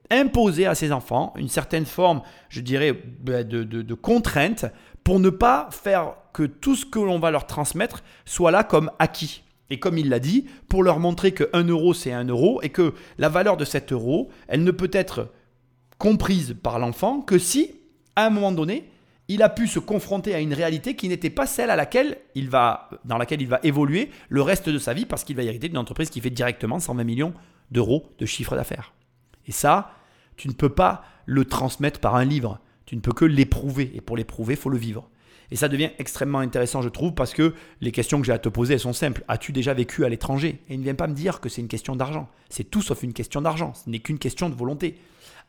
imposer 0.09 0.65
à 0.65 0.73
ses 0.73 0.91
enfants 0.91 1.33
une 1.35 1.49
certaine 1.49 1.85
forme, 1.85 2.21
je 2.49 2.61
dirais, 2.61 2.93
bah, 3.19 3.43
de, 3.43 3.93
contrainte 3.93 4.65
pour 5.03 5.19
ne 5.19 5.29
pas 5.29 5.69
faire 5.71 6.15
que 6.33 6.43
tout 6.43 6.75
ce 6.75 6.85
que 6.85 6.99
l'on 6.99 7.19
va 7.19 7.29
leur 7.29 7.45
transmettre 7.45 8.03
soit 8.25 8.51
là 8.51 8.63
comme 8.63 8.89
acquis. 8.99 9.43
Et 9.69 9.79
comme 9.79 9.97
il 9.97 10.09
l'a 10.09 10.19
dit, 10.19 10.45
pour 10.69 10.81
leur 10.81 10.99
montrer 10.99 11.33
que 11.33 11.49
1 11.51 11.65
euro 11.65 11.93
c'est 11.93 12.13
1 12.13 12.25
euro 12.25 12.61
et 12.63 12.69
que 12.69 12.93
la 13.17 13.27
valeur 13.27 13.57
de 13.57 13.65
cet 13.65 13.91
euro, 13.91 14.29
elle 14.47 14.63
ne 14.63 14.71
peut 14.71 14.89
être 14.93 15.29
comprise 15.97 16.55
par 16.61 16.79
l'enfant 16.79 17.21
que 17.21 17.37
si, 17.37 17.71
à 18.15 18.25
un 18.25 18.29
moment 18.29 18.51
donné, 18.51 18.89
il 19.27 19.41
a 19.41 19.49
pu 19.49 19.67
se 19.67 19.79
confronter 19.79 20.33
à 20.33 20.39
une 20.39 20.53
réalité 20.53 20.95
qui 20.95 21.09
n'était 21.09 21.29
pas 21.29 21.45
celle 21.45 21.69
à 21.69 21.75
laquelle 21.75 22.17
il 22.35 22.49
va, 22.49 22.89
dans 23.03 23.17
laquelle 23.17 23.41
il 23.41 23.47
va 23.47 23.59
évoluer 23.63 24.09
le 24.29 24.41
reste 24.41 24.69
de 24.69 24.77
sa 24.77 24.93
vie 24.93 25.05
parce 25.05 25.23
qu'il 25.23 25.35
va 25.35 25.43
hériter 25.43 25.67
d'une 25.67 25.77
entreprise 25.77 26.09
qui 26.09 26.21
fait 26.21 26.29
directement 26.29 26.79
120 26.79 27.03
millions 27.03 27.33
d'euros 27.71 28.09
de 28.19 28.25
chiffre 28.25 28.55
d'affaires. 28.55 28.93
Et 29.45 29.51
ça, 29.51 29.91
tu 30.37 30.47
ne 30.47 30.53
peux 30.53 30.69
pas 30.69 31.03
le 31.25 31.43
transmettre 31.45 31.99
par 31.99 32.15
un 32.15 32.25
livre. 32.25 32.59
Tu 32.85 32.95
ne 32.95 33.01
peux 33.01 33.11
que 33.11 33.25
l'éprouver. 33.25 33.91
Et 33.95 34.01
pour 34.01 34.15
l'éprouver, 34.15 34.53
il 34.53 34.59
faut 34.59 34.69
le 34.69 34.77
vivre. 34.77 35.09
Et 35.51 35.55
ça 35.55 35.69
devient 35.69 35.89
extrêmement 35.97 36.39
intéressant, 36.39 36.81
je 36.81 36.89
trouve, 36.89 37.13
parce 37.13 37.33
que 37.33 37.53
les 37.79 37.91
questions 37.91 38.19
que 38.19 38.25
j'ai 38.25 38.33
à 38.33 38.39
te 38.39 38.49
poser, 38.49 38.73
elles 38.73 38.79
sont 38.81 38.93
simples. 38.93 39.23
As-tu 39.27 39.53
déjà 39.53 39.73
vécu 39.73 40.03
à 40.03 40.09
l'étranger? 40.09 40.61
Et 40.69 40.77
ne 40.77 40.83
viens 40.83 40.95
pas 40.95 41.07
me 41.07 41.13
dire 41.13 41.39
que 41.39 41.47
c'est 41.47 41.61
une 41.61 41.69
question 41.69 41.95
d'argent. 41.95 42.29
C'est 42.49 42.65
tout 42.65 42.81
sauf 42.81 43.03
une 43.03 43.13
question 43.13 43.41
d'argent. 43.41 43.73
Ce 43.73 43.89
n'est 43.89 43.99
qu'une 43.99 44.19
question 44.19 44.49
de 44.49 44.55
volonté. 44.55 44.97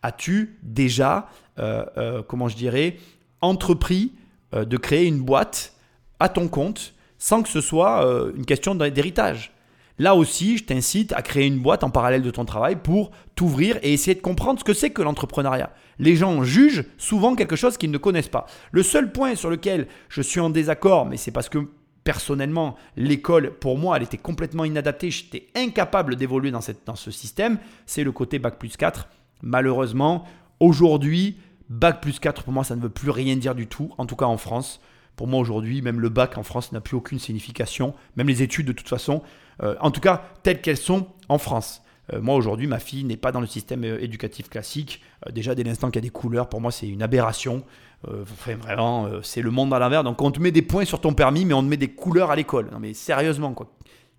As-tu 0.03 0.59
déjà, 0.63 1.29
euh, 1.59 1.85
euh, 1.97 2.23
comment 2.23 2.49
je 2.49 2.57
dirais, 2.57 2.97
entrepris 3.41 4.13
euh, 4.55 4.65
de 4.65 4.77
créer 4.77 5.07
une 5.07 5.21
boîte 5.21 5.75
à 6.21 6.29
ton 6.29 6.49
compte 6.49 6.95
sans 7.19 7.43
que 7.43 7.49
ce 7.49 7.61
soit 7.61 8.05
une 8.37 8.47
question 8.47 8.77
d'héritage? 8.77 9.53
Là 9.99 10.15
aussi, 10.15 10.59
je 10.59 10.65
t'incite 10.65 11.13
à 11.13 11.23
créer 11.23 11.47
une 11.47 11.59
boîte 11.59 11.83
en 11.83 11.91
parallèle 11.91 12.23
de 12.23 12.31
ton 12.31 12.45
travail 12.45 12.77
pour 12.77 13.11
t'ouvrir 13.35 13.79
et 13.83 13.93
essayer 13.93 14.15
de 14.15 14.21
comprendre 14.21 14.61
ce 14.61 14.65
que 14.65 14.73
c'est 14.73 14.91
que 14.91 15.03
l'entrepreneuriat. 15.03 15.73
Les 15.99 16.15
gens 16.15 16.45
jugent 16.45 16.85
souvent 16.97 17.35
quelque 17.35 17.57
chose 17.57 17.77
qu'ils 17.77 17.91
ne 17.91 17.99
connaissent 17.99 18.29
pas. 18.29 18.47
Le 18.71 18.85
seul 18.85 19.11
point 19.11 19.35
sur 19.35 19.51
lequel 19.51 19.89
je 20.09 20.23
suis 20.23 20.39
en 20.39 20.51
désaccord, 20.51 21.07
mais 21.07 21.17
c'est 21.17 21.33
parce 21.33 21.49
que 21.49 21.59
personnellement, 22.05 22.77
l'école, 22.97 23.51
pour 23.59 23.77
moi, 23.77 23.97
elle 23.97 24.05
était 24.05 24.17
complètement 24.17 24.65
inadaptée. 24.65 25.11
J'étais 25.11 25.49
incapable 25.57 26.15
d'évoluer 26.15 26.53
dans, 26.53 26.61
dans 26.87 26.97
ce 26.97 27.11
système. 27.11 27.59
C'est 27.85 28.05
le 28.05 28.13
côté 28.13 28.39
Bac 28.39 28.59
plus 28.59 28.77
4. 28.77 29.09
Malheureusement, 29.43 30.25
aujourd'hui, 30.61 31.39
bac 31.69 32.01
plus 32.01 32.19
4, 32.19 32.45
pour 32.45 32.53
moi, 32.53 32.65
ça 32.65 32.77
ne 32.77 32.81
veut 32.81 32.89
plus 32.89 33.11
rien 33.11 33.37
dire 33.37 33.55
du 33.55 33.67
tout, 33.67 33.91
en 33.99 34.07
tout 34.07 34.17
cas 34.17 34.27
en 34.27 34.37
France. 34.37 34.81
Pour 35.17 35.27
moi, 35.27 35.41
aujourd'hui, 35.41 35.83
même 35.83 36.01
le 36.01 36.09
bac 36.09 36.39
en 36.39 36.43
France 36.43 36.73
n'a 36.73 36.81
plus 36.81 36.97
aucune 36.97 37.19
signification, 37.19 37.95
même 38.17 38.29
les 38.29 38.43
études 38.43 38.67
de 38.67 38.73
toute 38.73 38.89
façon, 38.89 39.23
euh, 39.63 39.75
en 39.81 39.91
tout 39.91 40.01
cas, 40.01 40.23
telles 40.43 40.61
qu'elles 40.61 40.77
sont 40.77 41.09
en 41.29 41.39
France. 41.39 41.83
Euh, 42.13 42.21
moi, 42.21 42.37
aujourd'hui, 42.37 42.67
ma 42.67 42.79
fille 42.79 43.05
n'est 43.05 43.17
pas 43.17 43.33
dans 43.33 43.41
le 43.41 43.47
système 43.47 43.85
euh, 43.85 44.03
éducatif 44.03 44.49
classique. 44.49 45.03
déjà, 45.33 45.55
dès 45.55 45.65
l'instant 45.65 45.89
qu'il 45.89 45.97
y 45.97 46.05
a 46.05 46.09
des 46.09 46.11
couleurs, 46.11 46.49
pour 46.49 46.61
moi, 46.61 46.71
c'est 46.71 46.89
une 46.89 47.03
aberration. 47.03 47.65
vraiment, 48.05 49.09
c'est 49.25 49.43
le 49.43 49.51
monde 49.51 49.75
à 49.75 49.81
l'envers. 49.81 50.05
Donc, 50.05 50.23
on 50.23 50.31
te 50.31 50.41
met 50.41 50.53
des 50.53 50.63
points 50.63 50.85
sur 50.85 51.01
ton 51.01 51.15
permis, 51.15 51.45
mais 51.45 51.53
on 51.53 51.63
te 51.63 51.69
met 51.69 51.77
des 51.77 51.89
couleurs 51.89 52.31
à 52.31 52.37
l'école. 52.37 52.69
Non, 52.71 52.79
mais 52.79 52.95
sérieusement, 52.95 53.53
quoi. 53.55 53.73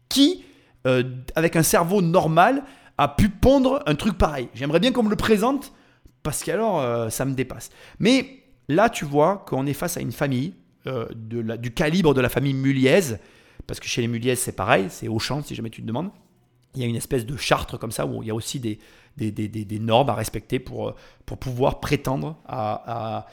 Qui, 0.09 0.43
avec 1.35 1.55
un 1.55 1.63
cerveau 1.63 2.01
normal, 2.01 2.63
a 2.99 3.07
pu 3.07 3.29
pondre 3.29 3.81
un 3.85 3.95
truc 3.95 4.17
pareil. 4.17 4.49
J'aimerais 4.53 4.81
bien 4.81 4.91
qu'on 4.91 5.03
me 5.03 5.09
le 5.09 5.15
présente 5.15 5.71
parce 6.21 6.43
qu'alors 6.43 6.81
euh, 6.81 7.09
ça 7.09 7.23
me 7.23 7.33
dépasse. 7.33 7.71
Mais 7.97 8.43
là, 8.67 8.89
tu 8.89 9.05
vois 9.05 9.45
qu'on 9.47 9.65
est 9.65 9.73
face 9.73 9.95
à 9.95 10.01
une 10.01 10.11
famille 10.11 10.53
euh, 10.85 11.07
du 11.13 11.73
calibre 11.73 12.13
de 12.13 12.19
la 12.19 12.27
famille 12.27 12.53
Muliez, 12.53 13.17
parce 13.67 13.79
que 13.79 13.87
chez 13.87 14.01
les 14.01 14.09
Muliez 14.09 14.35
c'est 14.35 14.51
pareil, 14.51 14.87
c'est 14.89 15.07
Auchan 15.07 15.41
si 15.41 15.55
jamais 15.55 15.69
tu 15.69 15.81
te 15.81 15.87
demandes. 15.87 16.11
Il 16.75 16.81
y 16.81 16.83
a 16.83 16.87
une 16.87 16.97
espèce 16.97 17.25
de 17.25 17.37
charte 17.37 17.77
comme 17.77 17.91
ça 17.91 18.05
où 18.05 18.21
il 18.21 18.27
y 18.27 18.31
a 18.31 18.35
aussi 18.35 18.59
des, 18.59 18.79
normes 19.79 20.09
à 20.09 20.13
respecter 20.13 20.59
pour, 20.59 20.89
euh, 20.89 20.95
pouvoir 21.39 21.79
prétendre 21.79 22.35
à- 22.45 23.27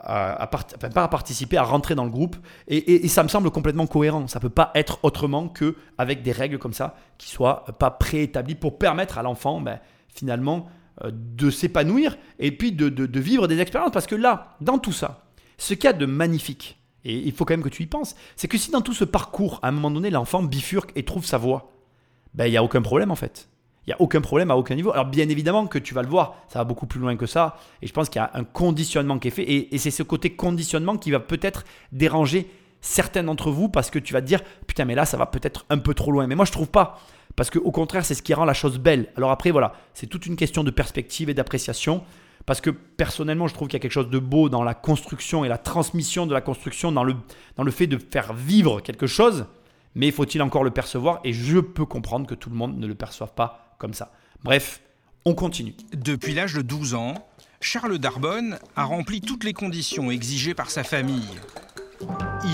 à- 0.00 0.46
pas 0.46 1.08
participer, 1.08 1.56
à 1.56 1.62
rentrer 1.62 1.94
dans 1.94 2.04
le 2.04 2.10
groupe. 2.10 2.36
Et, 2.68 3.06
ça 3.08 3.22
me 3.22 3.28
semble 3.28 3.50
complètement 3.50 3.86
cohérent. 3.86 4.26
Ça 4.26 4.40
peut 4.40 4.48
pas 4.48 4.70
être 4.74 4.98
autrement 5.02 5.48
que 5.48 5.76
avec 5.98 6.22
des 6.22 6.32
règles 6.32 6.58
comme 6.58 6.72
ça 6.72 6.94
qui 7.18 7.28
soient 7.28 7.64
pas 7.78 7.90
préétablies 7.90 8.54
pour 8.54 8.78
permettre 8.78 9.18
à 9.18 9.22
l'enfant 9.22 9.60
ben, 9.60 9.78
finalement 10.08 10.68
euh, 11.04 11.10
de 11.12 11.50
s'épanouir 11.50 12.16
et 12.38 12.52
puis 12.52 12.72
de 12.72 13.20
vivre 13.20 13.46
des 13.46 13.60
expériences. 13.60 13.92
Parce 13.92 14.06
que 14.06 14.14
là, 14.14 14.56
dans 14.60 14.78
tout 14.78 14.92
ça, 14.92 15.24
ce 15.58 15.74
qu'il 15.74 15.84
y 15.84 15.88
a 15.88 15.92
de 15.92 16.06
magnifique, 16.06 16.78
et 17.04 17.16
il 17.16 17.32
faut 17.32 17.44
quand 17.44 17.54
même 17.54 17.62
que 17.62 17.68
tu 17.68 17.82
y 17.82 17.86
penses, 17.86 18.14
c'est 18.36 18.48
que 18.48 18.58
si 18.58 18.70
dans 18.70 18.80
tout 18.80 18.94
ce 18.94 19.04
parcours, 19.04 19.58
à 19.62 19.68
un 19.68 19.72
moment 19.72 19.90
donné, 19.90 20.10
l'enfant 20.10 20.42
bifurque 20.42 20.92
et 20.96 21.04
trouve 21.04 21.24
sa 21.24 21.38
voie, 21.38 21.72
ben, 22.34 22.46
il 22.46 22.50
n'y 22.50 22.56
a 22.56 22.64
aucun 22.64 22.82
problème 22.82 23.10
en 23.10 23.16
fait. 23.16 23.48
N'y 23.90 23.94
a 23.94 24.00
aucun 24.00 24.20
problème 24.20 24.52
à 24.52 24.56
aucun 24.56 24.76
niveau. 24.76 24.92
Alors 24.92 25.06
bien 25.06 25.28
évidemment 25.28 25.66
que 25.66 25.76
tu 25.76 25.94
vas 25.94 26.02
le 26.02 26.08
voir, 26.08 26.36
ça 26.46 26.60
va 26.60 26.64
beaucoup 26.64 26.86
plus 26.86 27.00
loin 27.00 27.16
que 27.16 27.26
ça. 27.26 27.56
Et 27.82 27.88
je 27.88 27.92
pense 27.92 28.08
qu'il 28.08 28.20
y 28.20 28.24
a 28.24 28.30
un 28.34 28.44
conditionnement 28.44 29.18
qui 29.18 29.26
est 29.26 29.32
fait. 29.32 29.42
Et, 29.42 29.74
et 29.74 29.78
c'est 29.78 29.90
ce 29.90 30.04
côté 30.04 30.30
conditionnement 30.30 30.96
qui 30.96 31.10
va 31.10 31.18
peut-être 31.18 31.64
déranger 31.90 32.48
certains 32.80 33.24
d'entre 33.24 33.50
vous 33.50 33.68
parce 33.68 33.90
que 33.90 33.98
tu 33.98 34.12
vas 34.12 34.20
te 34.20 34.26
dire, 34.26 34.42
putain 34.68 34.84
mais 34.84 34.94
là 34.94 35.06
ça 35.06 35.16
va 35.16 35.26
peut-être 35.26 35.66
un 35.70 35.78
peu 35.78 35.92
trop 35.92 36.12
loin. 36.12 36.28
Mais 36.28 36.36
moi 36.36 36.44
je 36.44 36.52
trouve 36.52 36.68
pas. 36.68 37.00
Parce 37.34 37.50
qu'au 37.50 37.72
contraire 37.72 38.04
c'est 38.04 38.14
ce 38.14 38.22
qui 38.22 38.32
rend 38.32 38.44
la 38.44 38.54
chose 38.54 38.78
belle. 38.78 39.08
Alors 39.16 39.32
après 39.32 39.50
voilà, 39.50 39.72
c'est 39.92 40.06
toute 40.06 40.24
une 40.26 40.36
question 40.36 40.62
de 40.62 40.70
perspective 40.70 41.28
et 41.28 41.34
d'appréciation. 41.34 42.04
Parce 42.46 42.60
que 42.60 42.70
personnellement, 42.70 43.48
je 43.48 43.54
trouve 43.54 43.66
qu'il 43.66 43.76
y 43.76 43.80
a 43.80 43.82
quelque 43.82 43.90
chose 43.90 44.08
de 44.08 44.18
beau 44.20 44.48
dans 44.48 44.62
la 44.62 44.74
construction 44.74 45.44
et 45.44 45.48
la 45.48 45.58
transmission 45.58 46.26
de 46.26 46.32
la 46.32 46.40
construction, 46.40 46.92
dans 46.92 47.04
le, 47.04 47.16
dans 47.56 47.64
le 47.64 47.70
fait 47.72 47.88
de 47.88 47.98
faire 47.98 48.32
vivre 48.34 48.80
quelque 48.80 49.08
chose. 49.08 49.46
Mais 49.96 50.10
faut-il 50.10 50.40
encore 50.40 50.64
le 50.64 50.70
percevoir? 50.70 51.20
Et 51.24 51.32
je 51.32 51.58
peux 51.58 51.84
comprendre 51.84 52.26
que 52.26 52.34
tout 52.34 52.48
le 52.48 52.56
monde 52.56 52.78
ne 52.78 52.86
le 52.86 52.94
perçoive 52.94 53.34
pas 53.34 53.69
comme 53.80 53.94
ça. 53.94 54.12
Bref, 54.44 54.80
on 55.24 55.34
continue. 55.34 55.74
Depuis 55.92 56.34
l'âge 56.34 56.54
de 56.54 56.62
12 56.62 56.94
ans, 56.94 57.14
Charles 57.60 57.98
Darbonne 57.98 58.58
a 58.76 58.84
rempli 58.84 59.20
toutes 59.20 59.42
les 59.42 59.52
conditions 59.52 60.10
exigées 60.10 60.54
par 60.54 60.70
sa 60.70 60.84
famille. 60.84 61.28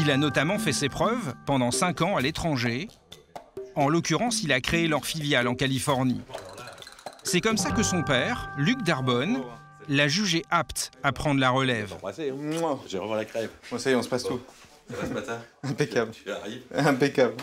Il 0.01 0.11
a 0.11 0.17
notamment 0.17 0.59
fait 0.59 0.73
ses 0.73 0.89
preuves 0.89 1.35
pendant 1.45 1.71
5 1.71 2.01
ans 2.03 2.17
à 2.17 2.21
l'étranger. 2.21 2.89
En 3.75 3.89
l'occurrence, 3.89 4.43
il 4.43 4.53
a 4.53 4.61
créé 4.61 4.89
leur 4.89 5.05
filiale 5.05 5.49
en 5.49 5.55
Californie. 5.55 6.23
C'est 7.23 7.41
comme 7.41 7.57
ça 7.57 7.73
que 7.73 7.83
son 7.83 8.03
père, 8.03 8.51
Luc 8.57 8.83
Darbonne, 8.83 9.43
l'a 9.89 10.09
jugé 10.09 10.45
apte 10.51 10.93
à 11.03 11.12
prendre 11.12 11.41
la 11.41 11.51
relève. 11.51 11.95
J'ai 12.17 12.99
revoir 12.99 13.17
la 13.19 13.25
crève. 13.25 13.51
Bon, 13.71 13.79
ça 13.79 13.91
y 13.91 13.93
est, 13.93 13.97
on 13.97 14.03
se 14.03 14.09
passe 14.09 14.25
tout. 14.25 14.41
Ça 14.89 14.97
va 14.97 15.09
ce 15.09 15.12
matin 15.12 15.39
Impeccable. 15.65 16.12
Tu 16.12 16.31
arrives 16.31 16.62
Impeccable. 16.75 17.35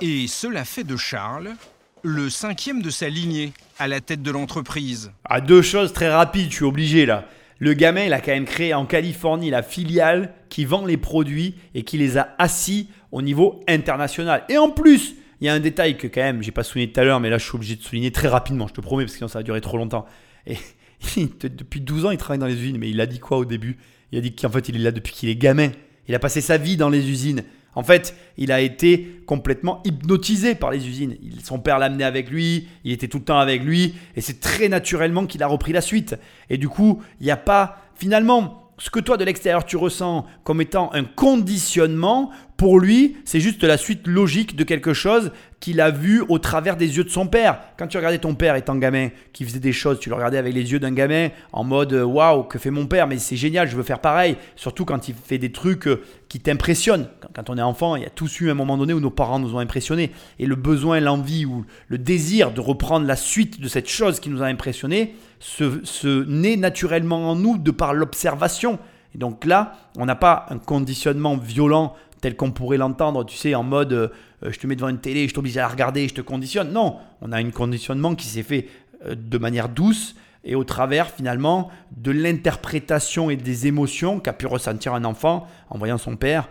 Et 0.00 0.26
cela 0.26 0.64
fait 0.64 0.84
de 0.84 0.96
Charles 0.96 1.54
le 2.02 2.30
cinquième 2.30 2.82
de 2.82 2.90
sa 2.90 3.08
lignée 3.08 3.52
à 3.78 3.88
la 3.88 4.00
tête 4.00 4.22
de 4.22 4.30
l'entreprise. 4.30 5.12
Ah, 5.24 5.40
deux 5.40 5.62
choses 5.62 5.92
très 5.92 6.08
rapides, 6.08 6.50
je 6.50 6.56
suis 6.56 6.64
obligé 6.64 7.06
là. 7.06 7.26
Le 7.58 7.74
gamin, 7.74 8.04
il 8.04 8.12
a 8.12 8.20
quand 8.20 8.32
même 8.32 8.44
créé 8.44 8.74
en 8.74 8.86
Californie 8.86 9.50
la 9.50 9.62
filiale 9.62 10.34
qui 10.48 10.64
vend 10.64 10.84
les 10.84 10.96
produits 10.96 11.54
et 11.74 11.84
qui 11.84 11.96
les 11.96 12.18
a 12.18 12.34
assis 12.38 12.88
au 13.12 13.22
niveau 13.22 13.60
international. 13.68 14.42
Et 14.48 14.58
en 14.58 14.70
plus, 14.70 15.14
il 15.40 15.46
y 15.46 15.48
a 15.48 15.54
un 15.54 15.60
détail 15.60 15.96
que 15.96 16.08
quand 16.08 16.22
même, 16.22 16.42
j'ai 16.42 16.50
pas 16.50 16.64
souligné 16.64 16.90
tout 16.90 17.00
à 17.00 17.04
l'heure, 17.04 17.20
mais 17.20 17.30
là 17.30 17.38
je 17.38 17.44
suis 17.44 17.54
obligé 17.54 17.76
de 17.76 17.82
souligner 17.82 18.10
très 18.10 18.28
rapidement, 18.28 18.66
je 18.66 18.74
te 18.74 18.80
promets, 18.80 19.04
parce 19.04 19.12
que 19.12 19.18
sinon 19.18 19.28
ça 19.28 19.38
va 19.38 19.42
durer 19.44 19.60
trop 19.60 19.76
longtemps. 19.76 20.06
Et 20.46 20.56
depuis 21.16 21.80
12 21.80 22.06
ans, 22.06 22.10
il 22.10 22.18
travaille 22.18 22.38
dans 22.38 22.46
les 22.46 22.54
usines, 22.54 22.78
mais 22.78 22.90
il 22.90 23.00
a 23.00 23.06
dit 23.06 23.20
quoi 23.20 23.38
au 23.38 23.44
début? 23.44 23.78
Il 24.10 24.18
a 24.18 24.20
dit 24.20 24.34
qu'en 24.34 24.50
fait, 24.50 24.68
il 24.68 24.76
est 24.76 24.80
là 24.80 24.90
depuis 24.90 25.12
qu'il 25.12 25.28
est 25.28 25.36
gamin. 25.36 25.70
Il 26.08 26.14
a 26.14 26.18
passé 26.18 26.40
sa 26.40 26.58
vie 26.58 26.76
dans 26.76 26.88
les 26.88 27.08
usines. 27.08 27.42
En 27.74 27.82
fait, 27.82 28.14
il 28.36 28.52
a 28.52 28.60
été 28.60 29.22
complètement 29.26 29.80
hypnotisé 29.84 30.54
par 30.54 30.70
les 30.70 30.86
usines. 30.86 31.16
Son 31.42 31.58
père 31.58 31.78
l'a 31.78 31.86
amené 31.86 32.04
avec 32.04 32.30
lui, 32.30 32.68
il 32.84 32.92
était 32.92 33.08
tout 33.08 33.18
le 33.18 33.24
temps 33.24 33.38
avec 33.38 33.62
lui, 33.62 33.94
et 34.14 34.20
c'est 34.20 34.40
très 34.40 34.68
naturellement 34.68 35.26
qu'il 35.26 35.42
a 35.42 35.46
repris 35.46 35.72
la 35.72 35.80
suite. 35.80 36.16
Et 36.50 36.58
du 36.58 36.68
coup, 36.68 37.02
il 37.20 37.24
n'y 37.24 37.32
a 37.32 37.36
pas, 37.36 37.78
finalement, 37.94 38.70
ce 38.78 38.90
que 38.90 39.00
toi 39.00 39.16
de 39.16 39.24
l'extérieur 39.24 39.64
tu 39.64 39.76
ressens 39.76 40.26
comme 40.44 40.60
étant 40.60 40.92
un 40.92 41.04
conditionnement, 41.04 42.30
pour 42.62 42.78
lui, 42.78 43.16
c'est 43.24 43.40
juste 43.40 43.64
la 43.64 43.76
suite 43.76 44.06
logique 44.06 44.54
de 44.54 44.62
quelque 44.62 44.94
chose 44.94 45.32
qu'il 45.58 45.80
a 45.80 45.90
vu 45.90 46.22
au 46.28 46.38
travers 46.38 46.76
des 46.76 46.96
yeux 46.96 47.02
de 47.02 47.08
son 47.08 47.26
père. 47.26 47.58
Quand 47.76 47.88
tu 47.88 47.96
regardais 47.96 48.18
ton 48.18 48.36
père 48.36 48.54
étant 48.54 48.76
gamin, 48.76 49.08
qui 49.32 49.44
faisait 49.44 49.58
des 49.58 49.72
choses, 49.72 49.98
tu 49.98 50.10
le 50.10 50.14
regardais 50.14 50.38
avec 50.38 50.54
les 50.54 50.70
yeux 50.70 50.78
d'un 50.78 50.92
gamin 50.92 51.30
en 51.52 51.64
mode 51.64 51.92
euh, 51.92 52.04
waouh, 52.04 52.44
que 52.44 52.60
fait 52.60 52.70
mon 52.70 52.86
père, 52.86 53.08
mais 53.08 53.18
c'est 53.18 53.34
génial, 53.34 53.66
je 53.68 53.74
veux 53.74 53.82
faire 53.82 53.98
pareil. 53.98 54.36
Surtout 54.54 54.84
quand 54.84 55.08
il 55.08 55.14
fait 55.16 55.38
des 55.38 55.50
trucs 55.50 55.88
euh, 55.88 56.04
qui 56.28 56.38
t'impressionnent. 56.38 57.08
Quand- 57.34 57.50
on 57.50 57.58
est 57.58 57.62
enfant, 57.62 57.96
il 57.96 58.04
y 58.04 58.06
a 58.06 58.10
tous 58.10 58.40
eu 58.40 58.48
un 58.48 58.54
moment 58.54 58.78
donné 58.78 58.92
où 58.92 59.00
nos 59.00 59.10
parents 59.10 59.40
nous 59.40 59.56
ont 59.56 59.58
impressionnés. 59.58 60.12
Et 60.38 60.46
le 60.46 60.54
besoin, 60.54 61.00
l'envie 61.00 61.44
ou 61.46 61.64
le 61.88 61.98
désir 61.98 62.52
de 62.52 62.60
reprendre 62.60 63.08
la 63.08 63.16
suite 63.16 63.60
de 63.60 63.66
cette 63.66 63.88
chose 63.88 64.20
qui 64.20 64.30
nous 64.30 64.40
a 64.40 64.46
impressionnés 64.46 65.16
se, 65.40 65.80
se 65.82 66.24
naît 66.28 66.56
naturellement 66.56 67.28
en 67.28 67.34
nous 67.34 67.58
de 67.58 67.72
par 67.72 67.92
l'observation. 67.92 68.78
Et 69.16 69.18
donc 69.18 69.46
là, 69.46 69.72
on 69.98 70.06
n'a 70.06 70.14
pas 70.14 70.46
un 70.50 70.58
conditionnement 70.58 71.36
violent 71.36 71.96
tel 72.22 72.36
qu'on 72.36 72.52
pourrait 72.52 72.78
l'entendre, 72.78 73.26
tu 73.26 73.36
sais, 73.36 73.54
en 73.54 73.64
mode 73.64 73.92
euh, 73.92 74.08
euh, 74.44 74.52
je 74.52 74.58
te 74.58 74.66
mets 74.66 74.76
devant 74.76 74.88
une 74.88 75.00
télé, 75.00 75.28
je 75.28 75.34
t'oblige 75.34 75.58
à 75.58 75.62
la 75.62 75.68
regarder, 75.68 76.08
je 76.08 76.14
te 76.14 76.20
conditionne. 76.22 76.72
Non, 76.72 76.96
on 77.20 77.32
a 77.32 77.36
un 77.36 77.50
conditionnement 77.50 78.14
qui 78.14 78.26
s'est 78.26 78.44
fait 78.44 78.68
euh, 79.04 79.14
de 79.14 79.38
manière 79.38 79.68
douce 79.68 80.14
et 80.44 80.54
au 80.54 80.64
travers 80.64 81.10
finalement 81.10 81.70
de 81.96 82.12
l'interprétation 82.12 83.28
et 83.28 83.36
des 83.36 83.66
émotions 83.66 84.20
qu'a 84.20 84.32
pu 84.32 84.46
ressentir 84.46 84.94
un 84.94 85.04
enfant 85.04 85.46
en 85.68 85.78
voyant 85.78 85.98
son 85.98 86.16
père 86.16 86.48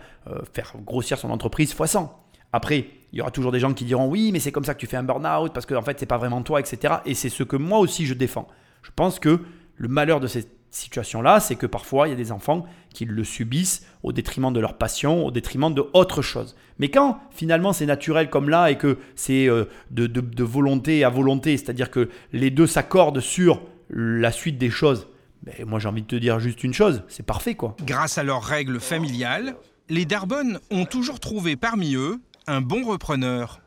faire 0.54 0.72
grossir 0.86 1.18
son 1.18 1.30
entreprise 1.30 1.74
fois 1.74 1.86
100. 1.86 2.24
Après, 2.52 2.86
il 3.12 3.18
y 3.18 3.20
aura 3.20 3.30
toujours 3.30 3.52
des 3.52 3.60
gens 3.60 3.74
qui 3.74 3.84
diront 3.84 4.08
oui, 4.08 4.30
mais 4.32 4.38
c'est 4.38 4.52
comme 4.52 4.64
ça 4.64 4.72
que 4.72 4.78
tu 4.78 4.86
fais 4.86 4.96
un 4.96 5.02
burn-out 5.02 5.52
parce 5.52 5.66
que 5.66 5.74
en 5.74 5.82
fait, 5.82 5.98
c'est 5.98 6.06
pas 6.06 6.16
vraiment 6.16 6.40
toi, 6.40 6.60
etc. 6.60 6.94
Et 7.04 7.12
c'est 7.12 7.28
ce 7.28 7.42
que 7.42 7.56
moi 7.56 7.80
aussi 7.80 8.06
je 8.06 8.14
défends. 8.14 8.48
Je 8.82 8.90
pense 8.96 9.18
que 9.18 9.40
le 9.76 9.88
malheur 9.88 10.20
de 10.20 10.26
cette 10.26 10.61
situation-là, 10.74 11.40
c'est 11.40 11.54
que 11.56 11.66
parfois 11.66 12.08
il 12.08 12.10
y 12.10 12.14
a 12.14 12.16
des 12.16 12.32
enfants 12.32 12.64
qui 12.94 13.04
le 13.04 13.24
subissent 13.24 13.86
au 14.02 14.12
détriment 14.12 14.52
de 14.52 14.60
leur 14.60 14.76
passion, 14.78 15.24
au 15.26 15.30
détriment 15.30 15.72
de 15.72 15.84
autre 15.92 16.22
chose. 16.22 16.56
Mais 16.78 16.88
quand 16.90 17.20
finalement 17.30 17.72
c'est 17.72 17.86
naturel 17.86 18.28
comme 18.30 18.48
là 18.48 18.70
et 18.70 18.76
que 18.78 18.98
c'est 19.14 19.46
euh, 19.48 19.64
de, 19.90 20.06
de- 20.06 20.20
de 20.20 20.44
volonté 20.44 21.04
à 21.04 21.08
volonté, 21.10 21.56
c'est-à-dire 21.56 21.90
que 21.90 22.08
les 22.32 22.50
deux 22.50 22.66
s'accordent 22.66 23.20
sur 23.20 23.62
la 23.90 24.32
suite 24.32 24.58
des 24.58 24.70
choses, 24.70 25.06
ben, 25.42 25.54
moi 25.66 25.78
j'ai 25.78 25.88
envie 25.88 26.02
de 26.02 26.06
te 26.06 26.16
dire 26.16 26.40
juste 26.40 26.64
une 26.64 26.72
chose, 26.74 27.02
c'est 27.08 27.24
parfait 27.26 27.54
quoi. 27.54 27.76
Grâce 27.84 28.18
à 28.18 28.22
leurs 28.22 28.42
règles 28.42 28.80
familiales, 28.80 29.54
les 29.88 30.04
Darbonne 30.06 30.58
ont 30.70 30.84
toujours 30.86 31.20
trouvé 31.20 31.56
parmi 31.56 31.94
eux 31.94 32.18
un 32.46 32.60
bon 32.60 32.84
repreneur. 32.86 33.60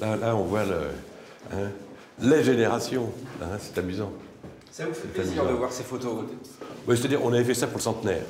Là, 0.00 0.16
là, 0.16 0.34
on 0.34 0.44
voit 0.44 0.64
le, 0.64 0.78
hein, 1.52 1.68
les 2.22 2.42
générations. 2.42 3.12
hein, 3.42 3.58
c'est 3.58 3.76
amusant. 3.78 4.10
Ça 4.80 4.86
vous 4.86 4.94
fait 4.94 5.08
plaisir 5.08 5.46
de 5.46 5.52
voir 5.52 5.70
ces 5.72 5.82
photos. 5.82 6.24
Ouais, 6.86 6.96
C'est-à-dire, 6.96 7.20
on 7.24 7.32
avait 7.32 7.44
fait 7.44 7.54
ça 7.54 7.66
pour 7.66 7.76
le 7.78 7.82
centenaire. 7.82 8.22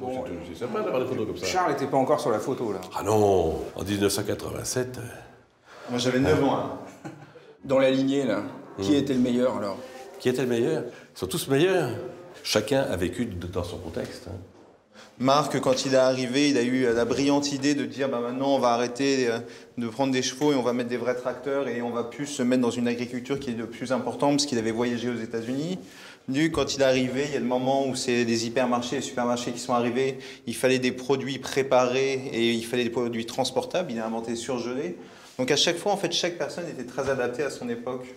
Bon, 0.00 0.24
c'est 0.48 0.58
sympa 0.58 0.80
d'avoir 0.80 1.02
des 1.02 1.06
photos 1.08 1.26
comme 1.26 1.36
ça. 1.36 1.46
Charles 1.46 1.72
n'était 1.72 1.86
pas 1.86 1.98
encore 1.98 2.18
sur 2.18 2.30
la 2.30 2.38
photo 2.38 2.72
là. 2.72 2.80
Ah 2.98 3.02
non, 3.02 3.58
en 3.76 3.82
1987. 3.84 4.98
euh, 4.98 5.00
Moi 5.90 5.98
j'avais 5.98 6.18
9 6.18 6.42
ans. 6.44 6.56
hein. 6.56 7.10
Dans 7.64 7.78
la 7.78 7.90
lignée 7.90 8.24
là, 8.24 8.42
qui 8.80 8.96
était 8.96 9.12
le 9.12 9.20
meilleur 9.20 9.58
alors? 9.58 9.76
Qui 10.18 10.30
était 10.30 10.42
le 10.42 10.48
meilleur? 10.48 10.84
Ils 11.14 11.18
sont 11.18 11.26
tous 11.26 11.46
meilleurs. 11.48 11.90
Chacun 12.42 12.80
a 12.82 12.96
vécu 12.96 13.26
dans 13.26 13.62
son 13.62 13.76
contexte. 13.76 14.28
hein. 14.28 14.36
Marc, 15.22 15.60
quand 15.60 15.86
il 15.86 15.94
est 15.94 15.98
arrivé, 15.98 16.50
il 16.50 16.58
a 16.58 16.62
eu 16.62 16.92
la 16.92 17.04
brillante 17.04 17.52
idée 17.52 17.76
de 17.76 17.84
dire 17.84 18.08
bah, 18.08 18.18
maintenant 18.18 18.56
on 18.56 18.58
va 18.58 18.70
arrêter 18.70 19.28
euh, 19.28 19.38
de 19.78 19.86
prendre 19.86 20.12
des 20.12 20.20
chevaux 20.20 20.52
et 20.52 20.56
on 20.56 20.62
va 20.62 20.72
mettre 20.72 20.88
des 20.88 20.96
vrais 20.96 21.14
tracteurs 21.14 21.68
et 21.68 21.80
on 21.80 21.90
va 21.90 22.02
plus 22.02 22.26
se 22.26 22.42
mettre 22.42 22.60
dans 22.60 22.72
une 22.72 22.88
agriculture 22.88 23.38
qui 23.38 23.50
est 23.50 23.54
de 23.54 23.64
plus 23.64 23.92
importante 23.92 24.32
parce 24.32 24.46
qu'il 24.46 24.58
avait 24.58 24.72
voyagé 24.72 25.08
aux 25.08 25.16
États-Unis. 25.16 25.78
Lui, 26.28 26.50
quand 26.50 26.74
il 26.74 26.82
est 26.82 26.84
arrivé, 26.84 27.22
il 27.28 27.34
y 27.34 27.36
a 27.36 27.40
le 27.40 27.46
moment 27.46 27.86
où 27.86 27.94
c'est 27.94 28.24
des 28.24 28.48
hypermarchés, 28.48 28.96
les 28.96 29.02
supermarchés 29.02 29.52
qui 29.52 29.60
sont 29.60 29.74
arrivés, 29.74 30.18
il 30.48 30.56
fallait 30.56 30.80
des 30.80 30.90
produits 30.90 31.38
préparés 31.38 32.14
et 32.32 32.50
il 32.50 32.64
fallait 32.64 32.84
des 32.84 32.90
produits 32.90 33.24
transportables. 33.24 33.92
Il 33.92 34.00
a 34.00 34.06
inventé 34.06 34.34
surgelé. 34.34 34.96
Donc 35.38 35.52
à 35.52 35.56
chaque 35.56 35.76
fois, 35.76 35.92
en 35.92 35.96
fait, 35.96 36.10
chaque 36.10 36.36
personne 36.36 36.64
était 36.68 36.84
très 36.84 37.08
adaptée 37.08 37.44
à 37.44 37.50
son 37.50 37.68
époque. 37.68 38.12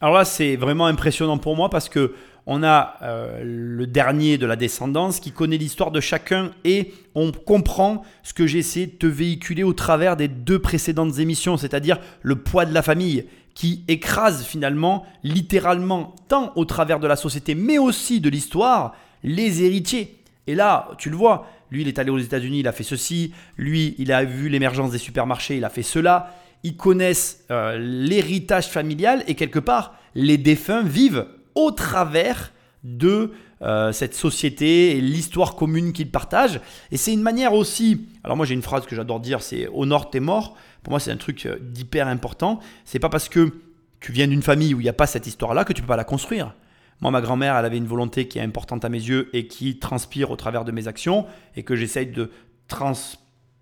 Alors 0.00 0.14
là, 0.14 0.24
c'est 0.24 0.56
vraiment 0.56 0.86
impressionnant 0.86 1.38
pour 1.38 1.54
moi 1.54 1.70
parce 1.70 1.88
que 1.88 2.14
on 2.46 2.62
a 2.62 2.96
euh, 3.02 3.40
le 3.44 3.86
dernier 3.86 4.38
de 4.38 4.46
la 4.46 4.56
descendance 4.56 5.20
qui 5.20 5.32
connaît 5.32 5.56
l'histoire 5.56 5.90
de 5.90 6.00
chacun 6.00 6.50
et 6.64 6.92
on 7.14 7.32
comprend 7.32 8.02
ce 8.22 8.32
que 8.32 8.46
j'ai 8.46 8.58
essayé 8.58 8.86
de 8.86 8.92
te 8.92 9.06
véhiculer 9.06 9.62
au 9.62 9.72
travers 9.72 10.16
des 10.16 10.28
deux 10.28 10.58
précédentes 10.58 11.18
émissions, 11.18 11.56
c'est-à-dire 11.56 11.98
le 12.22 12.36
poids 12.36 12.66
de 12.66 12.74
la 12.74 12.82
famille 12.82 13.26
qui 13.54 13.84
écrase 13.88 14.44
finalement, 14.44 15.04
littéralement, 15.22 16.14
tant 16.28 16.52
au 16.56 16.64
travers 16.64 17.00
de 17.00 17.06
la 17.06 17.16
société, 17.16 17.54
mais 17.54 17.78
aussi 17.78 18.20
de 18.20 18.30
l'histoire, 18.30 18.94
les 19.22 19.62
héritiers. 19.62 20.16
Et 20.46 20.54
là, 20.54 20.90
tu 20.98 21.10
le 21.10 21.16
vois, 21.16 21.46
lui, 21.70 21.82
il 21.82 21.88
est 21.88 21.98
allé 21.98 22.10
aux 22.10 22.18
États-Unis, 22.18 22.60
il 22.60 22.68
a 22.68 22.72
fait 22.72 22.84
ceci. 22.84 23.32
Lui, 23.56 23.94
il 23.98 24.12
a 24.12 24.24
vu 24.24 24.48
l'émergence 24.48 24.90
des 24.90 24.98
supermarchés, 24.98 25.56
il 25.56 25.64
a 25.64 25.70
fait 25.70 25.82
cela. 25.82 26.34
Ils 26.62 26.76
connaissent 26.76 27.44
euh, 27.50 27.78
l'héritage 27.78 28.68
familial 28.68 29.24
et 29.26 29.34
quelque 29.34 29.58
part, 29.58 29.94
les 30.14 30.36
défunts 30.36 30.82
vivent 30.82 31.26
au 31.66 31.70
travers 31.70 32.52
de 32.84 33.32
euh, 33.62 33.92
cette 33.92 34.14
société 34.14 34.96
et 34.96 35.00
l'histoire 35.00 35.54
commune 35.54 35.92
qu'ils 35.92 36.10
partagent. 36.10 36.60
Et 36.90 36.96
c'est 36.96 37.12
une 37.12 37.22
manière 37.22 37.52
aussi, 37.52 38.08
alors 38.24 38.36
moi 38.36 38.46
j'ai 38.46 38.54
une 38.54 38.62
phrase 38.62 38.86
que 38.86 38.96
j'adore 38.96 39.20
dire, 39.20 39.42
c'est 39.42 39.66
au 39.68 39.84
nord 39.84 40.10
t'es 40.10 40.20
mort. 40.20 40.56
Pour 40.82 40.92
moi 40.92 41.00
c'est 41.00 41.10
un 41.10 41.16
truc 41.16 41.44
euh, 41.46 41.58
d'hyper 41.60 42.08
important. 42.08 42.60
C'est 42.84 42.98
pas 42.98 43.10
parce 43.10 43.28
que 43.28 43.52
tu 44.00 44.12
viens 44.12 44.26
d'une 44.26 44.42
famille 44.42 44.74
où 44.74 44.80
il 44.80 44.84
n'y 44.84 44.88
a 44.88 44.94
pas 44.94 45.06
cette 45.06 45.26
histoire-là 45.26 45.64
que 45.64 45.72
tu 45.72 45.82
peux 45.82 45.88
pas 45.88 45.96
la 45.96 46.04
construire. 46.04 46.54
Moi, 47.00 47.10
ma 47.10 47.20
grand-mère, 47.22 47.56
elle 47.56 47.64
avait 47.64 47.78
une 47.78 47.86
volonté 47.86 48.28
qui 48.28 48.38
est 48.38 48.42
importante 48.42 48.84
à 48.84 48.90
mes 48.90 48.98
yeux 48.98 49.30
et 49.32 49.46
qui 49.46 49.78
transpire 49.78 50.30
au 50.30 50.36
travers 50.36 50.64
de 50.64 50.72
mes 50.72 50.86
actions 50.86 51.26
et 51.56 51.62
que 51.62 51.74
j'essaye 51.74 52.06
de 52.08 52.30
trans, 52.68 52.92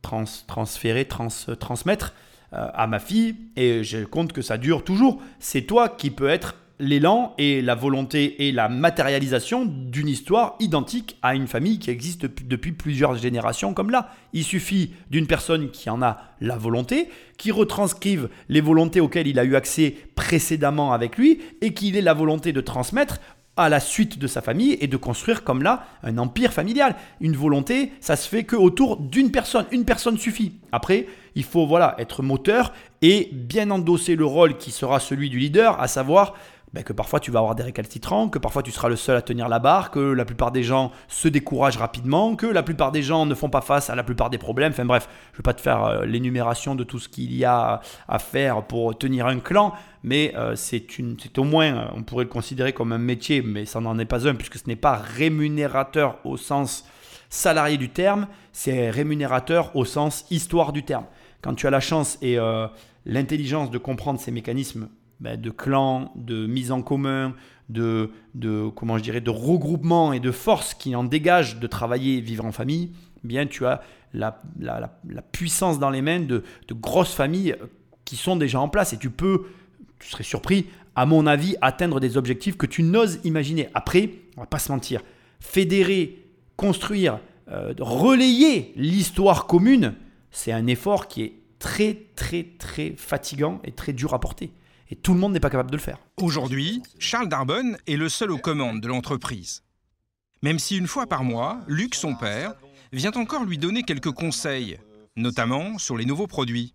trans, 0.02 0.24
transférer, 0.46 1.04
trans, 1.04 1.28
transmettre 1.58 2.14
euh, 2.52 2.68
à 2.74 2.86
ma 2.88 2.98
fille. 2.98 3.36
Et 3.54 3.84
je 3.84 4.04
compte 4.04 4.32
que 4.32 4.42
ça 4.42 4.58
dure 4.58 4.82
toujours. 4.82 5.20
C'est 5.38 5.62
toi 5.62 5.88
qui 5.88 6.10
peux 6.10 6.28
être 6.28 6.56
l'élan 6.80 7.34
et 7.38 7.60
la 7.62 7.74
volonté 7.74 8.46
et 8.46 8.52
la 8.52 8.68
matérialisation 8.68 9.64
d'une 9.66 10.08
histoire 10.08 10.56
identique 10.60 11.16
à 11.22 11.34
une 11.34 11.46
famille 11.46 11.78
qui 11.78 11.90
existe 11.90 12.26
depuis 12.46 12.72
plusieurs 12.72 13.16
générations 13.16 13.74
comme 13.74 13.90
là. 13.90 14.10
Il 14.32 14.44
suffit 14.44 14.92
d'une 15.10 15.26
personne 15.26 15.70
qui 15.70 15.90
en 15.90 16.02
a 16.02 16.18
la 16.40 16.56
volonté, 16.56 17.08
qui 17.36 17.50
retranscrive 17.50 18.28
les 18.48 18.60
volontés 18.60 19.00
auxquelles 19.00 19.26
il 19.26 19.38
a 19.38 19.44
eu 19.44 19.56
accès 19.56 19.96
précédemment 20.14 20.92
avec 20.92 21.16
lui 21.16 21.40
et 21.60 21.74
qu'il 21.74 21.96
ait 21.96 22.02
la 22.02 22.14
volonté 22.14 22.52
de 22.52 22.60
transmettre 22.60 23.18
à 23.58 23.68
la 23.68 23.80
suite 23.80 24.20
de 24.20 24.28
sa 24.28 24.40
famille 24.40 24.78
et 24.80 24.86
de 24.86 24.96
construire 24.96 25.42
comme 25.42 25.64
là 25.64 25.84
un 26.04 26.16
empire 26.18 26.52
familial. 26.52 26.94
Une 27.20 27.34
volonté, 27.36 27.92
ça 28.00 28.14
se 28.14 28.28
fait 28.28 28.44
que 28.44 28.54
autour 28.54 28.98
d'une 28.98 29.32
personne. 29.32 29.66
Une 29.72 29.84
personne 29.84 30.16
suffit. 30.16 30.52
Après, 30.70 31.06
il 31.34 31.42
faut 31.42 31.66
voilà 31.66 31.96
être 31.98 32.22
moteur 32.22 32.72
et 33.02 33.28
bien 33.32 33.70
endosser 33.70 34.14
le 34.14 34.24
rôle 34.24 34.56
qui 34.56 34.70
sera 34.70 35.00
celui 35.00 35.28
du 35.28 35.40
leader, 35.40 35.80
à 35.80 35.88
savoir 35.88 36.34
ben, 36.72 36.84
que 36.84 36.92
parfois 36.92 37.20
tu 37.20 37.30
vas 37.30 37.38
avoir 37.38 37.54
des 37.54 37.62
récalcitrants, 37.62 38.28
que 38.28 38.38
parfois 38.38 38.62
tu 38.62 38.70
seras 38.70 38.88
le 38.88 38.96
seul 38.96 39.16
à 39.16 39.22
tenir 39.22 39.48
la 39.48 39.58
barre, 39.58 39.90
que 39.90 40.00
la 40.00 40.24
plupart 40.24 40.52
des 40.52 40.62
gens 40.62 40.92
se 41.08 41.28
découragent 41.28 41.78
rapidement, 41.78 42.36
que 42.36 42.46
la 42.46 42.62
plupart 42.62 42.92
des 42.92 43.02
gens 43.02 43.26
ne 43.26 43.34
font 43.34 43.48
pas 43.48 43.60
face 43.60 43.90
à 43.90 43.94
la 43.94 44.02
plupart 44.02 44.30
des 44.30 44.38
problèmes. 44.38 44.72
Enfin 44.72 44.84
bref, 44.84 45.08
je 45.32 45.36
ne 45.36 45.38
vais 45.38 45.42
pas 45.42 45.54
te 45.54 45.60
faire 45.60 45.84
euh, 45.84 46.04
l'énumération 46.04 46.74
de 46.74 46.84
tout 46.84 46.98
ce 46.98 47.08
qu'il 47.08 47.34
y 47.34 47.44
a 47.44 47.80
à 48.06 48.18
faire 48.18 48.62
pour 48.64 48.96
tenir 48.96 49.26
un 49.26 49.38
clan, 49.38 49.72
mais 50.02 50.34
euh, 50.36 50.54
c'est 50.56 50.86
au 51.38 51.44
moins, 51.44 51.90
on 51.94 52.02
pourrait 52.02 52.24
le 52.24 52.30
considérer 52.30 52.72
comme 52.72 52.92
un 52.92 52.98
métier, 52.98 53.42
mais 53.42 53.64
ça 53.64 53.80
n'en 53.80 53.98
est 53.98 54.04
pas 54.04 54.28
un, 54.28 54.34
puisque 54.34 54.58
ce 54.58 54.66
n'est 54.66 54.76
pas 54.76 54.96
rémunérateur 54.96 56.18
au 56.24 56.36
sens 56.36 56.84
salarié 57.30 57.76
du 57.76 57.90
terme, 57.90 58.26
c'est 58.52 58.90
rémunérateur 58.90 59.74
au 59.76 59.84
sens 59.84 60.26
histoire 60.30 60.72
du 60.72 60.82
terme. 60.82 61.04
Quand 61.42 61.54
tu 61.54 61.66
as 61.66 61.70
la 61.70 61.80
chance 61.80 62.18
et 62.22 62.38
euh, 62.38 62.66
l'intelligence 63.06 63.70
de 63.70 63.78
comprendre 63.78 64.18
ces 64.18 64.30
mécanismes 64.30 64.88
ben, 65.20 65.40
de 65.40 65.50
clans, 65.50 66.12
de 66.16 66.46
mise 66.46 66.70
en 66.70 66.82
commun, 66.82 67.34
de, 67.68 68.10
de, 68.34 68.68
comment 68.68 68.98
je 68.98 69.02
dirais, 69.02 69.20
de 69.20 69.30
regroupement 69.30 70.12
et 70.12 70.20
de 70.20 70.30
force 70.30 70.74
qui 70.74 70.94
en 70.94 71.04
dégagent 71.04 71.58
de 71.58 71.66
travailler 71.66 72.18
et 72.18 72.20
vivre 72.20 72.44
en 72.44 72.52
famille, 72.52 72.92
eh 73.24 73.28
bien 73.28 73.46
tu 73.46 73.66
as 73.66 73.82
la, 74.14 74.40
la, 74.58 74.98
la, 75.08 75.22
puissance 75.22 75.78
dans 75.78 75.90
les 75.90 76.00
mains 76.00 76.20
de, 76.20 76.44
de, 76.66 76.74
grosses 76.74 77.12
familles 77.12 77.56
qui 78.04 78.16
sont 78.16 78.36
déjà 78.36 78.58
en 78.60 78.68
place 78.68 78.92
et 78.92 78.96
tu 78.96 79.10
peux, 79.10 79.46
tu 79.98 80.08
serais 80.08 80.24
surpris, 80.24 80.66
à 80.94 81.04
mon 81.04 81.26
avis, 81.26 81.56
atteindre 81.60 82.00
des 82.00 82.16
objectifs 82.16 82.56
que 82.56 82.66
tu 82.66 82.82
n'oses 82.82 83.20
imaginer. 83.24 83.68
Après, 83.74 84.10
on 84.36 84.40
va 84.40 84.46
pas 84.46 84.58
se 84.58 84.72
mentir, 84.72 85.02
fédérer, 85.40 86.24
construire, 86.56 87.20
euh, 87.50 87.74
relayer 87.78 88.72
l'histoire 88.76 89.46
commune, 89.46 89.94
c'est 90.30 90.52
un 90.52 90.66
effort 90.66 91.08
qui 91.08 91.22
est 91.22 91.34
très 91.58 91.98
très 92.14 92.44
très 92.58 92.94
fatigant 92.96 93.60
et 93.64 93.72
très 93.72 93.92
dur 93.92 94.14
à 94.14 94.20
porter. 94.20 94.52
Et 94.90 94.96
tout 94.96 95.12
le 95.12 95.20
monde 95.20 95.32
n'est 95.32 95.40
pas 95.40 95.50
capable 95.50 95.70
de 95.70 95.76
le 95.76 95.82
faire. 95.82 95.98
Aujourd'hui, 96.16 96.82
Charles 96.98 97.28
Darbonne 97.28 97.76
est 97.86 97.96
le 97.96 98.08
seul 98.08 98.30
aux 98.30 98.38
commandes 98.38 98.80
de 98.80 98.88
l'entreprise. 98.88 99.62
Même 100.42 100.58
si 100.58 100.78
une 100.78 100.86
fois 100.86 101.06
par 101.06 101.24
mois, 101.24 101.60
Luc, 101.66 101.94
son 101.94 102.14
père, 102.14 102.54
vient 102.92 103.12
encore 103.12 103.44
lui 103.44 103.58
donner 103.58 103.82
quelques 103.82 104.12
conseils, 104.12 104.78
notamment 105.16 105.78
sur 105.78 105.96
les 105.96 106.06
nouveaux 106.06 106.26
produits. 106.26 106.74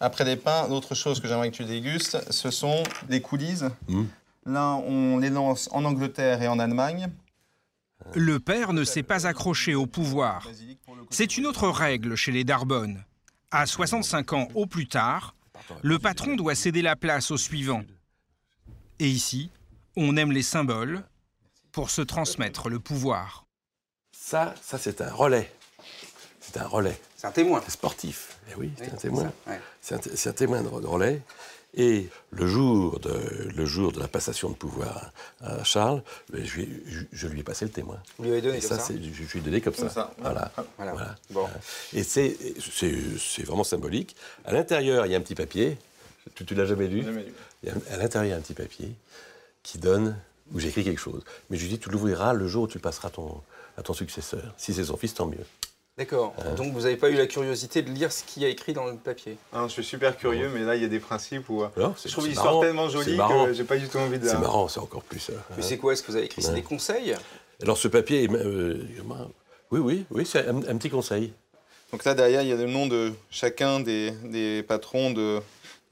Après 0.00 0.24
les 0.24 0.36
pains, 0.36 0.68
l'autre 0.68 0.94
chose 0.94 1.20
que 1.20 1.26
j'aimerais 1.26 1.50
que 1.50 1.56
tu 1.56 1.64
dégustes, 1.64 2.18
ce 2.30 2.50
sont 2.50 2.82
les 3.08 3.20
coulisses. 3.20 3.64
Mmh. 3.88 4.04
Là, 4.46 4.74
on 4.74 5.18
les 5.18 5.30
lance 5.30 5.68
en 5.72 5.84
Angleterre 5.84 6.42
et 6.42 6.48
en 6.48 6.58
Allemagne. 6.58 7.08
Le 8.14 8.38
père 8.38 8.72
ne 8.72 8.84
s'est 8.84 9.02
pas 9.02 9.26
accroché 9.26 9.74
au 9.74 9.86
pouvoir. 9.86 10.48
C'est 11.10 11.36
une 11.36 11.46
autre 11.46 11.68
règle 11.68 12.16
chez 12.16 12.32
les 12.32 12.44
Darbonne. 12.44 13.04
À 13.50 13.66
65 13.66 14.32
ans 14.34 14.48
au 14.54 14.66
plus 14.66 14.88
tard, 14.88 15.34
le 15.82 15.98
patron 15.98 16.36
doit 16.36 16.54
céder 16.54 16.82
la 16.82 16.96
place 16.96 17.30
au 17.30 17.36
suivant. 17.36 17.82
Et 18.98 19.08
ici, 19.08 19.50
on 19.96 20.16
aime 20.16 20.32
les 20.32 20.42
symboles 20.42 21.04
pour 21.72 21.90
se 21.90 22.02
transmettre 22.02 22.68
le 22.68 22.78
pouvoir. 22.78 23.46
Ça, 24.12 24.54
ça 24.62 24.78
c'est 24.78 25.00
un 25.00 25.12
relais. 25.12 25.52
C'est 26.40 26.58
un 26.58 26.66
relais. 26.66 27.00
C'est 27.16 27.26
un 27.26 27.32
témoin. 27.32 27.60
C'est 27.64 27.72
sportif. 27.72 28.38
Eh 28.50 28.54
oui, 28.54 28.72
c'est 28.76 28.92
un 28.92 28.96
témoin. 28.96 29.32
C'est 29.80 29.94
un, 29.94 30.30
un, 30.30 30.32
témoin 30.32 30.62
de 30.62 30.68
relais. 30.68 31.22
Et 31.76 32.08
le 32.30 32.46
jour, 32.46 33.00
de, 33.00 33.12
le 33.54 33.66
jour 33.66 33.90
de 33.90 33.98
la 33.98 34.06
passation 34.06 34.50
de 34.50 34.54
pouvoir 34.54 35.12
à 35.40 35.64
Charles, 35.64 36.02
ben, 36.32 36.44
je, 36.44 36.62
je, 37.12 37.26
lui 37.26 37.40
ai 37.40 37.42
passé 37.42 37.64
le 37.64 37.70
témoin. 37.70 37.98
Vous 38.18 38.24
lui 38.24 38.30
avez 38.32 38.42
donné 38.42 38.58
Et 38.58 38.60
comme 38.60 38.78
ça, 38.78 38.92
Je, 38.92 38.96
je 38.96 39.32
lui 39.32 39.38
ai 39.38 39.42
donné 39.42 39.60
comme, 39.60 39.74
ça. 39.74 40.14
Voilà. 40.18 40.52
voilà. 40.78 41.16
Bon. 41.30 41.48
Et 41.92 42.04
c'est 42.04 42.36
vraiment 43.44 43.64
symbolique. 43.64 44.14
À 44.44 44.52
l'intérieur, 44.52 45.06
il 45.06 45.12
y 45.12 45.14
a 45.14 45.18
un 45.18 45.22
petit 45.22 45.34
papier. 45.34 45.76
Tu 46.34 46.44
ne 46.54 46.58
l'as 46.60 46.66
jamais 46.66 46.86
lu, 46.86 47.02
jamais 47.02 47.24
lu. 47.24 47.72
À 47.90 47.96
l'intérieur, 47.96 48.24
il 48.24 48.30
y 48.30 48.32
a 48.32 48.36
un 48.36 48.40
petit 48.40 48.54
papier 48.54 48.92
qui 49.62 49.78
donne, 49.78 50.16
où 50.52 50.60
j'écris 50.60 50.84
quelque 50.84 51.00
chose. 51.00 51.22
Mais 51.50 51.56
je 51.56 51.62
lui 51.62 51.70
dis, 51.70 51.78
tu 51.78 51.90
l'ouvriras 51.90 52.34
le 52.34 52.46
jour 52.46 52.64
où 52.64 52.68
tu 52.68 52.78
passeras 52.78 53.10
ton, 53.10 53.40
à 53.76 53.82
ton 53.82 53.94
successeur. 53.94 54.54
Si 54.56 54.72
c'est 54.72 54.84
son 54.84 54.96
fils, 54.96 55.14
tant 55.14 55.26
mieux. 55.26 55.44
D'accord. 55.96 56.34
Euh. 56.40 56.56
Donc 56.56 56.72
vous 56.72 56.80
n'avez 56.80 56.96
pas 56.96 57.08
eu 57.08 57.14
la 57.14 57.26
curiosité 57.26 57.82
de 57.82 57.90
lire 57.90 58.10
ce 58.10 58.24
qu'il 58.24 58.42
y 58.42 58.46
a 58.46 58.48
écrit 58.48 58.72
dans 58.72 58.86
le 58.86 58.96
papier? 58.96 59.36
Je 59.52 59.68
suis 59.68 59.84
super 59.84 60.16
curieux, 60.16 60.50
mais 60.52 60.60
là 60.60 60.74
il 60.74 60.82
y 60.82 60.84
a 60.84 60.88
des 60.88 60.98
principes 60.98 61.48
où 61.48 61.62
euh, 61.62 61.68
je 62.04 62.10
trouve 62.10 62.26
l'histoire 62.26 62.60
tellement 62.60 62.88
jolie 62.88 63.16
que 63.16 63.52
j'ai 63.52 63.64
pas 63.64 63.76
du 63.76 63.88
tout 63.88 63.98
envie 63.98 64.18
de. 64.18 64.26
C'est 64.26 64.38
marrant, 64.38 64.66
c'est 64.68 64.80
encore 64.80 65.02
plus. 65.02 65.30
Euh, 65.30 65.34
mais 65.56 65.62
c'est 65.62 65.78
quoi? 65.78 65.94
Ce 65.94 66.02
que 66.02 66.08
vous 66.08 66.16
avez 66.16 66.26
écrit 66.26 66.42
C'est 66.42 66.54
des 66.54 66.62
conseils? 66.62 67.14
Alors 67.62 67.78
ce 67.78 67.86
papier, 67.86 68.28
oui, 69.70 69.80
oui, 69.80 70.04
oui, 70.10 70.26
c'est 70.26 70.46
un, 70.48 70.76
petit 70.76 70.90
conseil. 70.90 71.32
Donc 71.92 72.04
là 72.04 72.14
derrière, 72.14 72.42
il 72.42 72.48
y 72.48 72.52
a 72.52 72.56
le 72.56 72.66
nom 72.66 72.86
de 72.86 73.12
chacun 73.30 73.78
des, 73.78 74.10
des 74.24 74.64
patrons 74.64 75.12
de 75.12 75.40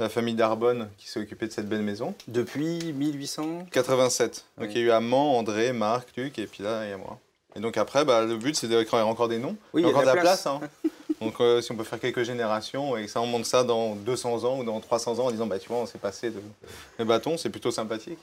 la 0.00 0.08
famille 0.08 0.34
Darbonne 0.34 0.88
qui 0.98 1.08
s'est 1.08 1.20
occupée 1.20 1.46
de 1.46 1.52
cette 1.52 1.68
belle 1.68 1.82
maison. 1.82 2.14
Depuis 2.26 2.92
1887. 2.92 3.70
87. 3.70 4.44
Donc 4.58 4.70
il 4.72 4.80
y 4.80 4.84
a 4.84 4.86
eu 4.86 4.90
Amand, 4.90 5.38
André, 5.38 5.72
Marc, 5.72 6.08
Luc, 6.16 6.40
et 6.40 6.46
puis 6.46 6.64
là 6.64 6.84
il 6.84 6.90
y 6.90 6.92
a 6.92 6.96
moi. 6.96 7.20
Et 7.56 7.60
donc 7.60 7.76
après, 7.76 8.04
bah, 8.04 8.24
le 8.24 8.36
but, 8.36 8.56
c'est 8.56 8.68
d'écrire 8.68 9.06
encore 9.06 9.28
des 9.28 9.38
noms. 9.38 9.56
Oui, 9.74 9.82
il 9.82 9.84
y 9.84 9.86
a 9.86 9.88
encore 9.90 10.02
de 10.02 10.06
la 10.06 10.16
place. 10.16 10.46
hein. 10.46 10.60
donc 11.20 11.34
euh, 11.40 11.60
si 11.60 11.70
on 11.72 11.76
peut 11.76 11.84
faire 11.84 12.00
quelques 12.00 12.22
générations 12.22 12.96
et 12.96 13.04
que 13.04 13.10
ça 13.10 13.20
on 13.20 13.26
monte 13.26 13.44
ça 13.44 13.62
dans 13.62 13.94
200 13.94 14.44
ans 14.44 14.58
ou 14.58 14.64
dans 14.64 14.80
300 14.80 15.18
ans 15.20 15.26
en 15.26 15.30
disant, 15.30 15.46
bah, 15.46 15.58
tu 15.58 15.68
vois, 15.68 15.78
on 15.78 15.86
s'est 15.86 15.98
passé 15.98 16.30
de, 16.30 16.40
de 16.98 17.04
bâton, 17.04 17.36
c'est 17.36 17.50
plutôt 17.50 17.70
sympathique. 17.70 18.18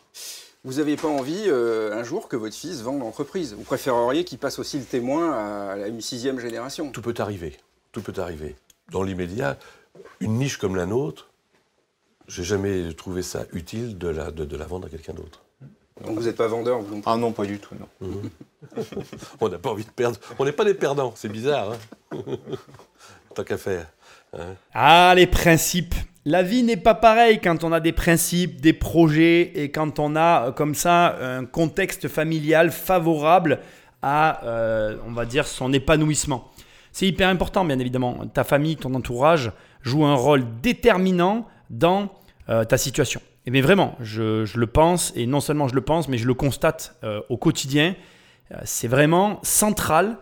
Vous 0.66 0.74
n'avez 0.74 0.98
pas 0.98 1.08
envie 1.08 1.44
euh, 1.48 1.94
un 1.94 2.04
jour 2.04 2.28
que 2.28 2.36
votre 2.36 2.56
fils 2.56 2.82
vende 2.82 3.00
l'entreprise? 3.00 3.54
Vous 3.54 3.64
préféreriez 3.64 4.26
qu'il 4.26 4.40
passe 4.40 4.60
aussi 4.60 4.78
le 4.78 4.84
témoin 4.84 5.32
à 5.34 5.88
une 5.88 6.02
sixième 6.02 6.40
génération? 6.40 6.92
Tout 6.92 7.02
peut 7.02 7.14
arriver. 7.20 7.58
Tout 7.94 8.02
peut 8.02 8.20
arriver. 8.20 8.56
Dans 8.92 9.04
l'immédiat, 9.04 9.58
une 10.20 10.34
niche 10.34 10.58
comme 10.58 10.76
la 10.76 10.86
nôtre, 10.86 11.30
j'ai 12.28 12.44
jamais 12.44 12.94
trouvé 12.94 13.22
ça 13.24 13.46
utile 13.54 13.98
de 13.98 14.08
la, 14.10 14.32
de, 14.32 14.44
de 14.44 14.58
la 14.58 14.66
vendre 14.66 14.88
à 14.88 14.90
quelqu'un 14.90 15.14
d'autre. 15.14 15.42
Donc 16.06 16.18
vous 16.18 16.24
n'êtes 16.24 16.38
pas 16.38 16.48
vendeur, 16.48 16.80
vous 16.80 17.02
Ah 17.06 17.18
non, 17.18 17.32
pas 17.32 17.46
du 17.46 17.60
tout, 17.60 17.76
non. 17.76 18.08
Mhm. 18.08 18.30
on 19.42 19.50
n'a 19.50 19.58
pas 19.58 19.70
envie 19.72 19.86
de 19.86 19.90
perdre. 19.90 20.18
On 20.38 20.46
n'est 20.46 20.52
pas 20.52 20.66
des 20.66 20.74
perdants, 20.74 21.14
c'est 21.16 21.30
bizarre. 21.30 21.74
Hein 22.12 22.18
Tant 23.36 23.44
qu'à 23.44 23.58
faire. 23.58 23.88
Hein 24.38 24.56
ah, 24.74 25.14
les 25.16 25.28
principes. 25.28 25.96
La 26.26 26.44
vie 26.44 26.64
n'est 26.64 26.78
pas 26.78 26.96
pareille 26.96 27.40
quand 27.40 27.64
on 27.64 27.72
a 27.72 27.80
des 27.80 27.92
principes, 27.92 28.62
des 28.62 28.74
projets 28.74 29.52
et 29.56 29.72
quand 29.72 30.00
on 30.00 30.16
a 30.16 30.48
euh, 30.48 30.52
comme 30.52 30.76
ça 30.76 31.18
un 31.22 31.46
contexte 31.46 32.08
familial 32.08 32.72
favorable 32.72 33.60
à, 34.02 34.46
euh, 34.46 34.98
on 35.08 35.12
va 35.12 35.26
dire, 35.26 35.48
son 35.48 35.74
épanouissement. 35.74 36.52
C'est 36.92 37.08
hyper 37.08 37.30
important, 37.30 37.66
bien 37.66 37.80
évidemment. 37.80 38.26
Ta 38.34 38.44
famille, 38.44 38.76
ton 38.76 38.94
entourage 38.94 39.52
joue 39.82 40.06
un 40.06 40.16
rôle 40.16 40.44
déterminant 40.62 41.48
dans 41.70 42.10
euh, 42.50 42.64
ta 42.64 42.78
situation. 42.78 43.22
Et 43.50 43.52
bien 43.52 43.64
vraiment, 43.64 43.98
je, 44.00 44.46
le 44.56 44.68
pense, 44.68 45.12
et 45.16 45.26
non 45.26 45.40
seulement 45.40 45.68
je 45.68 45.74
le 45.74 45.82
pense, 45.82 46.08
mais 46.08 46.20
je 46.20 46.28
le 46.28 46.36
constate 46.36 46.96
euh, 47.04 47.20
au 47.30 47.38
quotidien. 47.38 47.96
Euh, 48.52 48.58
c'est 48.64 48.88
vraiment 48.88 49.40
central 49.42 50.18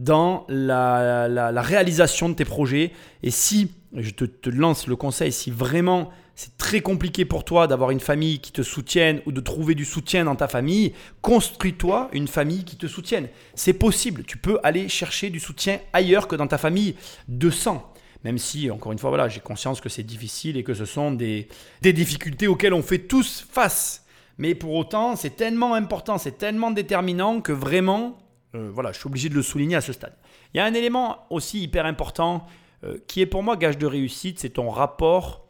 dans 0.00 0.44
la, 0.48 1.62
réalisation 1.62 2.28
de 2.28 2.34
tes 2.34 2.44
projets. 2.44 2.90
Et 3.22 3.30
si, 3.30 3.70
je 3.94 4.10
te, 4.10 4.24
te 4.24 4.50
lance 4.50 4.88
le 4.88 4.96
conseil, 4.96 5.30
si 5.30 5.52
vraiment 5.52 6.10
c'est 6.34 6.56
très 6.56 6.80
compliqué 6.80 7.24
pour 7.24 7.44
toi 7.44 7.68
d'avoir 7.68 7.92
une 7.92 8.00
famille 8.00 8.40
qui 8.40 8.50
te 8.50 8.62
soutienne 8.62 9.20
ou 9.26 9.30
de 9.30 9.40
trouver 9.40 9.76
du 9.76 9.84
soutien 9.84 10.24
dans 10.24 10.34
ta 10.34 10.48
famille, 10.48 10.92
construis-toi 11.20 12.08
une 12.12 12.26
famille 12.26 12.64
qui 12.64 12.74
te 12.74 12.88
soutienne. 12.88 13.28
C'est 13.54 13.74
possible, 13.74 14.24
tu 14.24 14.38
peux 14.38 14.58
aller 14.64 14.88
chercher 14.88 15.30
du 15.30 15.38
soutien 15.38 15.78
ailleurs 15.92 16.26
que 16.26 16.34
dans 16.34 16.48
ta 16.48 16.58
famille 16.58 16.96
de 17.28 17.48
sang 17.48 17.91
même 18.24 18.38
si, 18.38 18.70
encore 18.70 18.92
une 18.92 18.98
fois, 18.98 19.10
voilà, 19.10 19.28
j'ai 19.28 19.40
conscience 19.40 19.80
que 19.80 19.88
c'est 19.88 20.02
difficile 20.02 20.56
et 20.56 20.64
que 20.64 20.74
ce 20.74 20.84
sont 20.84 21.10
des, 21.10 21.48
des 21.80 21.92
difficultés 21.92 22.46
auxquelles 22.46 22.74
on 22.74 22.82
fait 22.82 23.00
tous 23.00 23.44
face. 23.50 24.04
Mais 24.38 24.54
pour 24.54 24.74
autant, 24.74 25.16
c'est 25.16 25.36
tellement 25.36 25.74
important, 25.74 26.18
c'est 26.18 26.38
tellement 26.38 26.70
déterminant 26.70 27.40
que 27.40 27.52
vraiment, 27.52 28.18
euh, 28.54 28.70
voilà, 28.72 28.92
je 28.92 28.98
suis 28.98 29.06
obligé 29.06 29.28
de 29.28 29.34
le 29.34 29.42
souligner 29.42 29.76
à 29.76 29.80
ce 29.80 29.92
stade. 29.92 30.14
Il 30.54 30.58
y 30.58 30.60
a 30.60 30.64
un 30.64 30.74
élément 30.74 31.26
aussi 31.30 31.62
hyper 31.62 31.86
important 31.86 32.46
euh, 32.84 32.98
qui 33.06 33.20
est 33.20 33.26
pour 33.26 33.42
moi 33.42 33.56
gage 33.56 33.78
de 33.78 33.86
réussite, 33.86 34.38
c'est 34.38 34.50
ton 34.50 34.70
rapport, 34.70 35.46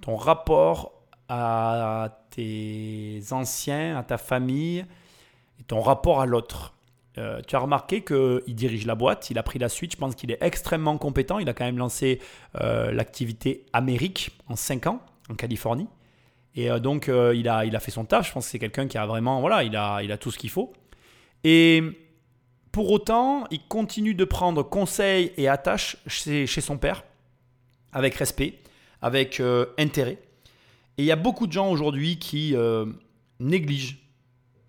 ton 0.00 0.16
rapport 0.16 0.92
à 1.28 2.24
tes 2.30 3.20
anciens, 3.30 3.96
à 3.96 4.02
ta 4.02 4.18
famille, 4.18 4.84
et 5.60 5.64
ton 5.64 5.80
rapport 5.80 6.20
à 6.20 6.26
l'autre. 6.26 6.74
Euh, 7.18 7.40
tu 7.46 7.56
as 7.56 7.58
remarqué 7.58 8.02
qu'il 8.02 8.54
dirige 8.54 8.86
la 8.86 8.94
boîte, 8.94 9.30
il 9.30 9.38
a 9.38 9.42
pris 9.42 9.58
la 9.58 9.68
suite, 9.68 9.92
je 9.92 9.96
pense 9.96 10.14
qu'il 10.14 10.30
est 10.30 10.38
extrêmement 10.40 10.96
compétent, 10.96 11.38
il 11.38 11.48
a 11.48 11.54
quand 11.54 11.64
même 11.64 11.78
lancé 11.78 12.20
l'activité 12.54 13.66
Amérique 13.72 14.30
en 14.48 14.56
5 14.56 14.86
ans 14.86 15.02
en 15.28 15.34
Californie. 15.34 15.88
Et 16.54 16.68
donc 16.80 17.08
il, 17.08 17.48
a, 17.48 17.64
il 17.64 17.76
a 17.76 17.80
fait 17.80 17.90
son 17.90 18.04
taf, 18.04 18.28
je 18.28 18.32
pense 18.32 18.46
que 18.46 18.50
c'est 18.50 18.58
quelqu'un 18.58 18.86
qui 18.86 18.98
a 18.98 19.06
vraiment, 19.06 19.40
voilà, 19.40 19.62
il 19.62 19.76
a, 19.76 20.02
il 20.02 20.10
a 20.10 20.16
tout 20.16 20.30
ce 20.30 20.38
qu'il 20.38 20.50
faut. 20.50 20.72
Et 21.44 21.82
pour 22.72 22.90
autant, 22.90 23.46
il 23.50 23.60
continue 23.68 24.14
de 24.14 24.24
prendre 24.24 24.62
conseil 24.62 25.32
et 25.36 25.46
attache 25.46 25.98
chez, 26.06 26.46
son 26.46 26.78
père, 26.78 27.04
avec 27.92 28.14
respect, 28.14 28.58
avec 29.02 29.40
euh, 29.40 29.66
intérêt. 29.78 30.18
Et 30.96 31.02
il 31.02 31.04
y 31.04 31.12
a 31.12 31.16
beaucoup 31.16 31.46
de 31.46 31.52
gens 31.52 31.70
aujourd'hui 31.70 32.18
qui 32.18 32.56
euh, 32.56 32.86
négligent, 33.40 33.98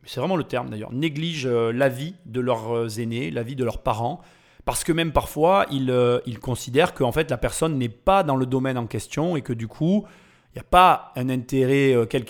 c'est 0.05 0.19
vraiment 0.19 0.35
le 0.35 0.43
terme 0.43 0.69
d'ailleurs, 0.69 0.91
négligent 0.91 1.47
euh, 1.47 1.71
la 1.71 1.89
vie 1.89 2.15
de 2.25 2.39
leurs 2.39 2.99
aînés, 2.99 3.31
la 3.31 3.43
vie 3.43 3.55
de 3.55 3.63
leurs 3.63 3.81
parents, 3.81 4.21
parce 4.65 4.83
que 4.83 4.91
même 4.91 5.11
parfois, 5.11 5.65
ils, 5.71 5.93
ils 6.25 6.39
considèrent 6.39 6.93
que 6.93 7.03
fait, 7.11 7.29
la 7.29 7.37
personne 7.37 7.77
n'est 7.77 7.89
pas 7.89 8.23
dans 8.23 8.37
le 8.37 8.45
domaine 8.45 8.77
en 8.77 8.87
question 8.87 9.35
et 9.35 9.41
que 9.41 9.51
du 9.51 9.67
coup, 9.67 10.05
il 10.51 10.57
n'y 10.57 10.61
a 10.61 10.69
pas 10.69 11.11
un 11.17 11.27
intérêt, 11.27 11.93
quel 12.09 12.23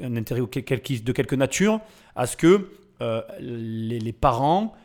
un 0.00 0.16
intérêt 0.16 0.40
de 0.40 1.12
quelque 1.12 1.34
nature 1.34 1.80
à 2.14 2.26
ce 2.28 2.36
que 2.36 2.68
les, 3.40 4.12
parents 4.12 4.76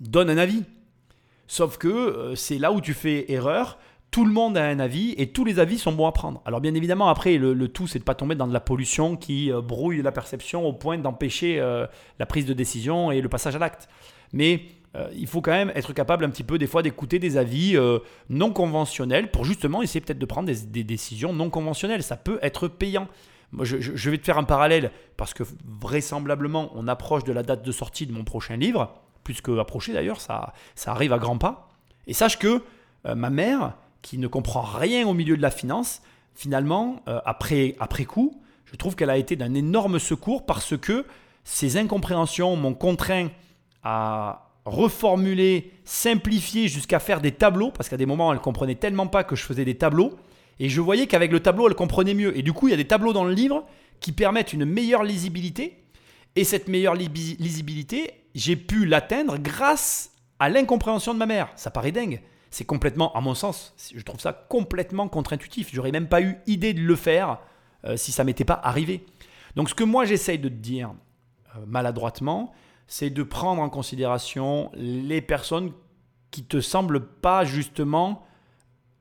donne 0.00 0.30
un 0.30 0.38
avis. 0.38 0.64
Sauf 1.46 1.76
que 1.78 1.88
euh, 1.88 2.34
c'est 2.34 2.58
là 2.58 2.72
où 2.72 2.80
tu 2.80 2.94
fais 2.94 3.30
erreur. 3.30 3.78
Tout 4.14 4.24
le 4.24 4.32
monde 4.32 4.56
a 4.56 4.64
un 4.64 4.78
avis 4.78 5.12
et 5.18 5.26
tous 5.26 5.44
les 5.44 5.58
avis 5.58 5.76
sont 5.76 5.90
bons 5.90 6.06
à 6.06 6.12
prendre. 6.12 6.40
Alors 6.46 6.60
bien 6.60 6.72
évidemment, 6.76 7.08
après, 7.08 7.36
le, 7.36 7.66
tout, 7.66 7.88
c'est 7.88 7.98
de 7.98 8.04
pas 8.04 8.14
tomber 8.14 8.36
dans 8.36 8.46
de 8.46 8.52
la 8.52 8.60
pollution 8.60 9.16
qui 9.16 9.50
euh, 9.50 9.60
brouille 9.60 10.02
la 10.02 10.12
perception 10.12 10.64
au 10.64 10.72
point 10.72 10.98
d'empêcher 10.98 11.58
euh, 11.58 11.88
la 12.20 12.24
prise 12.24 12.46
de 12.46 12.52
décision 12.52 13.10
et 13.10 13.20
le 13.20 13.28
passage 13.28 13.56
à 13.56 13.58
l'acte. 13.58 13.88
Mais 14.32 14.66
il 15.16 15.26
faut 15.26 15.40
quand 15.40 15.50
même 15.50 15.72
être 15.74 15.92
capable 15.92 16.24
un 16.24 16.30
petit 16.30 16.44
peu 16.44 16.58
des 16.58 16.68
fois 16.68 16.80
d'écouter 16.80 17.18
des 17.18 17.36
avis 17.36 17.76
non 18.30 18.52
conventionnels 18.52 19.32
pour 19.32 19.44
justement 19.44 19.82
essayer 19.82 20.00
peut-être 20.00 20.20
de 20.20 20.26
prendre 20.26 20.48
des, 20.48 20.84
décisions 20.84 21.32
non 21.32 21.50
conventionnelles. 21.50 22.04
Ça 22.04 22.16
peut 22.16 22.38
être 22.42 22.68
payant. 22.68 23.08
je, 23.62 23.80
je, 23.80 24.10
vais 24.10 24.18
te 24.18 24.24
faire 24.24 24.38
un 24.38 24.44
parallèle 24.44 24.92
parce 25.16 25.34
que 25.34 25.42
vraisemblablement 25.80 26.70
on 26.76 26.86
approche 26.86 27.24
de 27.24 27.32
la 27.32 27.42
date 27.42 27.64
de 27.66 27.72
sortie 27.72 28.06
de 28.06 28.12
mon 28.12 28.22
prochain 28.22 28.56
livre 28.56 28.94
plus 29.24 29.40
qu'approcher 29.40 29.92
d'ailleurs, 29.92 30.20
ça, 30.20 30.52
ça 30.76 30.92
arrive 30.92 31.12
à 31.12 31.18
grands 31.18 31.38
pas. 31.38 31.70
Et 32.06 32.12
sache 32.12 32.38
que 32.38 32.62
euh, 33.06 33.14
ma 33.14 33.30
mère, 33.30 33.74
qui 34.04 34.18
ne 34.18 34.28
comprend 34.28 34.60
rien 34.60 35.08
au 35.08 35.14
milieu 35.14 35.34
de 35.34 35.42
la 35.42 35.50
finance, 35.50 36.02
finalement, 36.34 37.00
euh, 37.08 37.20
après, 37.24 37.74
après 37.80 38.04
coup, 38.04 38.38
je 38.66 38.76
trouve 38.76 38.96
qu'elle 38.96 39.08
a 39.08 39.16
été 39.16 39.34
d'un 39.34 39.54
énorme 39.54 39.98
secours 39.98 40.44
parce 40.44 40.76
que 40.76 41.06
ces 41.42 41.78
incompréhensions 41.78 42.54
m'ont 42.54 42.74
contraint 42.74 43.30
à 43.82 44.50
reformuler, 44.66 45.72
simplifier 45.84 46.68
jusqu'à 46.68 46.98
faire 46.98 47.22
des 47.22 47.32
tableaux, 47.32 47.70
parce 47.70 47.88
qu'à 47.88 47.96
des 47.96 48.04
moments, 48.04 48.30
elle 48.32 48.40
comprenait 48.40 48.74
tellement 48.74 49.06
pas 49.06 49.24
que 49.24 49.36
je 49.36 49.42
faisais 49.42 49.64
des 49.64 49.76
tableaux, 49.76 50.12
et 50.60 50.68
je 50.68 50.80
voyais 50.82 51.06
qu'avec 51.06 51.32
le 51.32 51.40
tableau, 51.40 51.66
elle 51.66 51.74
comprenait 51.74 52.14
mieux. 52.14 52.36
Et 52.36 52.42
du 52.42 52.52
coup, 52.52 52.68
il 52.68 52.72
y 52.72 52.74
a 52.74 52.78
des 52.78 52.86
tableaux 52.86 53.14
dans 53.14 53.24
le 53.24 53.32
livre 53.32 53.64
qui 54.00 54.12
permettent 54.12 54.52
une 54.52 54.66
meilleure 54.66 55.02
lisibilité, 55.02 55.82
et 56.36 56.44
cette 56.44 56.68
meilleure 56.68 56.94
lisibilité, 56.94 58.10
j'ai 58.34 58.56
pu 58.56 58.84
l'atteindre 58.84 59.38
grâce 59.38 60.10
à 60.38 60.50
l'incompréhension 60.50 61.14
de 61.14 61.18
ma 61.18 61.26
mère. 61.26 61.48
Ça 61.56 61.70
paraît 61.70 61.92
dingue. 61.92 62.20
C'est 62.54 62.64
complètement, 62.64 63.12
à 63.14 63.20
mon 63.20 63.34
sens, 63.34 63.74
je 63.92 64.00
trouve 64.02 64.20
ça 64.20 64.32
complètement 64.32 65.08
contre-intuitif. 65.08 65.70
J'aurais 65.72 65.90
même 65.90 66.06
pas 66.06 66.22
eu 66.22 66.36
idée 66.46 66.72
de 66.72 66.82
le 66.82 66.94
faire 66.94 67.40
euh, 67.84 67.96
si 67.96 68.12
ça 68.12 68.22
m'était 68.22 68.44
pas 68.44 68.60
arrivé. 68.62 69.04
Donc 69.56 69.68
ce 69.68 69.74
que 69.74 69.82
moi 69.82 70.04
j'essaye 70.04 70.38
de 70.38 70.48
te 70.48 70.54
dire 70.54 70.94
euh, 71.56 71.64
maladroitement, 71.66 72.52
c'est 72.86 73.10
de 73.10 73.24
prendre 73.24 73.60
en 73.60 73.68
considération 73.68 74.70
les 74.76 75.20
personnes 75.20 75.72
qui 76.30 76.44
te 76.44 76.60
semblent 76.60 77.04
pas 77.04 77.44
justement 77.44 78.24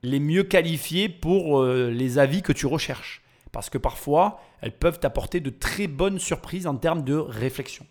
les 0.02 0.20
mieux 0.20 0.44
qualifiées 0.44 1.08
pour 1.08 1.62
euh, 1.62 1.92
les 1.92 2.18
avis 2.18 2.42
que 2.42 2.54
tu 2.54 2.66
recherches. 2.66 3.22
Parce 3.52 3.70
que 3.70 3.78
parfois, 3.78 4.42
elles 4.62 4.76
peuvent 4.76 5.00
t'apporter 5.00 5.42
de 5.42 5.52
très 5.52 5.86
bonnes 5.86 6.18
surprises 6.18 6.66
en 6.66 6.78
termes 6.78 7.04
de 7.04 7.18
réflexion. 7.18 7.86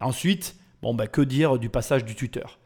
Ensuite, 0.00 0.56
bon, 0.82 0.92
bah, 0.92 1.06
que 1.06 1.22
dire 1.22 1.58
du 1.58 1.70
passage 1.70 2.04
du 2.04 2.14
tuteur? 2.14 2.58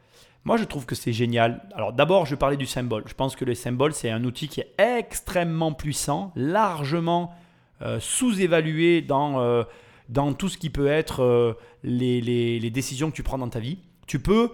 Moi, 0.45 0.57
je 0.57 0.63
trouve 0.63 0.85
que 0.85 0.95
c'est 0.95 1.13
génial. 1.13 1.61
Alors, 1.75 1.93
d'abord, 1.93 2.25
je 2.25 2.35
parlais 2.35 2.57
du 2.57 2.65
symbole. 2.65 3.03
Je 3.07 3.13
pense 3.13 3.35
que 3.35 3.45
le 3.45 3.55
symbole, 3.55 3.93
c'est 3.93 4.09
un 4.09 4.23
outil 4.23 4.47
qui 4.47 4.61
est 4.61 4.73
extrêmement 4.77 5.73
puissant, 5.73 6.31
largement 6.35 7.33
euh, 7.81 7.99
sous-évalué 7.99 9.01
dans, 9.01 9.39
euh, 9.39 9.63
dans 10.09 10.33
tout 10.33 10.49
ce 10.49 10.57
qui 10.57 10.69
peut 10.69 10.87
être 10.87 11.23
euh, 11.23 11.53
les, 11.83 12.69
décisions 12.71 13.09
que 13.09 13.15
tu 13.15 13.23
prends 13.23 13.37
dans 13.37 13.49
ta 13.49 13.59
vie. 13.59 13.79
Tu 14.07 14.19
peux 14.19 14.51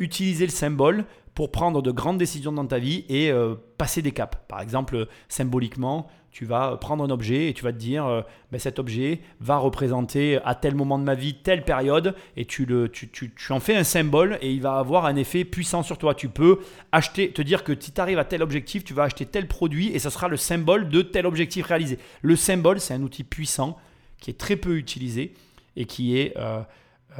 utiliser 0.00 0.44
le 0.44 0.50
symbole 0.50 1.04
pour 1.38 1.52
prendre 1.52 1.82
de 1.82 1.92
grandes 1.92 2.18
décisions 2.18 2.50
dans 2.50 2.66
ta 2.66 2.80
vie 2.80 3.04
et 3.08 3.30
passer 3.76 4.02
des 4.02 4.10
caps. 4.10 4.36
Par 4.48 4.60
exemple, 4.60 5.06
symboliquement, 5.28 6.08
tu 6.32 6.46
vas 6.46 6.76
prendre 6.76 7.04
un 7.04 7.10
objet 7.10 7.48
et 7.48 7.54
tu 7.54 7.62
vas 7.62 7.72
te 7.72 7.78
dire, 7.78 8.06
euh, 8.06 8.22
ben, 8.50 8.58
cet 8.58 8.80
objet 8.80 9.20
va 9.38 9.56
représenter 9.56 10.40
à 10.44 10.56
tel 10.56 10.74
moment 10.74 10.98
de 10.98 11.04
ma 11.04 11.14
vie, 11.14 11.34
telle 11.34 11.64
période, 11.64 12.16
et 12.36 12.44
tu, 12.44 12.66
le, 12.66 12.88
tu, 12.88 13.08
tu, 13.08 13.32
tu, 13.32 13.52
en 13.52 13.60
fais 13.60 13.76
un 13.76 13.84
symbole 13.84 14.36
et 14.42 14.52
il 14.52 14.60
va 14.60 14.78
avoir 14.78 15.06
un 15.06 15.14
effet 15.14 15.44
puissant 15.44 15.84
sur 15.84 15.96
toi. 15.96 16.12
Tu 16.12 16.28
peux 16.28 16.58
acheter, 16.90 17.30
te 17.30 17.40
dire 17.40 17.62
que 17.62 17.72
si 17.78 17.92
tu 17.92 18.00
arrives 18.00 18.18
à 18.18 18.24
tel 18.24 18.42
objectif, 18.42 18.82
tu 18.82 18.92
vas 18.92 19.04
acheter 19.04 19.24
tel 19.24 19.46
produit 19.46 19.92
et 19.92 20.00
ce 20.00 20.10
sera 20.10 20.26
le 20.26 20.36
symbole 20.36 20.88
de 20.88 21.02
tel 21.02 21.24
objectif 21.24 21.66
réalisé. 21.66 22.00
Le 22.20 22.34
symbole, 22.34 22.80
c'est 22.80 22.94
un 22.94 23.02
outil 23.02 23.22
puissant 23.22 23.78
qui 24.20 24.30
est 24.30 24.38
très 24.38 24.56
peu 24.56 24.76
utilisé 24.76 25.34
et 25.76 25.84
qui 25.84 26.18
est... 26.18 26.36
Euh, 26.36 26.62
euh, 26.62 26.62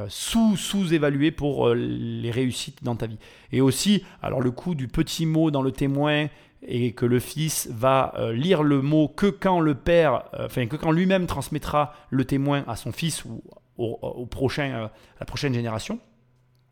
sous, 0.07 0.55
sous-évalué 0.55 1.31
pour 1.31 1.69
les 1.73 2.31
réussites 2.31 2.83
dans 2.83 2.95
ta 2.95 3.07
vie. 3.07 3.17
Et 3.51 3.59
aussi, 3.61 4.03
alors 4.21 4.41
le 4.41 4.51
coup 4.51 4.75
du 4.75 4.87
petit 4.87 5.25
mot 5.25 5.51
dans 5.51 5.61
le 5.61 5.71
témoin 5.71 6.27
et 6.63 6.93
que 6.93 7.05
le 7.05 7.19
fils 7.19 7.69
va 7.71 8.13
euh, 8.17 8.33
lire 8.33 8.63
le 8.63 8.81
mot 8.81 9.07
que 9.07 9.27
quand 9.27 9.59
le 9.59 9.75
père, 9.75 10.23
euh, 10.33 10.45
enfin 10.45 10.65
que 10.67 10.75
quand 10.75 10.91
lui-même 10.91 11.25
transmettra 11.25 11.93
le 12.09 12.25
témoin 12.25 12.63
à 12.67 12.75
son 12.75 12.91
fils 12.91 13.23
ou 13.25 13.43
au, 13.77 14.25
prochain, 14.25 14.71
euh, 14.73 14.85
à 14.85 15.19
la 15.21 15.25
prochaine 15.25 15.53
génération. 15.53 15.99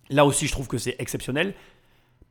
Là 0.10 0.26
aussi, 0.26 0.48
je 0.48 0.52
trouve 0.52 0.68
que 0.68 0.78
c'est 0.78 0.96
exceptionnel 1.00 1.54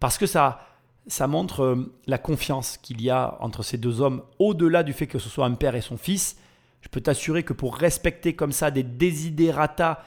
parce 0.01 0.19
que 0.19 0.27
ça, 0.27 0.67
ça 1.07 1.27
montre 1.27 1.89
la 2.07 2.19
confiance 2.19 2.77
qu'il 2.77 3.01
y 3.01 3.09
a 3.09 3.39
entre 3.41 3.63
ces 3.63 3.79
deux 3.79 4.03
hommes, 4.03 4.23
au-delà 4.39 4.83
du 4.83 4.93
fait 4.93 5.07
que 5.07 5.19
ce 5.19 5.31
soit 5.31 5.47
un 5.47 5.55
père 5.55 5.75
et 5.75 5.81
son 5.81 5.97
fils. 5.97 6.37
Je 6.83 6.89
peux 6.89 7.01
t'assurer 7.01 7.43
que 7.43 7.55
pour 7.55 7.77
respecter 7.77 8.35
comme 8.35 8.53
ça 8.53 8.71
des 8.71 8.83
desiderata 8.83 10.05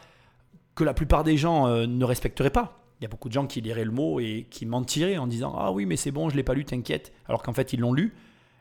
que 0.80 0.86
la 0.86 0.94
plupart 0.94 1.26
des 1.26 1.36
gens 1.36 1.68
ne 1.68 2.06
respecteraient 2.06 2.50
pas, 2.50 2.80
il 3.00 3.04
y 3.04 3.06
a 3.06 3.10
beaucoup 3.10 3.30
de 3.30 3.34
gens 3.34 3.48
qui 3.48 3.62
liraient 3.62 3.86
le 3.86 3.92
mot 3.92 4.20
et 4.20 4.48
qui 4.50 4.66
mentiraient 4.66 5.18
en 5.18 5.28
disant 5.28 5.54
Ah 5.58 5.72
oui, 5.72 5.86
mais 5.86 5.96
c'est 5.96 6.12
bon, 6.12 6.30
je 6.30 6.36
ne 6.36 6.38
l'ai 6.38 6.44
pas 6.44 6.54
lu, 6.54 6.66
t'inquiète. 6.66 7.14
Alors 7.28 7.44
qu'en 7.44 7.54
fait, 7.54 7.74
ils 7.74 7.80
l'ont 7.80 7.94
lu. 7.94 8.14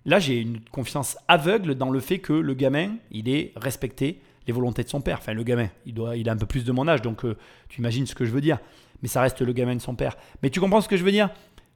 Là, 0.05 0.21
j'ai 0.21 0.41
une 0.41 0.61
confiance 0.61 1.17
aveugle 1.27 1.75
dans 1.75 1.91
le 1.91 2.01
fait 2.01 2.19
que 2.19 2.33
le 2.33 2.55
gamin, 2.55 2.97
il 3.11 3.29
ait 3.29 3.53
respecté 3.57 4.21
les 4.47 4.53
volontés 4.53 4.85
de 4.85 4.89
son 4.89 5.01
père. 5.01 5.19
Enfin, 5.19 5.35
le 5.35 5.43
gamin, 5.43 5.69
il, 5.87 5.95
doit, 5.95 6.17
il 6.17 6.29
a 6.29 6.33
un 6.33 6.37
peu 6.37 6.47
plus 6.47 6.65
de 6.65 6.73
mon 6.73 6.87
âge, 6.87 7.03
donc 7.03 7.25
euh, 7.25 7.37
tu 7.69 7.81
imagines 7.81 8.07
ce 8.07 8.15
que 8.15 8.25
je 8.25 8.31
veux 8.31 8.41
dire. 8.41 8.59
Mais 9.03 9.09
ça 9.09 9.21
reste 9.21 9.43
le 9.43 9.53
gamin 9.53 9.75
de 9.75 9.81
son 9.81 9.97
père. 9.97 10.17
Mais 10.43 10.51
tu 10.51 10.61
comprends 10.61 10.81
ce 10.81 10.89
que 10.89 10.97
je 10.97 11.05
veux 11.05 11.13
dire? 11.13 11.31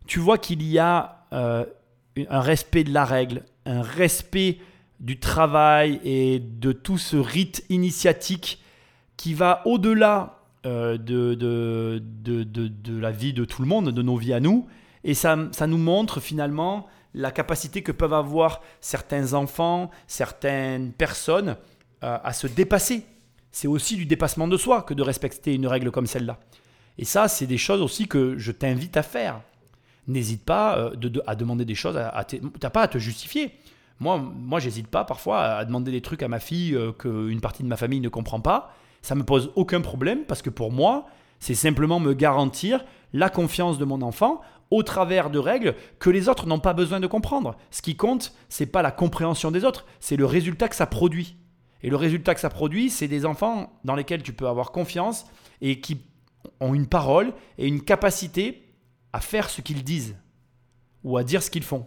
Tu 0.07 0.20
vois 0.20 0.38
qu'il 0.38 0.62
y 0.62 0.78
a 0.78 1.26
euh, 1.32 1.64
un 2.28 2.40
respect 2.40 2.84
de 2.84 2.93
la 2.93 3.05
règle, 3.05 3.45
un 3.66 3.82
respect 3.82 4.59
du 5.01 5.18
travail 5.18 6.01
et 6.05 6.38
de 6.38 6.72
tout 6.72 6.99
ce 6.99 7.16
rite 7.16 7.64
initiatique 7.68 8.61
qui 9.22 9.34
va 9.34 9.62
au-delà 9.66 10.40
euh, 10.66 10.98
de, 10.98 11.34
de, 11.34 12.02
de, 12.02 12.42
de, 12.42 12.98
la 12.98 13.12
vie 13.12 13.32
de 13.32 13.44
tout 13.44 13.62
le 13.62 13.68
monde, 13.68 13.90
de 13.90 14.02
nos 14.02 14.16
vies 14.16 14.32
à 14.32 14.40
nous. 14.40 14.66
Et 15.04 15.14
ça, 15.14 15.38
ça 15.52 15.68
nous 15.68 15.78
montre 15.78 16.18
finalement 16.18 16.88
la 17.14 17.30
capacité 17.30 17.84
que 17.84 17.92
peuvent 17.92 18.14
avoir 18.14 18.62
certains 18.80 19.34
enfants, 19.34 19.92
certaines 20.08 20.90
personnes 20.90 21.54
euh, 22.02 22.18
à 22.20 22.32
se 22.32 22.48
dépasser. 22.48 23.06
C'est 23.52 23.68
aussi 23.68 23.94
du 23.94 24.06
dépassement 24.06 24.48
de 24.48 24.56
soi 24.56 24.82
que 24.82 24.92
de 24.92 25.04
respecter 25.04 25.54
une 25.54 25.68
règle 25.68 25.92
comme 25.92 26.08
celle-là. 26.08 26.40
Et 26.98 27.04
ça, 27.04 27.28
c'est 27.28 27.46
des 27.46 27.58
choses 27.58 27.80
aussi 27.80 28.08
que 28.08 28.36
je 28.38 28.50
t'invite 28.50 28.96
à 28.96 29.04
faire. 29.04 29.40
N'hésite 30.08 30.44
pas 30.44 30.78
euh, 30.78 31.12
à 31.28 31.36
demander 31.36 31.64
des 31.64 31.76
choses, 31.76 31.96
tu 32.26 32.40
n'as 32.60 32.70
pas 32.70 32.82
à 32.82 32.88
te 32.88 32.98
justifier. 32.98 33.52
Moi, 34.00 34.18
moi 34.18 34.58
j'hésite 34.58 34.88
pas 34.88 35.04
parfois 35.04 35.42
à 35.42 35.64
demander 35.64 35.92
des 35.92 36.00
trucs 36.00 36.24
à 36.24 36.28
ma 36.28 36.40
fille 36.40 36.76
qu'une 36.98 37.40
partie 37.40 37.62
de 37.62 37.68
ma 37.68 37.76
famille 37.76 38.00
ne 38.00 38.08
comprend 38.08 38.40
pas 38.40 38.74
ça 39.03 39.14
me 39.14 39.24
pose 39.24 39.53
aucun 39.57 39.80
problème 39.80 40.24
parce 40.24 40.42
que 40.42 40.50
pour 40.50 40.72
moi, 40.72 41.07
c'est 41.40 41.55
simplement 41.55 42.00
me 42.00 42.14
garantir 42.14 42.84
la 43.12 43.28
confiance 43.28 43.78
de 43.78 43.84
mon 43.84 44.00
enfant 44.00 44.40
au 44.70 44.82
travers 44.82 45.28
de 45.28 45.38
règles 45.38 45.74
que 45.98 46.09
les 46.09 46.28
autres 46.28 46.46
n'ont 46.46 46.61
pas 46.61 46.72
besoin 46.72 47.00
de 47.00 47.07
comprendre. 47.07 47.57
Ce 47.70 47.82
qui 47.82 47.96
compte, 47.96 48.32
c'est 48.48 48.66
pas 48.66 48.80
la 48.80 48.90
compréhension 48.90 49.50
des 49.50 49.64
autres, 49.64 49.84
c'est 50.00 50.16
le 50.16 50.24
résultat 50.24 50.68
que 50.68 50.76
ça 50.76 50.86
produit. 50.86 51.36
Et 51.82 51.90
le 51.90 51.96
résultat 51.96 52.34
que 52.34 52.40
ça 52.40 52.48
produit, 52.48 52.88
c'est 52.88 53.09
des 53.09 53.26
enfants 53.26 53.78
dans 53.84 53.96
lesquels 53.96 54.22
tu 54.22 54.32
peux 54.32 54.46
avoir 54.46 54.70
confiance 54.70 55.26
et 55.61 55.80
qui 55.80 56.00
ont 56.61 56.74
une 56.74 56.86
parole 56.86 57.34
et 57.59 57.66
une 57.66 57.82
capacité 57.82 58.72
à 59.12 59.20
faire 59.20 59.50
ce 59.50 59.61
qu'ils 59.61 59.84
disent 59.84 60.16
ou 61.03 61.16
à 61.16 61.24
dire 61.24 61.42
ce 61.42 61.50
qu'ils 61.50 61.64
font. 61.64 61.86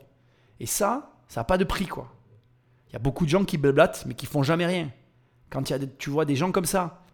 Et 0.59 0.65
ça, 0.65 1.13
ça 1.27 1.39
n'a 1.39 1.45
pas 1.45 1.57
de 1.57 1.63
prix, 1.63 1.87
quoi. 1.87 2.11
Il 2.89 2.93
y 2.93 2.95
a 2.97 2.99
beaucoup 2.99 3.25
de 3.25 3.29
gens 3.29 3.45
qui 3.45 3.57
blablatent, 3.57 4.05
mais 4.05 4.13
qui 4.13 4.25
font 4.25 4.43
jamais 4.43 4.65
rien. 4.65 4.91
Quand 5.49 5.63
tu 5.97 6.09
vois 6.09 6.25
des 6.25 6.35
gens 6.35 6.51
comme 6.51 6.65
ça, 6.65 7.04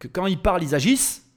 que 0.00 0.08
quand 0.08 0.26
ils 0.26 0.40
parlent, 0.40 0.64
ils 0.64 0.74
agissent, 0.74 1.30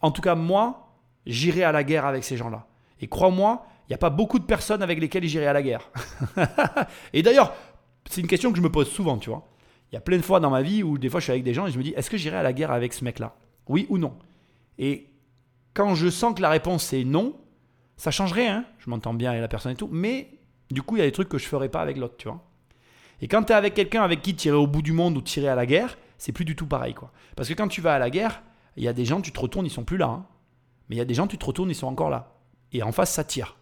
en 0.00 0.12
tout 0.12 0.22
cas, 0.22 0.36
moi, 0.36 0.94
j'irai 1.26 1.64
à 1.64 1.72
la 1.72 1.82
guerre 1.82 2.06
avec 2.06 2.22
ces 2.22 2.36
gens-là. 2.36 2.68
Et 3.00 3.08
crois-moi, 3.08 3.66
il 3.88 3.90
n'y 3.90 3.94
a 3.94 3.98
pas 3.98 4.10
beaucoup 4.10 4.38
de 4.38 4.44
personnes 4.44 4.82
avec 4.82 5.00
lesquelles 5.00 5.24
j'irai 5.24 5.46
à 5.46 5.52
la 5.52 5.62
guerre. 5.62 5.90
et 7.12 7.22
d'ailleurs, 7.22 7.52
c'est 8.08 8.20
une 8.20 8.28
question 8.28 8.52
que 8.52 8.58
je 8.58 8.62
me 8.62 8.70
pose 8.70 8.88
souvent, 8.88 9.18
tu 9.18 9.30
vois. 9.30 9.48
Il 9.90 9.96
y 9.96 9.98
a 9.98 10.00
plein 10.00 10.18
de 10.18 10.22
fois 10.22 10.38
dans 10.38 10.50
ma 10.50 10.62
vie 10.62 10.82
où 10.82 10.96
des 10.98 11.08
fois 11.08 11.20
je 11.20 11.24
suis 11.24 11.32
avec 11.32 11.44
des 11.44 11.52
gens 11.52 11.66
et 11.66 11.70
je 11.70 11.78
me 11.78 11.82
dis, 11.82 11.92
est-ce 11.96 12.08
que 12.08 12.16
j'irai 12.16 12.36
à 12.36 12.42
la 12.42 12.52
guerre 12.52 12.70
avec 12.70 12.92
ce 12.92 13.04
mec-là? 13.04 13.34
Oui 13.68 13.86
ou 13.88 13.98
non? 13.98 14.14
Et 14.78 15.08
quand 15.74 15.94
je 15.94 16.08
sens 16.08 16.34
que 16.34 16.42
la 16.42 16.50
réponse 16.50 16.92
est 16.92 17.04
non, 17.04 17.34
ça 17.96 18.10
change 18.10 18.32
rien. 18.32 18.58
Hein. 18.58 18.64
je 18.78 18.90
m'entends 18.90 19.14
bien 19.14 19.30
avec 19.30 19.42
la 19.42 19.48
personne 19.48 19.72
et 19.72 19.76
tout, 19.76 19.88
mais 19.90 20.28
du 20.70 20.82
coup, 20.82 20.96
il 20.96 21.00
y 21.00 21.02
a 21.02 21.06
des 21.06 21.12
trucs 21.12 21.28
que 21.28 21.38
je 21.38 21.46
ferai 21.46 21.68
pas 21.68 21.80
avec 21.80 21.96
l'autre, 21.96 22.16
tu 22.16 22.28
vois. 22.28 22.42
Et 23.20 23.28
quand 23.28 23.42
tu 23.44 23.52
es 23.52 23.56
avec 23.56 23.74
quelqu'un 23.74 24.02
avec 24.02 24.22
qui 24.22 24.34
tirer 24.34 24.56
au 24.56 24.66
bout 24.66 24.82
du 24.82 24.92
monde 24.92 25.16
ou 25.16 25.20
tirer 25.20 25.48
à 25.48 25.54
la 25.54 25.66
guerre, 25.66 25.96
c'est 26.22 26.30
plus 26.30 26.44
du 26.44 26.54
tout 26.54 26.68
pareil, 26.68 26.94
quoi. 26.94 27.10
Parce 27.34 27.48
que 27.48 27.54
quand 27.54 27.66
tu 27.66 27.80
vas 27.80 27.96
à 27.96 27.98
la 27.98 28.08
guerre, 28.08 28.44
il 28.76 28.84
y 28.84 28.86
a 28.86 28.92
des 28.92 29.04
gens, 29.04 29.20
tu 29.20 29.32
te 29.32 29.40
retournes, 29.40 29.66
ils 29.66 29.72
sont 29.72 29.82
plus 29.82 29.96
là. 29.96 30.06
Hein. 30.06 30.26
Mais 30.88 30.94
il 30.94 30.98
y 31.00 31.02
a 31.02 31.04
des 31.04 31.14
gens, 31.14 31.26
tu 31.26 31.36
te 31.36 31.44
retournes, 31.44 31.68
ils 31.68 31.74
sont 31.74 31.88
encore 31.88 32.10
là. 32.10 32.36
Et 32.70 32.84
en 32.84 32.92
face, 32.92 33.10
ça 33.10 33.24
tire. 33.24 33.56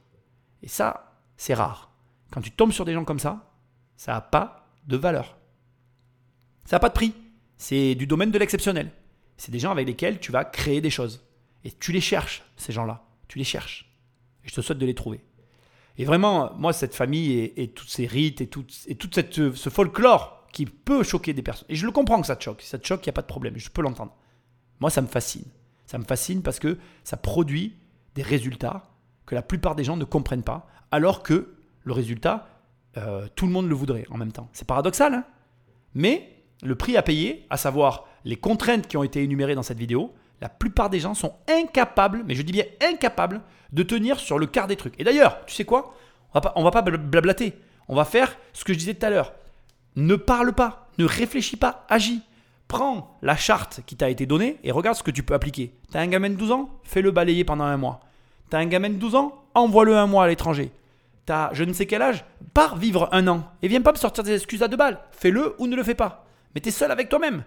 Et 0.63 0.69
ça, 0.69 1.17
c'est 1.39 1.55
rare. 1.55 1.91
Quand 2.31 2.43
tu 2.43 2.51
tombes 2.51 2.73
sur 2.73 2.85
des 2.85 2.93
gens 2.93 3.07
comme 3.07 3.19
ça, 3.19 3.51
ça 3.97 4.13
n'a 4.13 4.21
pas 4.21 4.69
de 4.87 4.99
valeur. 4.99 5.39
Ça 6.67 6.77
n'a 6.77 6.81
pas 6.81 6.91
de 6.91 6.95
prix. 6.95 7.15
C'est 7.57 7.95
du 7.95 8.07
domaine 8.07 8.31
de 8.31 8.39
l'exceptionnel. 8.39 8.93
C'est 9.39 9.53
des 9.53 9.59
gens 9.59 9.71
avec 9.71 9.87
lesquels 9.87 10.21
tu 10.21 10.31
vas 10.31 10.45
créer 10.45 10.83
des 10.83 10.91
choses. 10.91 11.25
Et 11.65 11.73
tu 11.73 11.93
les 11.93 12.03
cherches, 12.03 12.43
ces 12.59 12.75
gens-là. 12.75 13.05
Tu 13.27 13.39
les 13.39 13.45
cherches. 13.45 13.91
Et 14.45 14.51
je 14.51 14.55
te 14.55 14.61
souhaite 14.61 14.77
de 14.77 14.85
les 14.85 14.95
trouver. 14.95 15.25
Et 15.97 16.05
vraiment, 16.05 16.53
moi, 16.59 16.75
cette 16.75 16.95
famille 16.95 17.33
et, 17.33 17.63
et 17.63 17.69
tous 17.71 17.87
ces 17.87 18.07
rites 18.07 18.43
et 18.43 18.49
tout, 18.49 18.67
et 18.87 18.99
cette, 19.15 19.55
ce 19.55 19.71
folklore 19.71 20.40
qui 20.53 20.67
peut 20.67 21.03
choquer 21.03 21.33
des 21.33 21.43
personnes. 21.43 21.67
Et 21.69 21.77
je 21.77 21.87
le 21.87 21.93
comprends 21.93 22.21
que 22.21 22.27
ça 22.27 22.37
te 22.37 22.43
choque. 22.43 22.63
Si 22.63 22.69
ça 22.69 22.79
te 22.79 22.87
choque, 22.87 23.05
il 23.07 23.09
n'y 23.09 23.13
a 23.13 23.15
pas 23.15 23.23
de 23.23 23.27
problème. 23.27 23.55
Je 23.57 23.71
peux 23.71 23.83
l'entendre. 23.83 24.17
Moi, 24.81 24.91
ça 24.91 25.03
me 25.03 25.07
fascine. 25.07 25.45
Ça 25.87 25.99
me 25.99 26.05
fascine 26.05 26.43
parce 26.43 26.59
que 26.59 26.79
ça 27.05 27.17
produit 27.17 27.77
des 28.15 28.23
résultats 28.23 28.91
que 29.27 29.35
la 29.35 29.43
plupart 29.43 29.77
des 29.77 29.85
gens 29.85 29.97
ne 29.97 30.05
comprennent 30.05 30.43
pas, 30.43 30.67
alors 30.91 31.23
que 31.23 31.55
le 31.85 31.93
résultat, 31.93 32.49
euh, 32.97 33.29
tout 33.37 33.47
le 33.47 33.53
monde 33.53 33.69
le 33.69 33.75
voudrait 33.75 34.05
en 34.11 34.17
même 34.17 34.33
temps. 34.33 34.49
C'est 34.53 34.67
paradoxal, 34.67 35.15
hein 35.15 35.25
mais 35.95 36.45
le 36.63 36.75
prix 36.75 36.97
à 36.97 37.03
payer, 37.03 37.47
à 37.51 37.57
savoir 37.57 38.07
les 38.25 38.37
contraintes 38.37 38.87
qui 38.87 38.97
ont 38.97 39.03
été 39.03 39.23
énumérées 39.23 39.55
dans 39.55 39.63
cette 39.63 39.79
vidéo, 39.79 40.15
la 40.41 40.49
plupart 40.49 40.91
des 40.91 41.01
gens 41.01 41.15
sont 41.15 41.35
incapables, 41.49 42.23
mais 42.27 42.35
je 42.35 42.43
dis 42.43 42.53
bien 42.53 42.65
incapables, 42.83 43.43
de 43.73 43.83
tenir 43.83 44.19
sur 44.19 44.39
le 44.39 44.47
quart 44.47 44.67
des 44.67 44.77
trucs. 44.77 44.99
Et 44.99 45.05
d'ailleurs, 45.05 45.45
tu 45.47 45.55
sais 45.55 45.65
quoi? 45.65 45.95
On 46.35 46.41
va 46.41 46.53
va 46.57 46.71
pas 46.71 46.83
blablater. 46.83 47.55
On 47.89 47.95
va 47.95 48.05
faire 48.05 48.37
ce 48.53 48.65
que 48.65 48.73
je 48.73 48.79
disais 48.79 48.95
tout 48.95 49.07
à 49.07 49.11
l'heure. 49.11 49.33
Ne 49.97 50.17
parle 50.17 50.53
pas, 50.53 50.89
ne 50.99 51.05
réfléchis 51.05 51.57
pas, 51.57 51.85
agis. 51.89 52.23
Prends 52.69 53.19
la 53.23 53.37
charte 53.37 53.81
qui 53.85 53.97
t'a 53.97 54.11
été 54.11 54.27
donnée 54.27 54.59
et 54.63 54.71
regarde 54.71 54.97
ce 54.97 55.03
que 55.03 55.11
tu 55.11 55.25
peux 55.25 55.35
appliquer. 55.35 55.75
T'as 55.91 56.01
un 56.01 56.07
gamin 56.07 56.31
de 56.31 56.37
12 56.37 56.53
ans 56.53 56.71
Fais-le 56.85 57.11
balayer 57.11 57.43
pendant 57.45 57.65
un 57.65 57.77
mois. 57.77 58.01
T'as 58.49 58.59
un 58.59 58.67
gamin 58.67 58.91
de 58.91 58.95
12 58.95 59.17
ans 59.17 59.45
Envoie-le 59.55 59.97
un 59.97 60.07
mois 60.07 60.25
à 60.25 60.29
l'étranger. 60.29 60.71
T'as 61.27 61.53
je 61.53 61.65
ne 61.65 61.73
sais 61.73 61.87
quel 61.87 62.03
âge 62.03 62.25
Pars 62.55 62.77
vivre 62.77 63.09
un 63.11 63.27
an. 63.27 63.43
Et 63.63 63.69
viens 63.69 63.81
pas 63.81 63.91
me 63.91 63.97
sortir 63.97 64.23
des 64.23 64.35
excuses 64.35 64.63
à 64.63 64.69
deux 64.69 64.77
balles. 64.77 65.01
Fais-le 65.11 65.57
ou 65.59 65.67
ne 65.67 65.75
le 65.75 65.83
fais 65.83 65.97
pas. 65.97 66.27
Mais 66.55 66.61
t'es 66.61 66.71
seul 66.71 66.93
avec 66.93 67.09
toi-même. 67.09 67.43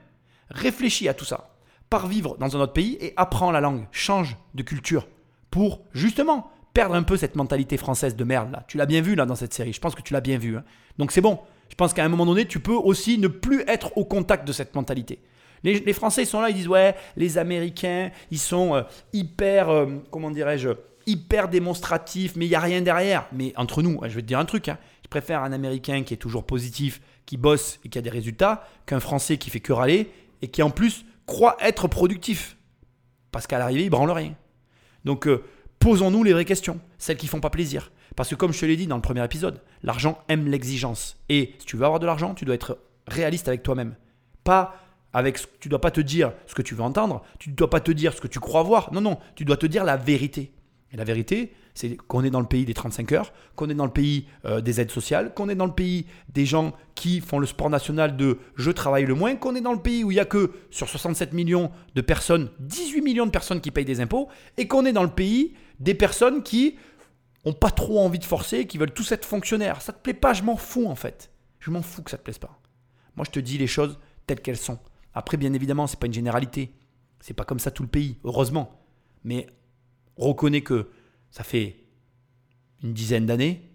Réfléchis 0.49 1.07
à 1.07 1.13
tout 1.13 1.25
ça. 1.25 1.51
Pars 1.89 2.07
vivre 2.07 2.35
dans 2.37 2.57
un 2.57 2.59
autre 2.59 2.73
pays 2.73 2.97
et 2.99 3.13
apprends 3.15 3.51
la 3.51 3.61
langue. 3.61 3.87
Change 3.91 4.35
de 4.55 4.63
culture. 4.63 5.07
Pour 5.51 5.81
justement 5.93 6.51
perdre 6.73 6.95
un 6.95 7.03
peu 7.03 7.15
cette 7.15 7.35
mentalité 7.35 7.77
française 7.77 8.15
de 8.15 8.23
merde 8.23 8.51
là. 8.51 8.65
Tu 8.67 8.77
l'as 8.77 8.85
bien 8.85 9.01
vu 9.01 9.15
là 9.15 9.25
dans 9.25 9.35
cette 9.35 9.53
série. 9.53 9.71
Je 9.71 9.79
pense 9.79 9.95
que 9.95 10.01
tu 10.01 10.11
l'as 10.11 10.21
bien 10.21 10.37
vu. 10.37 10.57
Hein. 10.57 10.63
Donc 10.97 11.11
c'est 11.11 11.21
bon. 11.21 11.39
Je 11.73 11.75
pense 11.75 11.91
qu'à 11.91 12.05
un 12.05 12.07
moment 12.07 12.27
donné, 12.27 12.45
tu 12.45 12.59
peux 12.59 12.75
aussi 12.75 13.17
ne 13.17 13.27
plus 13.27 13.63
être 13.65 13.97
au 13.97 14.05
contact 14.05 14.47
de 14.47 14.53
cette 14.53 14.75
mentalité. 14.75 15.17
Les, 15.63 15.93
Français, 15.93 16.21
ils 16.21 16.27
sont 16.27 16.39
là, 16.39 16.51
ils 16.51 16.55
disent 16.55 16.67
ouais, 16.67 16.93
les 17.17 17.39
Américains, 17.39 18.11
ils 18.29 18.37
sont 18.37 18.75
euh, 18.75 18.83
hyper, 19.11 19.69
euh, 19.71 19.87
comment 20.11 20.29
dirais-je, 20.29 20.69
hyper 21.07 21.47
démonstratif, 21.47 22.35
mais 22.35 22.45
il 22.45 22.49
n'y 22.49 22.55
a 22.55 22.59
rien 22.59 22.83
derrière. 22.83 23.25
Mais 23.31 23.53
entre 23.55 23.81
nous, 23.81 23.99
je 24.03 24.13
vais 24.13 24.21
te 24.21 24.27
dire 24.27 24.37
un 24.37 24.45
truc, 24.45 24.67
hein. 24.67 24.77
je 25.01 25.07
préfère 25.07 25.41
un 25.41 25.51
Américain 25.51 26.03
qui 26.03 26.13
est 26.13 26.17
toujours 26.17 26.45
positif, 26.45 27.01
qui 27.25 27.37
bosse 27.37 27.79
et 27.83 27.89
qui 27.89 27.97
a 27.97 28.03
des 28.03 28.11
résultats, 28.11 28.67
qu'un 28.85 28.99
Français 28.99 29.37
qui 29.37 29.49
fait 29.49 29.59
que 29.59 29.73
râler 29.73 30.11
et 30.43 30.49
qui 30.49 30.61
en 30.61 30.69
plus 30.69 31.05
croit 31.25 31.57
être 31.59 31.87
productif. 31.87 32.55
Parce 33.31 33.47
qu'à 33.47 33.57
l'arrivée, 33.57 33.85
il 33.85 33.89
branle 33.89 34.11
rien. 34.11 34.35
Donc 35.05 35.25
euh, 35.25 35.43
posons-nous 35.79 36.23
les 36.23 36.33
vraies 36.33 36.45
questions, 36.45 36.79
celles 36.99 37.17
qui 37.17 37.25
font 37.25 37.39
pas 37.39 37.49
plaisir. 37.49 37.91
Parce 38.15 38.29
que 38.29 38.35
comme 38.35 38.53
je 38.53 38.59
te 38.59 38.65
l'ai 38.65 38.77
dit 38.77 38.87
dans 38.87 38.95
le 38.95 39.01
premier 39.01 39.23
épisode, 39.23 39.61
l'argent 39.81 40.19
aime 40.27 40.47
l'exigence. 40.47 41.17
Et 41.29 41.55
si 41.59 41.65
tu 41.65 41.77
veux 41.77 41.85
avoir 41.85 41.99
de 41.99 42.05
l'argent, 42.05 42.33
tu 42.33 42.45
dois 42.45 42.55
être 42.55 42.77
réaliste 43.07 43.47
avec 43.47 43.63
toi-même. 43.63 43.95
Pas 44.43 44.75
avec 45.13 45.37
ce, 45.37 45.47
tu 45.59 45.69
dois 45.69 45.81
pas 45.81 45.91
te 45.91 46.01
dire 46.01 46.33
ce 46.47 46.55
que 46.55 46.61
tu 46.61 46.75
veux 46.75 46.81
entendre, 46.81 47.23
tu 47.39 47.49
ne 47.49 47.55
dois 47.55 47.69
pas 47.69 47.79
te 47.79 47.91
dire 47.91 48.13
ce 48.13 48.21
que 48.21 48.27
tu 48.27 48.39
crois 48.39 48.63
voir. 48.63 48.91
Non 48.93 49.01
non, 49.01 49.19
tu 49.35 49.45
dois 49.45 49.57
te 49.57 49.65
dire 49.65 49.83
la 49.83 49.97
vérité. 49.97 50.51
Et 50.91 50.97
la 50.97 51.03
vérité, 51.03 51.53
c'est 51.73 51.97
qu'on 51.97 52.23
est 52.23 52.29
dans 52.29 52.39
le 52.39 52.45
pays 52.45 52.65
des 52.65 52.73
35 52.75 53.11
heures, 53.13 53.33
qu'on 53.55 53.67
est 53.69 53.73
dans 53.73 53.85
le 53.85 53.91
pays 53.91 54.27
euh, 54.45 54.61
des 54.61 54.79
aides 54.79 54.91
sociales, 54.91 55.33
qu'on 55.33 55.49
est 55.49 55.55
dans 55.55 55.65
le 55.65 55.73
pays 55.73 56.05
des 56.31 56.45
gens 56.45 56.73
qui 56.93 57.19
font 57.19 57.39
le 57.39 57.47
sport 57.47 57.69
national 57.69 58.15
de 58.15 58.37
je 58.55 58.69
travaille 58.69 59.05
le 59.05 59.15
moins, 59.15 59.35
qu'on 59.35 59.55
est 59.55 59.61
dans 59.61 59.73
le 59.73 59.79
pays 59.79 60.03
où 60.03 60.11
il 60.11 60.15
n'y 60.15 60.19
a 60.19 60.25
que 60.25 60.51
sur 60.69 60.87
67 60.87 61.33
millions 61.33 61.71
de 61.95 62.01
personnes, 62.01 62.49
18 62.59 63.01
millions 63.01 63.25
de 63.25 63.31
personnes 63.31 63.59
qui 63.59 63.71
payent 63.71 63.85
des 63.85 64.01
impôts, 64.01 64.29
et 64.57 64.67
qu'on 64.67 64.85
est 64.85 64.93
dans 64.93 65.03
le 65.03 65.09
pays 65.09 65.53
des 65.79 65.95
personnes 65.95 66.43
qui 66.43 66.75
ont 67.45 67.53
pas 67.53 67.71
trop 67.71 67.99
envie 67.99 68.19
de 68.19 68.25
forcer, 68.25 68.67
qui 68.67 68.77
veulent 68.77 68.93
tous 68.93 69.11
être 69.11 69.25
fonctionnaires. 69.25 69.81
Ça 69.81 69.93
te 69.93 70.01
plaît 70.01 70.13
pas, 70.13 70.33
je 70.33 70.43
m'en 70.43 70.57
fous 70.57 70.87
en 70.87 70.95
fait. 70.95 71.31
Je 71.59 71.71
m'en 71.71 71.81
fous 71.81 72.03
que 72.03 72.11
ça 72.11 72.17
te 72.17 72.23
plaise 72.23 72.37
pas. 72.37 72.59
Moi, 73.15 73.25
je 73.25 73.31
te 73.31 73.39
dis 73.39 73.57
les 73.57 73.67
choses 73.67 73.99
telles 74.25 74.41
qu'elles 74.41 74.57
sont. 74.57 74.79
Après, 75.13 75.37
bien 75.37 75.53
évidemment, 75.53 75.87
c'est 75.87 75.99
pas 75.99 76.07
une 76.07 76.13
généralité. 76.13 76.73
C'est 77.19 77.33
pas 77.33 77.45
comme 77.45 77.59
ça 77.59 77.71
tout 77.71 77.83
le 77.83 77.89
pays, 77.89 78.17
heureusement. 78.23 78.81
Mais 79.23 79.47
reconnais 80.17 80.61
que 80.61 80.89
ça 81.31 81.43
fait 81.43 81.85
une 82.81 82.93
dizaine 82.93 83.25
d'années 83.25 83.69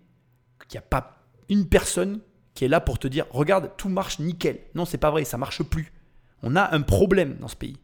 qu'il 0.68 0.78
n'y 0.78 0.84
a 0.84 0.88
pas 0.88 1.24
une 1.48 1.68
personne 1.68 2.20
qui 2.54 2.64
est 2.64 2.68
là 2.68 2.80
pour 2.80 2.98
te 2.98 3.08
dire 3.08 3.26
regarde, 3.30 3.72
tout 3.76 3.88
marche 3.88 4.18
nickel. 4.18 4.60
Non, 4.74 4.84
c'est 4.84 4.98
pas 4.98 5.10
vrai, 5.10 5.24
ça 5.24 5.38
marche 5.38 5.62
plus. 5.62 5.92
On 6.42 6.56
a 6.56 6.74
un 6.74 6.82
problème 6.82 7.36
dans 7.38 7.48
ce 7.48 7.56
pays. 7.56 7.78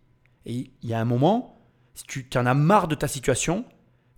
Et 0.46 0.70
il 0.82 0.88
y 0.88 0.94
a 0.94 1.00
un 1.00 1.04
moment, 1.04 1.58
si 1.94 2.04
tu 2.04 2.38
en 2.38 2.46
as 2.46 2.54
marre 2.54 2.88
de 2.88 2.94
ta 2.94 3.08
situation, 3.08 3.64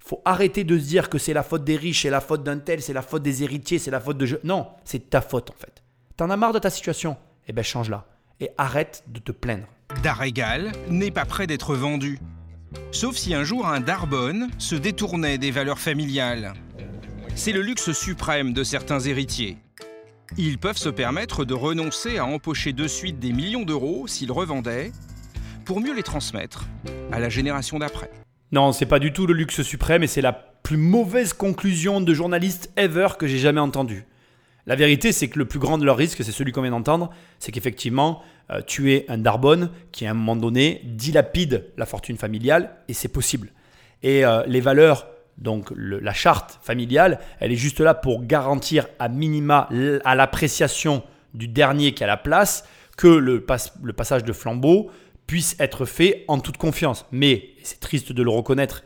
faut 0.07 0.23
arrêter 0.25 0.63
de 0.63 0.79
se 0.79 0.85
dire 0.85 1.11
que 1.11 1.19
c'est 1.19 1.33
la 1.33 1.43
faute 1.43 1.65
des 1.65 1.77
riches, 1.77 2.03
c'est 2.03 2.11
la 2.11 2.21
faute 2.21 2.45
d'un 2.45 2.59
tel, 2.59 2.81
c'est 2.81 2.93
la 2.93 3.03
faute 3.03 3.25
des 3.25 3.43
héritiers, 3.43 3.81
c'est 3.81 3.91
la 3.91 3.99
faute 3.99 4.17
de... 4.17 4.41
Non, 4.45 4.69
c'est 4.85 5.11
ta 5.11 5.21
faute 5.21 5.51
en 5.51 5.55
fait. 5.59 5.83
T'en 6.17 6.31
as 6.31 6.37
marre 6.37 6.53
de 6.53 6.61
ta 6.61 6.71
situation? 6.71 7.17
Eh 7.49 7.53
ben 7.53 7.65
change-la. 7.65 8.07
Et 8.39 8.51
arrête 8.57 9.03
de 9.09 9.19
te 9.19 9.33
plaindre. 9.33 9.67
Darrégal 10.05 10.71
n'est 10.89 11.11
pas 11.11 11.25
prêt 11.25 11.49
d'être 11.49 11.75
vendu. 11.75 12.21
Sauf 12.93 13.17
si 13.17 13.35
un 13.35 13.43
jour 13.43 13.67
un 13.67 13.81
Darbonne 13.81 14.49
se 14.59 14.77
détournait 14.77 15.39
des 15.39 15.51
valeurs 15.51 15.81
familiales. 15.81 16.53
C'est 17.35 17.53
le 17.53 17.63
luxe 17.63 17.91
suprême 17.91 18.53
de 18.53 18.63
certains 18.63 19.01
héritiers. 19.01 19.59
Ils 20.37 20.59
peuvent 20.59 20.79
se 20.79 20.89
permettre 20.89 21.45
de 21.45 21.55
renoncer 21.55 22.19
à 22.19 22.27
empocher 22.27 22.73
de 22.73 22.87
suite 22.87 23.19
des 23.19 23.33
millions 23.33 23.65
d'euros 23.65 24.07
s'ils 24.07 24.33
revendaient, 24.33 24.93
pour 25.65 25.81
mieux 25.81 25.95
les 25.95 26.05
transmettre 26.05 26.67
à 27.11 27.19
la 27.19 27.29
génération 27.29 27.81
d'après. 27.81 28.11
Non, 28.53 28.73
c'est 28.73 28.87
pas 28.87 29.01
du 29.01 29.13
tout 29.13 29.27
le 29.27 29.35
luxe 29.35 29.63
suprême 29.63 30.05
et 30.05 30.07
c'est 30.07 30.21
la 30.21 30.33
plus 30.33 30.77
mauvaise 30.77 31.33
conclusion 31.33 32.01
de 32.01 32.15
journaliste 32.15 32.73
ever 32.77 33.09
que 33.19 33.27
j'ai 33.27 33.39
jamais 33.39 33.61
entendue. 33.61 34.07
La 34.67 34.77
vérité, 34.77 35.13
c'est 35.13 35.29
que 35.29 35.39
le 35.39 35.47
plus 35.47 35.59
grand 35.59 35.79
de 35.79 35.85
leurs 35.85 35.97
risques, 35.97 36.23
c'est 36.25 36.33
celui 36.33 36.53
qu'on 36.53 36.63
vient 36.63 36.71
d'entendre, 36.71 37.11
c'est 37.39 37.53
qu'effectivement, 37.53 38.23
euh, 38.51 38.61
tu 38.67 38.93
es 38.93 39.05
un 39.09 39.19
Darbonne 39.19 39.71
qui, 39.93 40.07
à 40.07 40.11
un 40.11 40.15
moment 40.15 40.37
donné, 40.37 40.81
dilapide 40.85 41.67
la 41.77 41.87
fortune 41.87 42.17
familiale, 42.17 42.71
et 42.89 42.95
c'est 42.95 43.09
possible. 43.09 43.53
Et 44.03 44.25
euh, 44.25 44.45
les 44.47 44.61
valeurs, 44.61 45.09
donc 45.39 45.73
la 45.77 46.13
charte 46.13 46.59
familiale, 46.63 47.21
elle 47.41 47.53
est 47.53 47.57
juste 47.57 47.81
là 47.81 47.95
pour 47.95 48.25
garantir 48.25 48.89
à 48.99 49.09
minima 49.09 49.69
à 50.05 50.15
l'appréciation 50.15 51.03
du 51.35 51.47
dernier 51.47 51.95
qui 51.95 52.03
a 52.03 52.07
la 52.07 52.17
place 52.17 52.65
que 52.97 53.09
le 53.09 53.45
passage 53.93 54.25
de 54.25 54.33
flambeau 54.33 54.91
puisse 55.27 55.57
être 55.59 55.85
fait 55.85 56.25
en 56.29 56.39
toute 56.39 56.57
confiance. 56.57 57.07
Mais, 57.13 57.51
c'est 57.63 57.81
triste 57.81 58.13
de 58.13 58.23
le 58.23 58.31
reconnaître, 58.31 58.85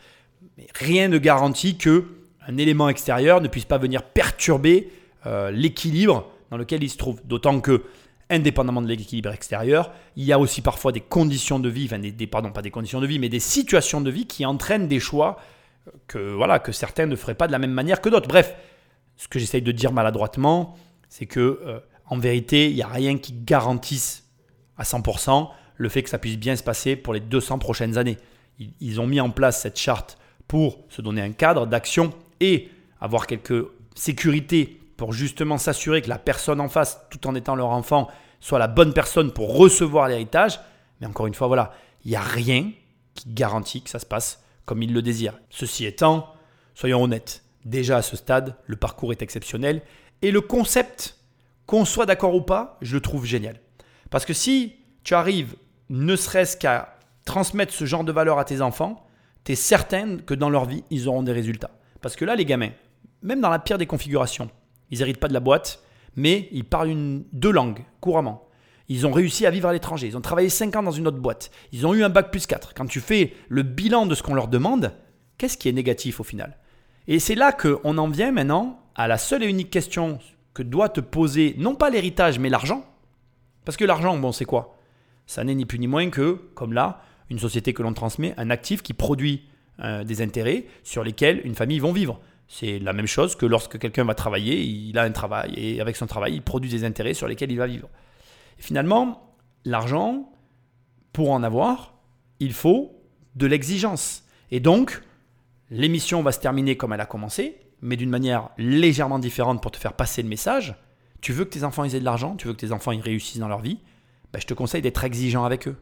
rien 0.74 1.09
ne 1.09 1.18
garantit 1.18 1.76
que 1.76 2.07
un 2.47 2.57
élément 2.57 2.88
extérieur 2.88 3.41
ne 3.41 3.49
puisse 3.49 3.64
pas 3.64 3.78
venir 3.78 4.03
perturber 4.03 4.91
euh, 5.26 5.51
l'équilibre 5.51 6.30
dans 6.51 6.57
lequel 6.57 6.82
il 6.82 6.91
se 6.91 6.97
trouve. 6.97 7.20
D'autant 7.24 7.61
que, 7.61 7.84
indépendamment 8.30 8.82
de 8.82 8.88
l'équilibre 8.88 9.30
extérieur, 9.30 9.93
il 10.16 10.24
y 10.24 10.32
a 10.32 10.38
aussi 10.38 10.62
parfois 10.62 10.93
des 10.93 11.01
conditions 11.01 11.59
de 11.59 11.68
vie, 11.68 11.84
enfin 11.84 11.99
des, 11.99 12.26
pardon, 12.26 12.51
pas 12.51 12.62
des 12.62 12.70
conditions 12.70 13.01
de 13.01 13.07
vie, 13.07 13.18
mais 13.18 13.28
des 13.28 13.41
situations 13.41 14.01
de 14.01 14.11
vie 14.11 14.26
qui 14.26 14.47
entraînent 14.47 14.88
des 14.88 15.01
choix 15.01 15.38
que, 16.07 16.18
voilà, 16.34 16.59
que 16.59 16.72
certains 16.72 17.07
ne 17.07 17.16
feraient 17.16 17.34
pas 17.34 17.47
de 17.47 17.53
la 17.53 17.59
même 17.59 17.72
manière 17.72 18.01
que 18.01 18.09
d'autres. 18.09 18.28
Bref, 18.28 18.55
ce 19.16 19.28
que 19.28 19.38
j'essaye 19.38 19.62
de 19.62 19.72
dire 19.72 19.93
maladroitement, 19.93 20.76
c'est 21.09 21.26
que, 21.26 21.61
euh, 21.64 21.80
en 22.07 22.18
vérité, 22.18 22.70
il 22.70 22.74
n'y 22.74 22.82
a 22.82 22.88
rien 22.88 23.18
qui 23.18 23.32
garantisse 23.32 24.28
à 24.76 24.84
100% 24.84 25.51
le 25.81 25.89
fait 25.89 26.03
que 26.03 26.11
ça 26.11 26.18
puisse 26.18 26.37
bien 26.37 26.57
se 26.57 26.62
passer 26.62 26.95
pour 26.95 27.14
les 27.14 27.20
200 27.20 27.59
prochaines 27.59 27.97
années. 27.97 28.18
Ils 28.81 29.01
ont 29.01 29.07
mis 29.07 29.18
en 29.18 29.31
place 29.31 29.62
cette 29.62 29.78
charte 29.78 30.18
pour 30.47 30.85
se 30.91 31.01
donner 31.01 31.22
un 31.22 31.33
cadre 31.33 31.66
d'action 31.66 32.12
et 32.39 32.68
avoir 33.01 33.26
quelques 33.26 33.64
sécurités 33.95 34.78
pour 34.99 35.14
justement 35.14 35.57
s'assurer 35.57 36.03
que 36.03 36.11
la 36.11 36.18
personne 36.18 36.61
en 36.61 36.68
face, 36.68 37.01
tout 37.09 37.26
en 37.26 37.35
étant 37.35 37.55
leur 37.55 37.70
enfant, 37.70 38.09
soit 38.41 38.59
la 38.59 38.68
bonne 38.68 38.93
personne 38.93 39.33
pour 39.33 39.57
recevoir 39.57 40.09
l'héritage. 40.09 40.61
Mais 41.01 41.07
encore 41.07 41.26
une 41.26 41.33
fois, 41.33 41.47
voilà, 41.47 41.72
il 42.05 42.11
n'y 42.11 42.16
a 42.16 42.20
rien 42.20 42.70
qui 43.14 43.33
garantit 43.33 43.81
que 43.81 43.89
ça 43.89 43.99
se 43.99 44.05
passe 44.05 44.45
comme 44.66 44.83
ils 44.83 44.93
le 44.93 45.01
désirent. 45.01 45.39
Ceci 45.49 45.87
étant, 45.87 46.31
soyons 46.74 47.03
honnêtes, 47.03 47.43
déjà 47.64 47.97
à 47.97 48.03
ce 48.03 48.18
stade, 48.18 48.55
le 48.66 48.76
parcours 48.76 49.12
est 49.12 49.22
exceptionnel 49.22 49.81
et 50.20 50.31
le 50.31 50.43
concept, 50.43 51.16
qu'on 51.64 51.87
soit 51.87 52.05
d'accord 52.05 52.35
ou 52.35 52.43
pas, 52.43 52.76
je 52.83 52.97
le 52.97 53.01
trouve 53.01 53.24
génial. 53.24 53.59
Parce 54.11 54.26
que 54.26 54.35
si 54.35 54.76
tu 55.05 55.14
arrives 55.14 55.57
ne 55.91 56.16
serait-ce 56.16 56.57
qu'à 56.57 56.97
transmettre 57.26 57.74
ce 57.74 57.84
genre 57.84 58.05
de 58.05 58.12
valeur 58.12 58.38
à 58.38 58.45
tes 58.45 58.62
enfants, 58.62 59.05
tu 59.45 59.53
es 59.53 59.57
certaine 59.57 60.22
que 60.22 60.34
dans 60.34 60.49
leur 60.49 60.64
vie, 60.64 60.84
ils 60.91 61.09
auront 61.09 61.22
des 61.22 61.32
résultats. 61.32 61.72
Parce 62.01 62.16
que 62.16 62.24
là, 62.24 62.36
les 62.36 62.47
gamins, 62.47 62.70
même 63.22 63.41
dans 63.41 63.51
la 63.51 63.59
pire 63.59 63.76
des 63.76 63.86
configurations, 63.86 64.51
ils 64.91 65.01
n'héritent 65.01 65.20
pas 65.20 65.28
de 65.28 65.34
la 65.34 65.41
boîte, 65.41 65.82
mais 66.16 66.49
ils 66.53 66.64
parlent 66.64 67.22
deux 67.32 67.51
langues 67.51 67.84
couramment. 68.01 68.47
Ils 68.88 69.07
ont 69.07 69.12
réussi 69.12 69.47
à 69.47 69.51
vivre 69.51 69.68
à 69.68 69.72
l'étranger. 69.72 70.07
Ils 70.09 70.16
ont 70.16 70.20
travaillé 70.20 70.49
5 70.49 70.74
ans 70.76 70.82
dans 70.82 70.91
une 70.91 71.07
autre 71.07 71.18
boîte. 71.18 71.51
Ils 71.72 71.86
ont 71.86 71.95
eu 71.95 72.03
un 72.03 72.09
bac 72.09 72.30
plus 72.30 72.47
4. 72.47 72.74
Quand 72.74 72.86
tu 72.86 73.01
fais 73.01 73.34
le 73.49 73.62
bilan 73.62 74.07
de 74.07 74.14
ce 74.14 74.22
qu'on 74.22 74.34
leur 74.34 74.49
demande, 74.49 74.93
qu'est-ce 75.38 75.57
qui 75.57 75.68
est 75.68 75.72
négatif 75.72 76.18
au 76.20 76.24
final? 76.24 76.57
Et 77.07 77.18
c'est 77.18 77.36
là 77.36 77.53
qu'on 77.53 77.99
en 77.99 78.09
vient 78.09 78.32
maintenant 78.32 78.80
à 78.95 79.07
la 79.07 79.18
seule 79.18 79.43
et 79.45 79.49
unique 79.49 79.70
question 79.70 80.18
que 80.55 80.62
doit 80.62 80.88
te 80.88 81.01
poser, 81.01 81.55
non 81.59 81.74
pas 81.74 81.91
l'héritage, 81.91 82.38
mais 82.38 82.49
l'argent. 82.49 82.84
Parce 83.64 83.76
que 83.76 83.84
l'argent, 83.84 84.16
bon, 84.16 84.32
c'est 84.32 84.45
quoi? 84.45 84.76
Ça 85.31 85.45
n'est 85.45 85.55
ni 85.55 85.64
plus 85.64 85.78
ni 85.78 85.87
moins 85.87 86.11
que, 86.11 86.41
comme 86.57 86.72
là, 86.72 87.05
une 87.31 87.39
société 87.39 87.72
que 87.72 87.85
l'on 87.85 87.95
transmet, 87.95 88.35
un 88.37 88.51
actif 88.51 88.83
qui 88.83 88.95
produit 88.95 89.45
euh, 89.78 90.03
des 90.03 90.22
intérêts 90.22 90.64
sur 90.83 91.05
lesquels 91.05 91.41
une 91.45 91.55
famille 91.55 91.78
va 91.78 91.93
vivre. 91.93 92.18
C'est 92.49 92.81
la 92.81 92.93
même 92.93 93.07
chose 93.07 93.37
que 93.37 93.47
lorsque 93.47 93.78
quelqu'un 93.78 94.03
va 94.05 94.16
travailler, 94.16 94.61
il 94.61 94.99
a 94.99 95.05
un 95.05 95.12
travail 95.12 95.55
et 95.55 95.81
avec 95.81 95.95
son 95.95 96.09
travail, 96.09 96.35
il 96.35 96.43
produit 96.43 96.68
des 96.68 96.83
intérêts 96.83 97.14
sur 97.14 97.28
lesquels 97.28 97.53
il 97.53 97.59
va 97.59 97.68
vivre. 97.68 97.89
finalement, 98.59 99.37
l'argent, 99.64 100.33
pour 101.12 101.31
en 101.31 101.45
avoir, 101.45 101.95
il 102.41 102.53
faut 102.53 103.01
de 103.37 103.47
l'exigence. 103.47 104.24
Et 104.51 104.59
donc, 104.59 105.01
l'émission 105.70 106.24
va 106.24 106.33
se 106.33 106.41
terminer 106.41 106.76
comme 106.76 106.93
elle 106.93 107.01
a 107.01 107.07
commencé, 107.07 107.57
mais 107.83 107.95
d'une 107.95 108.11
manière 108.11 108.49
légèrement 108.59 109.20
différente 109.20 109.62
pour 109.62 109.70
te 109.70 109.76
faire 109.76 109.93
passer 109.93 110.22
le 110.22 110.28
message. 110.28 110.74
Tu 111.20 111.33
veux 111.33 111.45
que 111.45 111.51
tes 111.51 111.62
enfants 111.62 111.85
aient 111.85 112.01
de 112.01 112.05
l'argent, 112.05 112.35
tu 112.35 112.49
veux 112.49 112.53
que 112.53 112.59
tes 112.59 112.72
enfants 112.72 112.91
ils 112.91 113.01
réussissent 113.01 113.39
dans 113.39 113.47
leur 113.47 113.61
vie, 113.61 113.78
ben, 114.33 114.41
je 114.41 114.47
te 114.47 114.55
conseille 114.55 114.83
d'être 114.83 115.05
exigeant 115.05 115.45
avec 115.45 115.68
eux. 115.68 115.76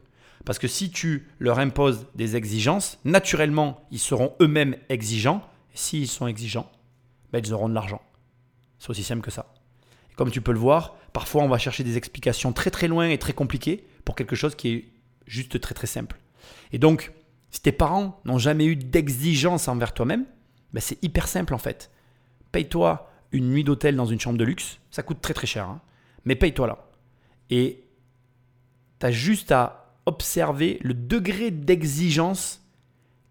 Parce 0.45 0.59
que 0.59 0.67
si 0.67 0.89
tu 0.89 1.27
leur 1.39 1.59
imposes 1.59 2.07
des 2.15 2.35
exigences, 2.35 2.99
naturellement, 3.03 3.85
ils 3.91 3.99
seront 3.99 4.35
eux-mêmes 4.41 4.75
exigeants 4.89 5.43
s'ils 5.73 6.07
sont 6.07 6.27
exigeants, 6.27 6.71
ben, 7.31 7.41
ils 7.43 7.53
auront 7.53 7.69
de 7.69 7.73
l'argent. 7.73 8.01
C'est 8.79 8.89
aussi 8.89 9.03
simple 9.03 9.21
que 9.21 9.31
ça. 9.31 9.53
Et 10.11 10.15
comme 10.15 10.31
tu 10.31 10.41
peux 10.41 10.53
le 10.53 10.59
voir, 10.59 10.95
parfois 11.13 11.43
on 11.43 11.49
va 11.49 11.57
chercher 11.57 11.83
des 11.83 11.97
explications 11.97 12.53
très 12.53 12.71
très 12.71 12.87
loin 12.87 13.09
et 13.09 13.17
très 13.17 13.33
compliquées 13.33 13.85
pour 14.05 14.15
quelque 14.15 14.35
chose 14.35 14.55
qui 14.55 14.69
est 14.69 14.85
juste 15.27 15.59
très 15.59 15.75
très 15.75 15.87
simple. 15.87 16.17
Et 16.71 16.79
donc, 16.79 17.11
si 17.51 17.61
tes 17.61 17.71
parents 17.71 18.19
n'ont 18.25 18.37
jamais 18.37 18.65
eu 18.65 18.75
d'exigence 18.75 19.67
envers 19.67 19.93
toi-même, 19.93 20.25
ben 20.73 20.79
c'est 20.79 21.03
hyper 21.03 21.27
simple 21.27 21.53
en 21.53 21.57
fait. 21.57 21.91
Paye-toi 22.51 23.11
une 23.31 23.49
nuit 23.49 23.63
d'hôtel 23.63 23.95
dans 23.95 24.05
une 24.05 24.19
chambre 24.19 24.37
de 24.37 24.43
luxe, 24.43 24.79
ça 24.89 25.03
coûte 25.03 25.21
très 25.21 25.33
très 25.33 25.47
cher, 25.47 25.65
hein. 25.65 25.81
mais 26.25 26.35
paye-toi 26.35 26.67
là. 26.67 26.89
Et 27.49 27.83
tu 28.99 29.05
as 29.05 29.11
juste 29.11 29.51
à 29.51 29.95
observer 30.05 30.79
le 30.81 30.93
degré 30.93 31.51
d'exigence 31.51 32.65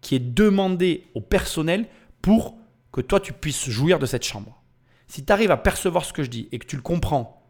qui 0.01 0.15
est 0.15 0.19
demandé 0.19 1.07
au 1.13 1.21
personnel 1.21 1.87
pour 2.21 2.57
que 2.91 3.01
toi 3.01 3.19
tu 3.19 3.33
puisses 3.33 3.69
jouir 3.69 3.99
de 3.99 4.05
cette 4.05 4.23
chambre. 4.23 4.61
Si 5.07 5.25
tu 5.25 5.33
arrives 5.33 5.51
à 5.51 5.57
percevoir 5.57 6.05
ce 6.05 6.13
que 6.13 6.23
je 6.23 6.29
dis 6.29 6.47
et 6.51 6.59
que 6.59 6.65
tu 6.65 6.75
le 6.75 6.81
comprends 6.81 7.45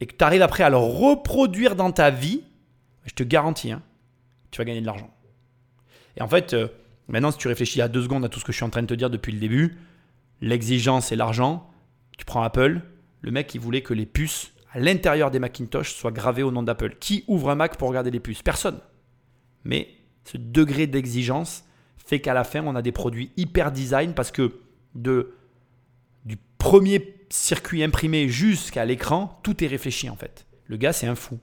et 0.00 0.06
que 0.06 0.14
tu 0.14 0.24
arrives 0.24 0.42
après 0.42 0.64
à 0.64 0.70
le 0.70 0.76
reproduire 0.76 1.76
dans 1.76 1.92
ta 1.92 2.10
vie, 2.10 2.42
je 3.04 3.14
te 3.14 3.22
garantis, 3.22 3.72
hein, 3.72 3.82
tu 4.50 4.58
vas 4.58 4.64
gagner 4.64 4.80
de 4.80 4.86
l'argent. 4.86 5.10
Et 6.16 6.22
en 6.22 6.28
fait, 6.28 6.54
euh, 6.54 6.68
maintenant 7.08 7.30
si 7.30 7.38
tu 7.38 7.48
réfléchis 7.48 7.80
à 7.80 7.88
deux 7.88 8.02
secondes 8.02 8.24
à 8.24 8.28
tout 8.28 8.40
ce 8.40 8.44
que 8.44 8.52
je 8.52 8.56
suis 8.56 8.64
en 8.64 8.70
train 8.70 8.82
de 8.82 8.86
te 8.86 8.94
dire 8.94 9.10
depuis 9.10 9.32
le 9.32 9.38
début, 9.38 9.78
l'exigence 10.40 11.12
et 11.12 11.16
l'argent, 11.16 11.70
tu 12.18 12.24
prends 12.24 12.42
Apple, 12.42 12.80
le 13.20 13.30
mec 13.30 13.54
il 13.54 13.60
voulait 13.60 13.82
que 13.82 13.94
les 13.94 14.06
puces 14.06 14.52
l'intérieur 14.76 15.30
des 15.30 15.38
Macintosh 15.38 15.94
soient 15.94 16.12
gravées 16.12 16.42
au 16.42 16.50
nom 16.50 16.62
d'Apple. 16.62 16.96
Qui 17.00 17.24
ouvre 17.26 17.50
un 17.50 17.54
Mac 17.54 17.76
pour 17.76 17.88
regarder 17.88 18.10
les 18.10 18.20
puces? 18.20 18.42
Personne. 18.42 18.80
Mais 19.64 19.88
ce 20.24 20.36
degré 20.36 20.86
d'exigence, 20.86 21.64
fait 21.96 22.20
qu'à 22.20 22.34
la 22.34 22.44
fin, 22.44 22.64
on 22.64 22.76
a 22.76 22.82
des 22.82 22.92
produits 22.92 23.32
hyper 23.36 23.72
design 23.72 24.14
parce 24.14 24.30
que 24.30 24.60
du 24.94 26.36
premier 26.58 27.16
circuit 27.28 27.82
imprimé 27.82 28.28
jusqu'à 28.28 28.84
l'écran, 28.84 29.40
tout 29.42 29.62
est 29.64 29.66
réfléchi 29.66 30.08
en 30.08 30.16
fait. 30.16 30.46
Le 30.66 30.76
gars, 30.76 30.92
c'est 30.92 31.06
un 31.06 31.16
fou. 31.16 31.38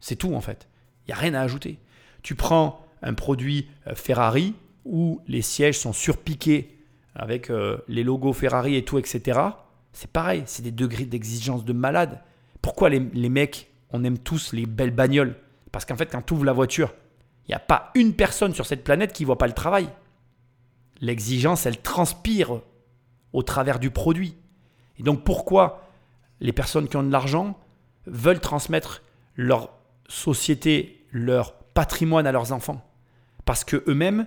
C'est 0.00 0.16
tout 0.16 0.34
en 0.34 0.40
fait. 0.40 0.68
Il 1.06 1.08
n'y 1.08 1.14
a 1.14 1.18
rien 1.18 1.34
à 1.34 1.40
ajouter. 1.40 1.78
Tu 2.22 2.34
prends 2.34 2.84
un 3.02 3.14
produit 3.14 3.68
euh, 3.86 3.94
Ferrari 3.94 4.54
où 4.84 5.20
les 5.26 5.42
sièges 5.42 5.78
sont 5.78 5.92
surpiqués 5.92 6.78
avec 7.14 7.50
euh, 7.50 7.78
les 7.88 8.04
logos 8.04 8.32
Ferrari 8.32 8.76
et 8.76 8.84
tout, 8.84 8.98
etc. 8.98 9.40
C'est 9.92 10.10
pareil, 10.10 10.42
c'est 10.46 10.62
des 10.62 10.70
degrés 10.70 11.04
d'exigence 11.04 11.64
de 11.64 11.72
malade. 11.72 12.20
Pourquoi 12.68 12.90
les, 12.90 13.00
mecs, 13.30 13.70
on 13.92 14.04
aime 14.04 14.18
tous 14.18 14.52
les 14.52 14.66
belles 14.66 14.94
bagnoles? 14.94 15.36
Parce 15.72 15.86
qu'en 15.86 15.96
fait, 15.96 16.12
quand 16.12 16.20
tu 16.20 16.34
ouvres 16.34 16.44
la 16.44 16.52
voiture, 16.52 16.92
il 17.46 17.52
n'y 17.52 17.54
a 17.54 17.60
pas 17.60 17.90
une 17.94 18.12
personne 18.12 18.52
sur 18.52 18.66
cette 18.66 18.84
planète 18.84 19.14
qui 19.14 19.22
ne 19.22 19.28
voit 19.28 19.38
pas 19.38 19.46
le 19.46 19.54
travail. 19.54 19.88
L'exigence, 21.00 21.64
elle 21.64 21.80
transpire 21.80 22.60
au 23.32 23.42
travers 23.42 23.78
du 23.78 23.90
produit. 23.90 24.36
Et 24.98 25.02
donc 25.02 25.24
pourquoi 25.24 25.88
les 26.40 26.52
personnes 26.52 26.88
qui 26.88 26.98
ont 26.98 27.02
de 27.02 27.10
l'argent 27.10 27.58
veulent 28.04 28.38
transmettre 28.38 29.00
leur 29.34 29.70
société, 30.06 31.06
leur 31.10 31.54
patrimoine 31.54 32.26
à 32.26 32.32
leurs 32.32 32.52
enfants? 32.52 32.86
Parce 33.46 33.64
qu'eux-mêmes 33.64 34.26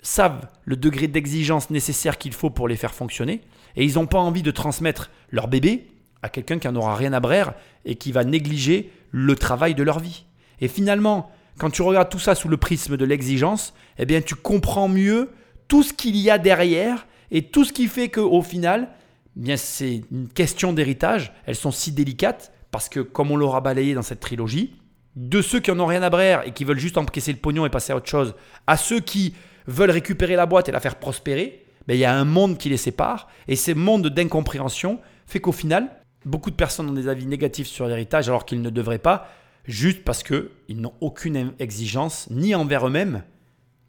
savent 0.00 0.48
le 0.64 0.76
degré 0.76 1.06
d'exigence 1.06 1.68
nécessaire 1.68 2.16
qu'il 2.16 2.32
faut 2.32 2.48
pour 2.48 2.66
les 2.66 2.76
faire 2.76 2.94
fonctionner 2.94 3.42
et 3.76 3.84
ils 3.84 3.96
n'ont 3.96 4.06
pas 4.06 4.20
envie 4.20 4.42
de 4.42 4.50
transmettre 4.50 5.10
leur 5.30 5.48
bébé 5.48 5.90
à 6.24 6.30
quelqu'un 6.30 6.58
qui 6.58 6.66
n'en 6.66 6.76
aura 6.76 6.96
rien 6.96 7.12
à 7.12 7.20
brère 7.20 7.52
et 7.84 7.96
qui 7.96 8.10
va 8.10 8.24
négliger 8.24 8.90
le 9.10 9.36
travail 9.36 9.74
de 9.74 9.82
leur 9.82 9.98
vie. 9.98 10.24
Et 10.62 10.68
finalement, 10.68 11.30
quand 11.58 11.68
tu 11.68 11.82
regardes 11.82 12.08
tout 12.08 12.18
ça 12.18 12.34
sous 12.34 12.48
le 12.48 12.56
prisme 12.56 12.96
de 12.96 13.04
l'exigence, 13.04 13.74
eh 13.98 14.06
bien 14.06 14.22
tu 14.22 14.34
comprends 14.34 14.88
mieux 14.88 15.30
tout 15.68 15.82
ce 15.82 15.92
qu'il 15.92 16.16
y 16.16 16.30
a 16.30 16.38
derrière 16.38 17.06
et 17.30 17.42
tout 17.42 17.64
ce 17.64 17.74
qui 17.74 17.88
fait 17.88 18.08
qu'au 18.08 18.40
final, 18.40 18.88
eh 19.36 19.40
bien 19.40 19.58
c'est 19.58 20.02
une 20.10 20.28
question 20.28 20.72
d'héritage. 20.72 21.30
Elles 21.44 21.56
sont 21.56 21.70
si 21.70 21.92
délicates 21.92 22.52
parce 22.70 22.88
que, 22.88 23.00
comme 23.00 23.30
on 23.30 23.36
l'aura 23.36 23.60
balayé 23.60 23.92
dans 23.92 24.02
cette 24.02 24.20
trilogie, 24.20 24.76
de 25.16 25.42
ceux 25.42 25.60
qui 25.60 25.70
en 25.70 25.78
ont 25.78 25.86
rien 25.86 26.02
à 26.02 26.08
brère 26.08 26.42
et 26.46 26.52
qui 26.52 26.64
veulent 26.64 26.78
juste 26.78 26.96
encaisser 26.96 27.32
le 27.32 27.38
pognon 27.38 27.66
et 27.66 27.70
passer 27.70 27.92
à 27.92 27.96
autre 27.96 28.08
chose, 28.08 28.34
à 28.66 28.78
ceux 28.78 29.00
qui 29.00 29.34
veulent 29.66 29.90
récupérer 29.90 30.36
la 30.36 30.46
boîte 30.46 30.70
et 30.70 30.72
la 30.72 30.80
faire 30.80 30.96
prospérer, 30.96 31.66
ben, 31.86 31.94
il 31.94 32.00
y 32.00 32.06
a 32.06 32.14
un 32.14 32.24
monde 32.24 32.56
qui 32.56 32.70
les 32.70 32.78
sépare. 32.78 33.28
Et 33.46 33.56
ce 33.56 33.72
monde 33.72 34.08
d'incompréhension 34.08 35.00
fait 35.26 35.40
qu'au 35.40 35.52
final, 35.52 35.90
beaucoup 36.24 36.50
de 36.50 36.56
personnes 36.56 36.88
ont 36.88 36.94
des 36.94 37.08
avis 37.08 37.26
négatifs 37.26 37.66
sur 37.66 37.86
l'héritage 37.86 38.28
alors 38.28 38.44
qu'ils 38.44 38.62
ne 38.62 38.70
devraient 38.70 38.98
pas 38.98 39.28
juste 39.64 40.04
parce 40.04 40.22
qu'ils 40.22 40.50
n'ont 40.68 40.94
aucune 41.00 41.54
exigence 41.58 42.28
ni 42.30 42.54
envers 42.54 42.86
eux-mêmes, 42.86 43.24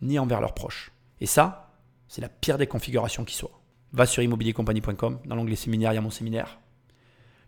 ni 0.01 0.19
envers 0.19 0.41
leurs 0.41 0.53
proches. 0.53 0.91
Et 1.19 1.25
ça, 1.25 1.73
c'est 2.07 2.21
la 2.21 2.29
pire 2.29 2.57
des 2.57 2.67
configurations 2.67 3.25
qui 3.25 3.35
soit. 3.35 3.61
Va 3.93 4.05
sur 4.05 4.23
immobiliercompagnie.com, 4.23 5.19
dans 5.25 5.35
l'onglet 5.35 5.55
séminaire, 5.55 5.91
il 5.91 5.95
y 5.95 5.97
a 5.97 6.01
mon 6.01 6.09
séminaire. 6.09 6.59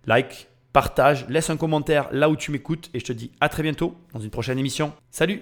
Like, 0.06 0.48
partage, 0.74 1.28
laisse 1.28 1.50
un 1.50 1.58
commentaire 1.58 2.10
là 2.12 2.30
où 2.30 2.36
tu 2.36 2.52
m'écoutes 2.52 2.90
et 2.94 3.00
je 3.00 3.06
te 3.06 3.14
dis 3.14 3.32
à 3.40 3.50
très 3.50 3.64
bientôt 3.64 3.96
dans 4.14 4.20
une 4.20 4.30
prochaine 4.30 4.60
émission. 4.60 4.94
Salut 5.12 5.42